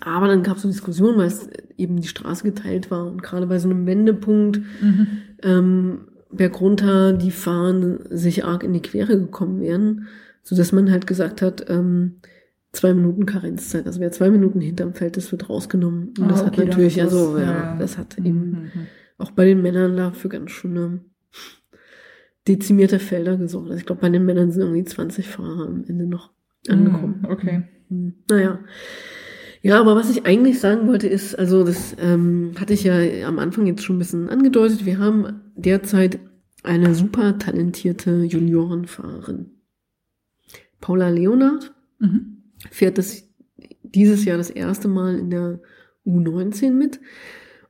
[0.00, 3.46] Aber dann gab es so Diskussionen, weil es eben die Straße geteilt war und gerade
[3.46, 5.06] bei so einem Wendepunkt Mhm.
[5.42, 5.98] ähm,
[6.30, 10.08] bergunter die Fahren sich arg in die Quere gekommen wären,
[10.48, 12.20] so dass man halt gesagt hat, ähm,
[12.72, 13.86] zwei Minuten Karenzzeit.
[13.86, 16.14] Also wer zwei Minuten hinterm Feld ist, wird rausgenommen.
[16.18, 17.76] Und Ah, das hat okay, dann natürlich, das- also ja, ja.
[17.78, 18.70] das hat Mhm, eben mhm.
[19.18, 21.00] auch bei den Männern dafür ganz schöne
[22.46, 23.66] dezimierte Felder gesorgt.
[23.68, 26.30] Also ich glaube, bei den Männern sind irgendwie 20 Fahrer am Ende noch
[26.68, 27.20] angekommen.
[27.22, 27.62] Mhm, Okay.
[27.88, 28.58] Hm, Naja.
[29.60, 32.94] Ja, aber was ich eigentlich sagen wollte ist, also das ähm, hatte ich ja
[33.26, 36.18] am Anfang jetzt schon ein bisschen angedeutet, wir haben derzeit
[36.62, 39.46] eine super talentierte Juniorenfahrerin.
[40.80, 42.42] Paula Leonard Mhm.
[42.70, 43.24] fährt das
[43.82, 45.60] dieses Jahr das erste Mal in der
[46.06, 47.00] U19 mit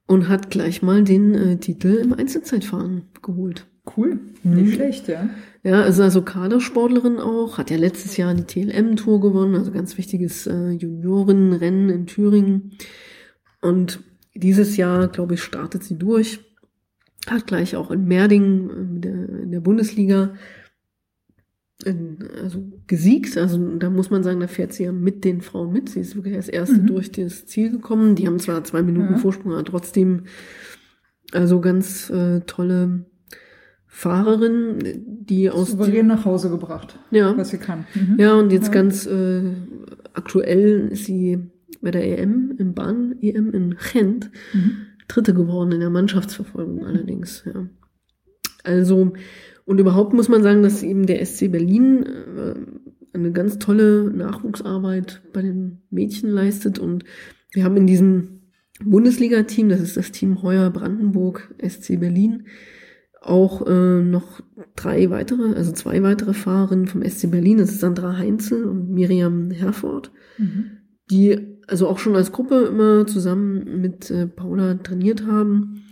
[0.06, 3.66] und hat gleich mal den äh, Titel im Einzelzeitfahren geholt.
[3.96, 4.20] Cool.
[4.42, 4.54] Mhm.
[4.54, 5.30] Nicht schlecht, ja.
[5.62, 10.46] Ja, also, also Kadersportlerin auch, hat ja letztes Jahr die TLM-Tour gewonnen, also ganz wichtiges
[10.46, 12.72] äh, Juniorenrennen in Thüringen.
[13.60, 14.00] Und
[14.34, 16.40] dieses Jahr, glaube ich, startet sie durch,
[17.26, 20.34] hat gleich auch in Merding äh, in der, in der Bundesliga
[21.88, 23.36] in, also gesiegt.
[23.36, 25.88] Also da muss man sagen, da fährt sie ja mit den Frauen mit.
[25.88, 26.86] Sie ist wirklich als erste Mhm.
[26.86, 28.14] durch das Ziel gekommen.
[28.14, 29.18] Die haben zwar zwei Minuten Ja.
[29.18, 30.24] Vorsprung, aber trotzdem
[31.32, 33.04] also ganz äh, tolle
[33.86, 37.86] Fahrerin, die aus Souverän nach Hause gebracht, ja, was sie kann.
[37.94, 38.16] Mhm.
[38.18, 38.72] ja und jetzt Ja.
[38.74, 39.42] ganz äh,
[40.12, 41.38] aktuell ist sie
[41.80, 44.72] bei der EM im Bahn EM in Gent Mhm.
[45.08, 47.44] Dritte geworden in der Mannschaftsverfolgung allerdings.
[47.46, 47.66] Ja.
[48.62, 49.12] Also
[49.68, 52.54] und überhaupt muss man sagen, dass eben der SC Berlin äh,
[53.12, 57.04] eine ganz tolle Nachwuchsarbeit bei den Mädchen leistet und
[57.52, 58.40] wir haben in diesem
[58.82, 62.46] Bundesliga-Team, das ist das Team Heuer Brandenburg SC Berlin,
[63.20, 64.40] auch äh, noch
[64.74, 67.58] drei weitere, also zwei weitere Fahrerinnen vom SC Berlin.
[67.58, 70.64] Das ist Sandra Heinzel und Miriam Herford, Mhm.
[71.10, 75.84] die also auch schon als Gruppe immer zusammen mit äh, Paula trainiert haben.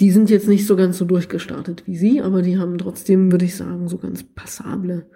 [0.00, 3.44] Die sind jetzt nicht so ganz so durchgestartet wie sie, aber die haben trotzdem, würde
[3.44, 5.06] ich sagen, so ganz passable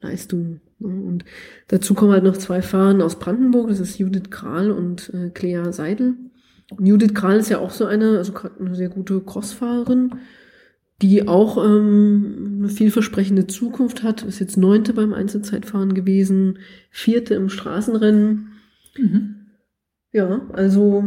[0.00, 0.60] Leistungen.
[0.78, 0.88] ne?
[0.88, 1.24] Und
[1.68, 5.72] dazu kommen halt noch zwei Fahrer aus Brandenburg, das ist Judith Kral und äh, Clea
[5.72, 6.14] Seidel.
[6.70, 10.14] Und Judith Kral ist ja auch so eine, also gerade eine sehr gute Crossfahrerin,
[11.00, 16.58] die auch ähm, eine vielversprechende Zukunft hat, ist jetzt neunte beim Einzelzeitfahren gewesen,
[16.90, 18.52] vierte im Straßenrennen.
[18.96, 19.34] Mhm.
[20.12, 21.04] Ja, also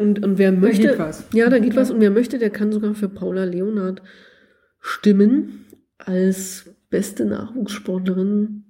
[0.00, 1.24] und, und wer möchte, geht was.
[1.32, 1.80] ja, da geht Okay.
[1.80, 4.02] was und wer möchte, der kann sogar für Paula Leonard
[4.80, 5.64] stimmen
[5.98, 8.64] als beste Nachwuchssportlerin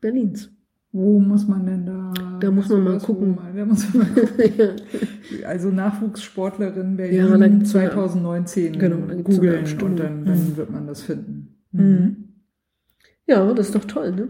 [0.00, 0.50] Berlins.
[0.94, 2.12] Wo muss man denn da?
[2.40, 3.34] Da muss man mal gucken.
[3.34, 4.52] Mal, da muss man mal gucken.
[4.58, 5.46] ja.
[5.48, 10.56] Also Nachwuchssportlerin Berlin Ja, da gibt's sogar- 2019 Genau, da googeln und dann, dann Mhm.
[10.56, 11.56] wird man das finden.
[11.72, 12.16] Mhm.
[13.26, 14.28] ja, das ist doch toll, ne?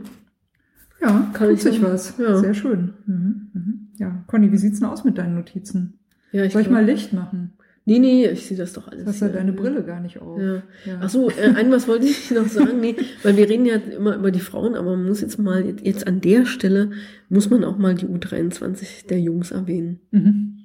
[1.00, 2.16] Ja, Kann tut ich sich was.
[2.18, 2.36] ja.
[2.36, 2.94] Sehr schön.
[3.06, 3.50] Mhm.
[3.54, 3.88] Mhm.
[3.96, 5.98] Ja, Conny, wie sieht's denn aus mit deinen Notizen?
[6.32, 7.52] Ja, Soll ich mal Licht machen?
[7.84, 9.04] Nee, nee, ich sehe das doch alles.
[9.04, 10.40] Du hast ja deine Brille gar nicht auf.
[10.40, 10.62] Ja.
[10.84, 11.00] Ja.
[11.00, 12.94] Ach so, äh, ein was wollte ich noch sagen, nee,
[13.24, 16.20] weil wir reden ja immer über die Frauen, aber man muss jetzt mal, jetzt an
[16.20, 16.92] der Stelle,
[17.28, 20.00] muss man auch mal die U23 der Jungs erwähnen.
[20.12, 20.58] Mhm.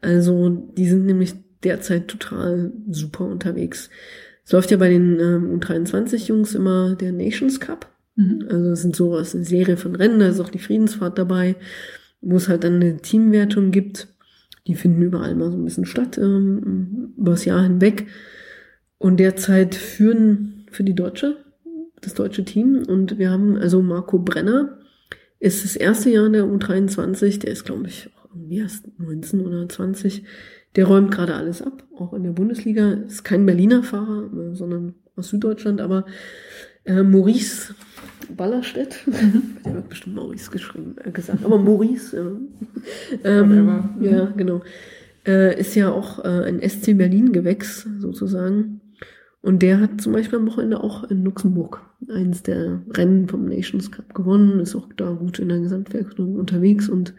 [0.00, 3.90] Also, die sind nämlich derzeit total super unterwegs.
[4.44, 7.90] Es läuft ja bei den ähm, U23-Jungs immer der Nations Cup.
[8.14, 8.46] Mhm.
[8.48, 11.56] Also, das sind sowas, eine Serie von Rennen, da ist auch die Friedensfahrt dabei,
[12.20, 14.06] wo es halt dann eine Teamwertung gibt.
[14.66, 18.06] Die finden überall mal so ein bisschen statt, ähm, übers Jahr hinweg.
[18.98, 21.36] Und derzeit führen für die Deutsche,
[22.00, 22.82] das deutsche Team.
[22.86, 24.78] Und wir haben also Marco Brenner,
[25.38, 29.68] ist das erste Jahr in der U23, der ist, glaube ich, irgendwie erst 19 oder
[29.68, 30.24] 20.
[30.74, 32.92] Der räumt gerade alles ab, auch in der Bundesliga.
[33.06, 36.04] Ist kein Berliner Fahrer, sondern aus Süddeutschland, aber
[36.84, 37.74] äh, Maurice
[38.34, 39.04] Ballerstedt,
[39.64, 42.22] der wird bestimmt Maurice geschrieben, äh, gesagt, aber Maurice, ja.
[43.24, 43.94] ähm, Whatever.
[44.00, 44.62] ja, genau.
[45.26, 48.80] Äh, ist ja auch äh, ein SC Berlin-Gewächs sozusagen.
[49.42, 53.90] Und der hat zum Beispiel am Wochenende auch in Luxemburg eins der Rennen vom Nations
[53.90, 57.14] Cup gewonnen, ist auch da gut in der Gesamtwertung unterwegs und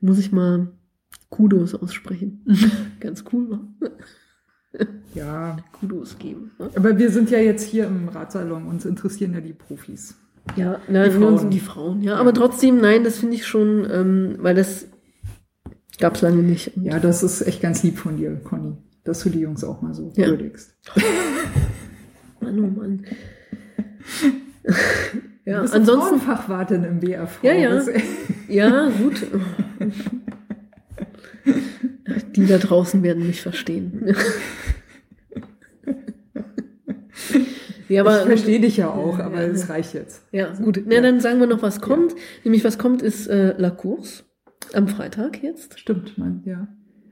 [0.00, 0.68] muss ich mal
[1.30, 2.44] Kudos aussprechen.
[3.00, 3.90] Ganz cool, wa?
[5.14, 6.50] Ja, Kudos geben.
[6.58, 6.70] Ne?
[6.74, 10.16] aber wir sind ja jetzt hier im Ratsalon, uns interessieren ja die Profis.
[10.56, 11.38] Ja, na, Die Frauen.
[11.38, 11.50] Frauen.
[11.50, 12.16] die Frauen, ja.
[12.16, 14.86] Aber trotzdem, nein, das finde ich schon, ähm, weil das
[16.00, 16.72] gab's lange nicht.
[16.76, 19.94] Ja, das ist echt ganz lieb von dir, Conny, dass du die Jungs auch mal
[19.94, 20.26] so Ja.
[20.26, 20.74] würdigst.
[22.40, 23.04] Mann, oh Mann.
[25.46, 27.42] Ja, du bist ansonsten- Fachwartin im BRV.
[27.42, 27.82] Ja, ja.
[28.48, 29.26] Ja, gut.
[32.36, 34.14] Die da draußen werden mich verstehen.
[37.88, 39.74] Ja, ich aber verstehe dich ja auch, aber Ja, es ja.
[39.74, 40.22] reicht jetzt.
[40.32, 40.82] ja, gut.
[40.86, 42.14] Na, dann sagen wir noch, was kommt.
[42.42, 44.24] Nämlich, was kommt, ist äh, La Course
[44.72, 45.78] am Freitag jetzt.
[45.78, 46.66] Stimmt, man, ja.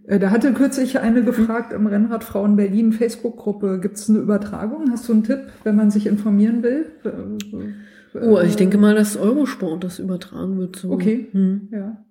[0.07, 4.91] Äh, Da hatte kürzlich eine gefragt im Rennradfrauen Berlin Facebook-Gruppe, gibt es eine Übertragung?
[4.91, 6.87] Hast du einen Tipp, wenn man sich informieren will?
[7.05, 10.77] Äh, Oh, ich äh, denke mal, dass Eurosport das übertragen wird.
[10.77, 10.91] So.
[10.91, 11.29] Okay.
[11.33, 11.69] Hm.
[11.73, 12.05] Ja.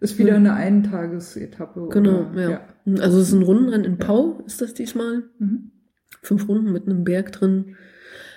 [0.00, 1.88] Ist wieder eine Eintagesetappe.
[1.90, 2.50] Genau, oder?
[2.50, 2.60] ja.
[3.00, 5.24] Also es ist ein Rundenrennen in Pau, ist das diesmal.
[5.38, 5.72] Mhm.
[6.22, 7.76] Fünf Runden mit einem Berg drin.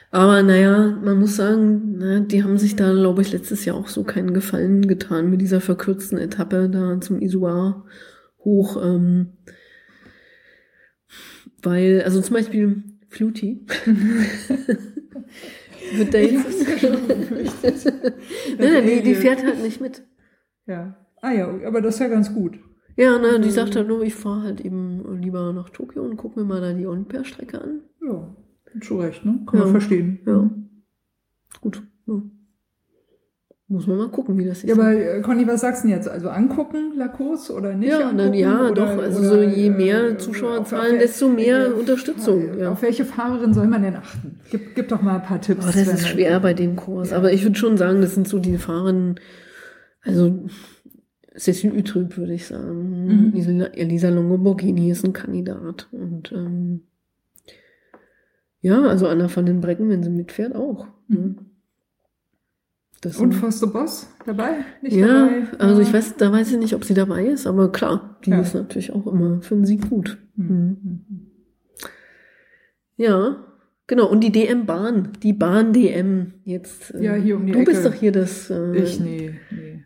[0.10, 3.88] Aber naja, man muss sagen, na, die haben sich da, glaube ich, letztes Jahr auch
[3.88, 7.86] so keinen Gefallen getan mit dieser verkürzten Etappe da zum Isoar
[8.44, 8.84] hoch.
[8.84, 9.38] Ähm,
[11.62, 13.66] weil, also zum Beispiel Fluty
[15.96, 16.82] wird da jetzt.
[16.82, 16.90] ja
[18.58, 20.02] nein, nein, die, die fährt halt nicht mit.
[20.66, 20.98] Ja.
[21.22, 22.58] Ah ja, aber das ist ja ganz gut.
[22.98, 26.40] Ja, na, die sagt halt nur, ich fahre halt eben lieber nach Tokio und gucke
[26.40, 27.82] mir mal da die Olympiastrecke an.
[28.06, 28.36] Ja,
[28.82, 29.40] schon recht, ne?
[29.48, 29.66] Kann Ja.
[29.66, 30.20] man verstehen.
[30.26, 30.50] Ja.
[31.62, 31.84] Gut.
[32.08, 32.22] Ja.
[33.68, 34.66] Muss man mal gucken, wie das ist.
[34.68, 36.10] Ja, aber äh, Conny, was sagst du denn jetzt?
[36.10, 37.90] Also angucken, Lakos oder nicht?
[37.90, 38.98] ja, angucken, ja oder, doch.
[39.02, 42.60] Also oder, so je äh, mehr auf- Zuschauerzahlen, desto mehr äh, Unterstützung.
[42.60, 42.72] Ja.
[42.74, 44.42] Auf welche Fahrerin soll man denn achten?
[44.52, 45.64] Gib, gib doch mal ein paar Tipps.
[45.64, 47.12] Oh, das ist schwer bei dem Kurs.
[47.12, 47.18] Ja.
[47.18, 49.18] Aber ich würde schon sagen, das sind so die Fahrerinnen,
[50.02, 50.46] also
[51.36, 53.06] Cécile Utrüb würde ich sagen.
[53.06, 53.34] Mhm.
[53.34, 55.88] Elisa, Elisa Longo-Borghini ist ein Kandidat.
[55.92, 56.82] Und ähm,
[58.62, 60.88] ja, also Anna van den Brecken, wenn sie mitfährt, auch.
[61.08, 61.18] Mhm.
[61.18, 61.36] Ne?
[63.04, 64.58] Das Und Foster Boss dabei?
[64.84, 65.48] Nicht ja, dabei?
[65.58, 68.42] also ich weiß, da weiß ich nicht, ob sie dabei ist, aber klar, die Ja.
[68.42, 70.20] ist natürlich auch immer für den Sieg gut.
[70.36, 70.78] Mhm.
[71.10, 71.28] Hm.
[72.98, 73.44] Ja,
[73.88, 74.08] genau.
[74.08, 76.94] Und die DM-Bahn, die Bahn-DM jetzt.
[76.94, 77.90] äh, Ja, hier um die Du bist Ecke.
[77.90, 78.52] doch hier das.
[78.52, 79.84] Äh, Ich, nee, nee.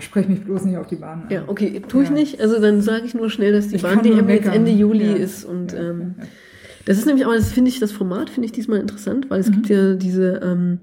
[0.00, 1.28] Sprech mich bloß nicht auf die Bahn an.
[1.30, 2.14] Ja, okay, tue ich Ja.
[2.14, 2.40] nicht.
[2.40, 4.46] Also dann sage ich nur schnell, dass die Ich nur Bahn-DM jetzt.
[4.48, 5.16] Ende Juli Ja.
[5.16, 5.44] ist.
[5.44, 6.14] Und Ja, ähm,
[6.86, 9.48] das ist nämlich, aber das finde ich, das Format finde ich diesmal interessant, weil es
[9.48, 9.52] Mhm.
[9.52, 10.80] gibt ja diese, ähm,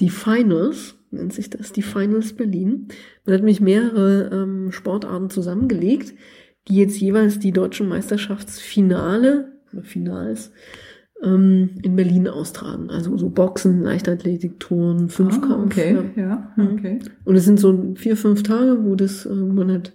[0.00, 2.88] die Finals, nennt sich das, die Finals Berlin.
[3.24, 6.14] Man hat nämlich mehrere ähm, Sportarten zusammengelegt,
[6.68, 10.52] die jetzt jeweils die deutschen Meisterschaftsfinale, oder Finals,
[11.22, 12.90] ähm, in Berlin austragen.
[12.90, 15.54] Also so Boxen, Leichtathletik, Touren, Fünfkampf.
[15.54, 16.22] Ah, okay, ja.
[16.22, 16.72] ja, Mhm.
[16.78, 16.98] okay.
[17.24, 19.92] Und es sind so vier, fünf Tage, wo das äh, man halt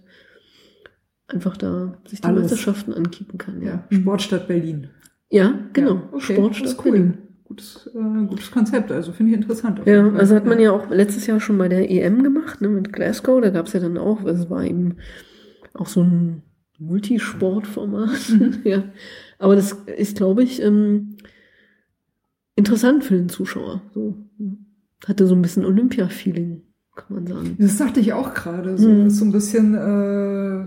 [1.27, 2.41] einfach da sich die Alles.
[2.43, 3.61] Meisterschaften ankicken kann.
[3.61, 4.88] Ja, Ja, Sportstadt Berlin.
[5.30, 5.95] ja genau.
[5.95, 6.91] Ja, okay, Sportstadt cool.
[6.91, 7.14] Berlin.
[7.45, 9.81] Gutes, äh, gutes Konzept, also finde ich interessant.
[9.85, 12.93] Ja, also hat man ja auch letztes Jahr schon bei der EM gemacht, ne, mit
[12.93, 13.41] Glasgow.
[13.41, 14.95] Da gab es ja dann auch, also es war eben
[15.73, 16.43] auch so ein
[16.80, 18.10] Multisportformat.
[18.30, 18.53] Mhm.
[18.64, 18.84] ja.
[19.42, 21.16] Aber das ist, glaube ich, ähm,
[22.56, 23.82] interessant für den Zuschauer.
[23.94, 24.16] So.
[25.08, 26.62] Hatte so ein bisschen Olympia-Feeling,
[26.96, 27.56] kann man sagen.
[27.58, 28.78] Das dachte ich auch gerade.
[28.78, 29.10] So, Mhm.
[29.10, 30.66] so ein bisschen, äh,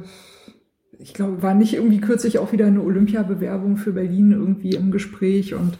[0.98, 5.54] ich glaube, war nicht irgendwie kürzlich auch wieder eine Olympiabewerbung für Berlin irgendwie im Gespräch
[5.54, 5.78] und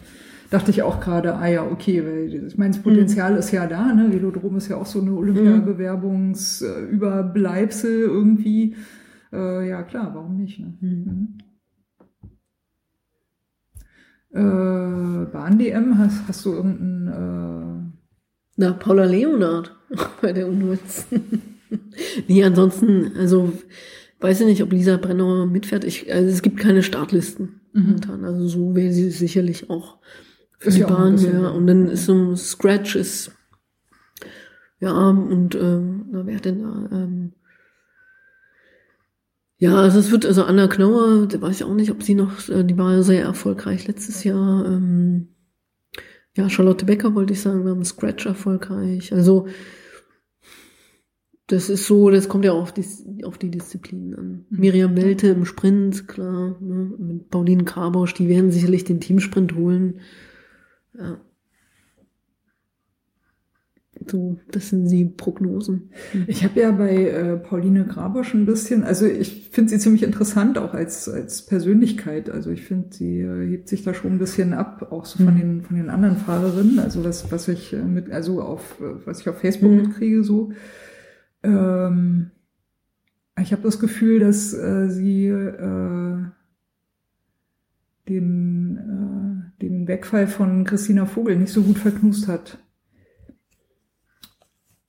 [0.50, 3.92] dachte ich auch gerade, ah ja, okay, weil ich meine, das Potenzial ist ja da,
[3.92, 4.12] ne?
[4.12, 8.76] Velodrom ist ja auch so eine Olympiabewerbungsüberbleibsel irgendwie.
[9.32, 10.60] Äh, ja, klar, warum nicht?
[10.60, 10.74] Ne?
[10.80, 11.28] Mhm.
[14.34, 17.92] Äh, Bahn-DM, hast, hast du irgendein
[18.56, 19.74] Na, Paula Leonard
[20.22, 20.78] bei der U19.
[22.28, 23.52] nee, ansonsten, also
[24.20, 25.84] weiß ich nicht, ob Lisa Brennauer mitfährt.
[25.84, 27.82] Ich, also es gibt keine Startlisten Mhm.
[27.86, 28.24] momentan.
[28.24, 29.98] Also so wäre sie sicherlich auch
[30.58, 31.18] für Ist die ja Bahn.
[31.18, 31.48] Ja.
[31.48, 33.32] Und dann ist so ein Scratch ist
[34.80, 36.88] ja und ähm, na, wer hat denn da?
[36.92, 37.32] Ähm,
[39.58, 42.48] ja, also es wird, also Anna Knauer, da weiß ich auch nicht, ob sie noch,
[42.48, 44.66] äh, die war sehr erfolgreich letztes Jahr.
[44.66, 45.28] Ähm,
[46.36, 49.12] ja, Charlotte Becker wollte ich sagen, wir haben Scratch erfolgreich.
[49.12, 49.46] Also
[51.46, 52.84] das ist so, das kommt ja auch auf die,
[53.24, 54.46] auf die Disziplinen an.
[54.48, 54.58] Mhm.
[54.58, 60.00] Miriam Welte im Sprint, klar, ne, mit Pauline Karbosch, die werden sicherlich den Teamsprint holen.
[60.98, 61.20] Ja.
[64.06, 65.90] So, das sind die Prognosen.
[66.26, 70.58] Ich habe ja bei äh, Pauline Grabosch ein bisschen, also ich finde sie ziemlich interessant,
[70.58, 72.28] auch als, als Persönlichkeit.
[72.28, 75.34] Also ich finde, sie äh, hebt sich da schon ein bisschen ab, auch so von
[75.34, 75.38] Mhm.
[75.40, 76.78] den von den anderen Fahrerinnen.
[76.78, 79.76] Also was, was ich äh, mit, also auf äh, was ich auf Facebook Mhm.
[79.78, 80.52] mitkriege, so.
[81.42, 82.30] Ähm,
[83.40, 86.18] ich habe das Gefühl, dass äh, sie äh,
[88.08, 92.58] den, äh, den Wegfall von Christina Vogel nicht so gut verknust hat.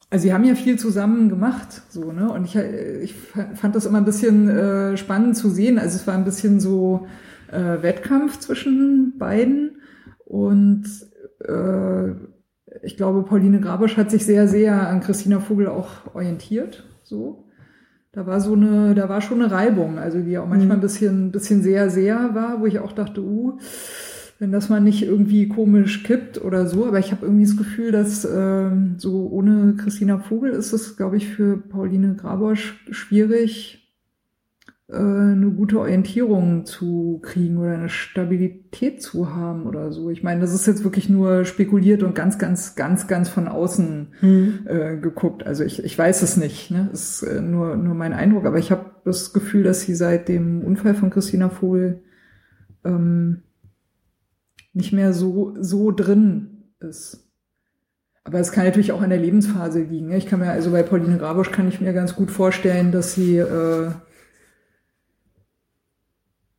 [0.10, 2.32] Also sie haben ja viel zusammen gemacht, so, ne?
[2.32, 5.80] Und ich, ich fand das immer ein bisschen äh, spannend zu sehen.
[5.80, 7.08] Also es war ein bisschen so
[7.52, 9.82] äh, Wettkampf zwischen beiden.
[10.26, 10.86] Und
[11.40, 12.12] äh,
[12.84, 16.84] ich glaube, Pauline Grabosch hat sich sehr, sehr an Christina Vogel auch orientiert.
[17.04, 17.46] So.
[18.12, 21.32] Da war so eine, da war schon eine Reibung, also die auch manchmal ein bisschen,
[21.32, 23.58] bisschen sehr, sehr war, wo ich auch dachte, uh,
[24.38, 26.86] wenn das mal nicht irgendwie komisch kippt oder so.
[26.86, 31.18] Aber ich habe irgendwie das Gefühl, dass äh, so ohne Christina Vogel ist es, glaube
[31.18, 33.86] ich, für Pauline Grabosch schwierig,
[34.90, 40.10] äh, eine gute Orientierung zu kriegen oder eine Stabilität zu haben oder so.
[40.10, 44.08] Ich meine, das ist jetzt wirklich nur spekuliert und ganz, ganz, ganz, ganz von außen
[44.20, 44.60] hm.
[44.66, 45.48] äh, geguckt.
[45.48, 46.72] Also ich, ich weiß es nicht.
[46.72, 46.90] Ne?
[46.92, 48.46] Das ist äh, nur, nur mein Eindruck.
[48.46, 52.02] Aber ich habe das Gefühl, dass sie seit dem Unfall von Christina Vogel
[52.84, 53.42] ähm,
[54.76, 57.22] nicht mehr so, so drin ist.
[58.26, 60.08] Aber es kann natürlich auch an der Lebensphase liegen.
[60.08, 60.18] Ne?
[60.18, 63.38] Ich kann mir, also bei Pauline Grabusch kann ich mir ganz gut vorstellen, dass sie,
[63.38, 63.92] äh,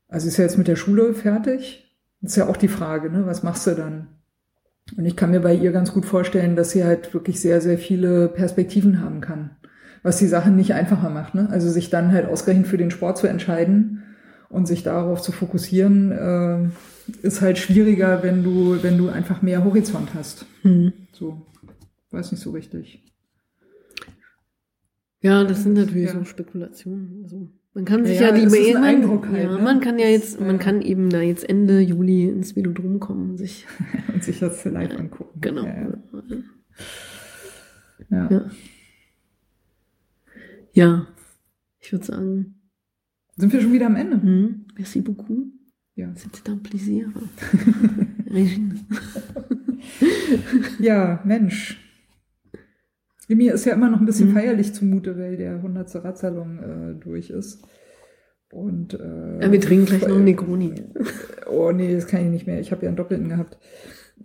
[0.09, 1.95] also ist ja jetzt mit der Schule fertig.
[2.23, 3.27] Das ist ja auch die Frage, ne?
[3.27, 4.09] was machst du dann?
[4.97, 7.77] Und ich kann mir bei ihr ganz gut vorstellen, dass sie halt wirklich sehr, sehr
[7.77, 9.57] viele Perspektiven haben kann.
[10.03, 11.35] Was die Sachen nicht einfacher macht.
[11.35, 11.49] Ne?
[11.51, 14.05] Also sich dann halt ausgerechnet für den Sport zu entscheiden
[14.49, 16.69] und sich darauf zu fokussieren, äh,
[17.23, 20.47] ist halt schwieriger, wenn du, wenn du einfach mehr Horizont hast.
[20.63, 20.93] Hm.
[21.13, 21.43] So,
[22.11, 23.03] weiß nicht so richtig.
[25.21, 26.13] Ja, das sind natürlich ja.
[26.13, 27.21] so Spekulationen.
[27.25, 29.63] Also man kann sich ja, ja die Mail, man, halt, ja, ne?
[29.63, 33.39] man kann ja jetzt, man kann eben da jetzt Ende Juli ins Velodrom kommen und
[33.39, 33.67] sich
[34.15, 35.41] und sich das live angucken.
[35.41, 35.65] Genau.
[38.09, 38.31] Ja.
[38.31, 38.51] Ja.
[40.73, 41.07] ja.
[41.81, 42.56] ich würde sagen.
[43.37, 44.21] Sind wir schon wieder am Ende?
[44.21, 44.65] Hm.
[44.77, 45.53] Merci beaucoup.
[45.95, 46.13] Ja.
[46.15, 47.11] C'était un plaisir.
[48.31, 48.81] Regine.
[50.79, 51.79] ja, Mensch.
[53.29, 54.35] Mir ist ja immer noch ein bisschen mhm.
[54.35, 56.05] feierlich zumute, weil der 100.
[56.05, 57.63] Radsalon äh, durch ist.
[58.51, 60.75] Und, äh, ja, wir trinken gleich noch einen Negroni.
[61.51, 62.61] Oh nee, das kann ich nicht mehr.
[62.61, 63.59] Ich habe ja einen Doppelten gehabt.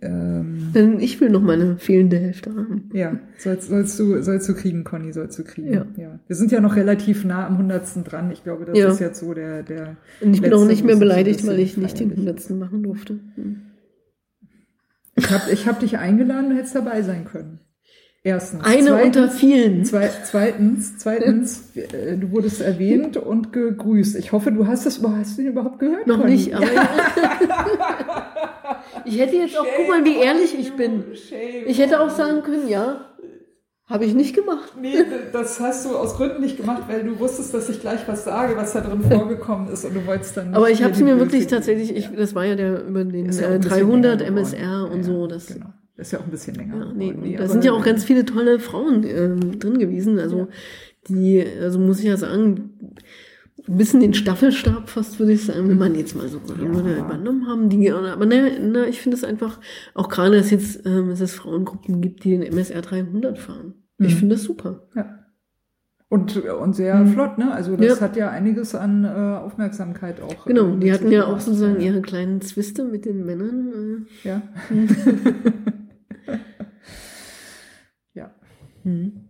[0.00, 2.90] Ähm, ich will noch meine fehlende Hälfte haben.
[2.92, 5.72] Ja, sollst, sollst, du, sollst du kriegen, Conny, sollst du kriegen.
[5.72, 5.86] Ja.
[5.96, 6.18] ja.
[6.26, 8.30] Wir sind ja noch relativ nah am Hundertsten dran.
[8.32, 8.88] Ich glaube, das ja.
[8.90, 9.96] ist jetzt so der, der.
[10.20, 13.20] Und ich bin auch nicht mehr beleidigt, weil ich nicht den Hundertsten machen durfte.
[13.36, 13.62] Hm.
[15.14, 17.60] Ich habe ich hab dich eingeladen, du hättest dabei sein können.
[18.24, 18.64] Erstens.
[18.64, 19.84] Eine zweitens, unter vielen.
[19.84, 24.16] Zwei, zweitens, zweitens, äh, du wurdest erwähnt und gegrüßt.
[24.16, 26.06] Ich hoffe, du hast das, hast du den überhaupt gehört?
[26.06, 26.32] Noch Conny?
[26.32, 26.66] nicht, aber
[29.04, 31.04] ich hätte jetzt auch, guck mal, wie ehrlich ich bin.
[31.66, 33.12] Ich hätte auch sagen können, ja,
[33.86, 34.72] habe ich nicht gemacht.
[34.80, 38.24] Nee, das hast du aus Gründen nicht gemacht, weil du wusstest, dass ich gleich was
[38.24, 40.54] sage, was da drin vorgekommen ist und du wolltest dann.
[40.54, 43.50] Aber ich habe sie mir wirklich tatsächlich, ich, das war ja der über den ja
[43.50, 45.26] äh, 300 MSR und ja, so.
[45.26, 45.66] Das, genau.
[45.96, 46.78] Das ist ja auch ein bisschen länger.
[46.78, 50.18] Ja, nee, nee, da sind ja auch ganz viele tolle Frauen ähm, drin gewesen.
[50.18, 50.48] Also
[51.08, 52.94] die, also muss ich ja sagen,
[53.68, 56.64] ein bisschen den Staffelstab fast, würde ich sagen, wenn man jetzt mal so ja.
[56.64, 57.68] übernommen haben.
[57.68, 59.60] Die, aber ne, na, ich finde es einfach,
[59.94, 63.74] auch gerade, dass jetzt ähm, dass es Frauengruppen gibt, die den MSR 300 fahren.
[63.98, 64.06] Mhm.
[64.06, 64.88] Ich finde das super.
[64.96, 65.18] Ja.
[66.08, 67.08] Und, und sehr mhm.
[67.08, 67.54] flott, ne?
[67.54, 68.00] Also das ja.
[68.00, 70.44] hat ja einiges an äh, Aufmerksamkeit auch.
[70.44, 74.06] Genau, äh, die hatten ja auch sozusagen ihre kleinen Zwiste mit den Männern.
[74.24, 74.28] Äh.
[74.28, 74.42] Ja.
[78.14, 78.34] ja.
[78.84, 79.21] Mhm.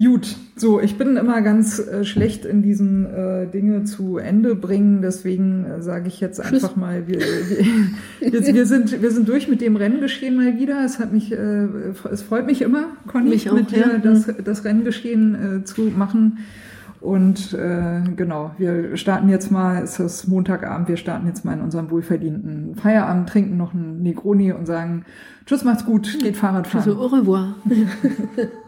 [0.00, 5.02] Gut, so, ich bin immer ganz äh, schlecht in diesen äh, Dinge zu Ende bringen,
[5.02, 9.48] deswegen äh, sage ich jetzt einfach mal, wir, wir, wir, wir, sind, wir sind durch
[9.48, 10.84] mit dem Renngeschehen mal wieder.
[10.84, 11.66] Es hat mich, äh,
[12.12, 13.98] es freut mich immer, Conny, mich auch, mit dir ja.
[13.98, 16.38] das, das Renngeschehen äh, zu machen.
[17.00, 21.60] Und äh, genau, wir starten jetzt mal, es ist Montagabend, wir starten jetzt mal in
[21.60, 25.04] unserem wohlverdienten Feierabend, trinken noch einen Negroni und sagen,
[25.44, 26.84] tschüss, macht's gut, geht Fahrrad fahren.
[26.88, 27.56] Also, au revoir.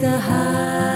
[0.00, 0.93] the highs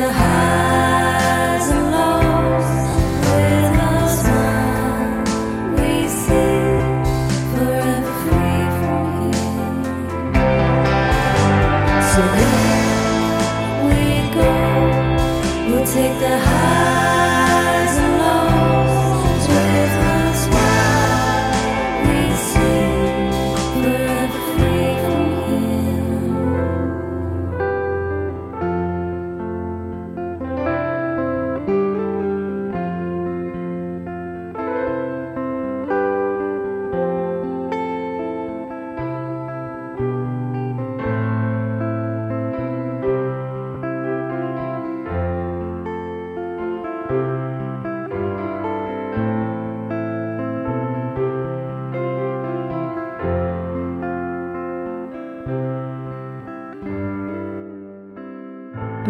[0.00, 0.29] the highs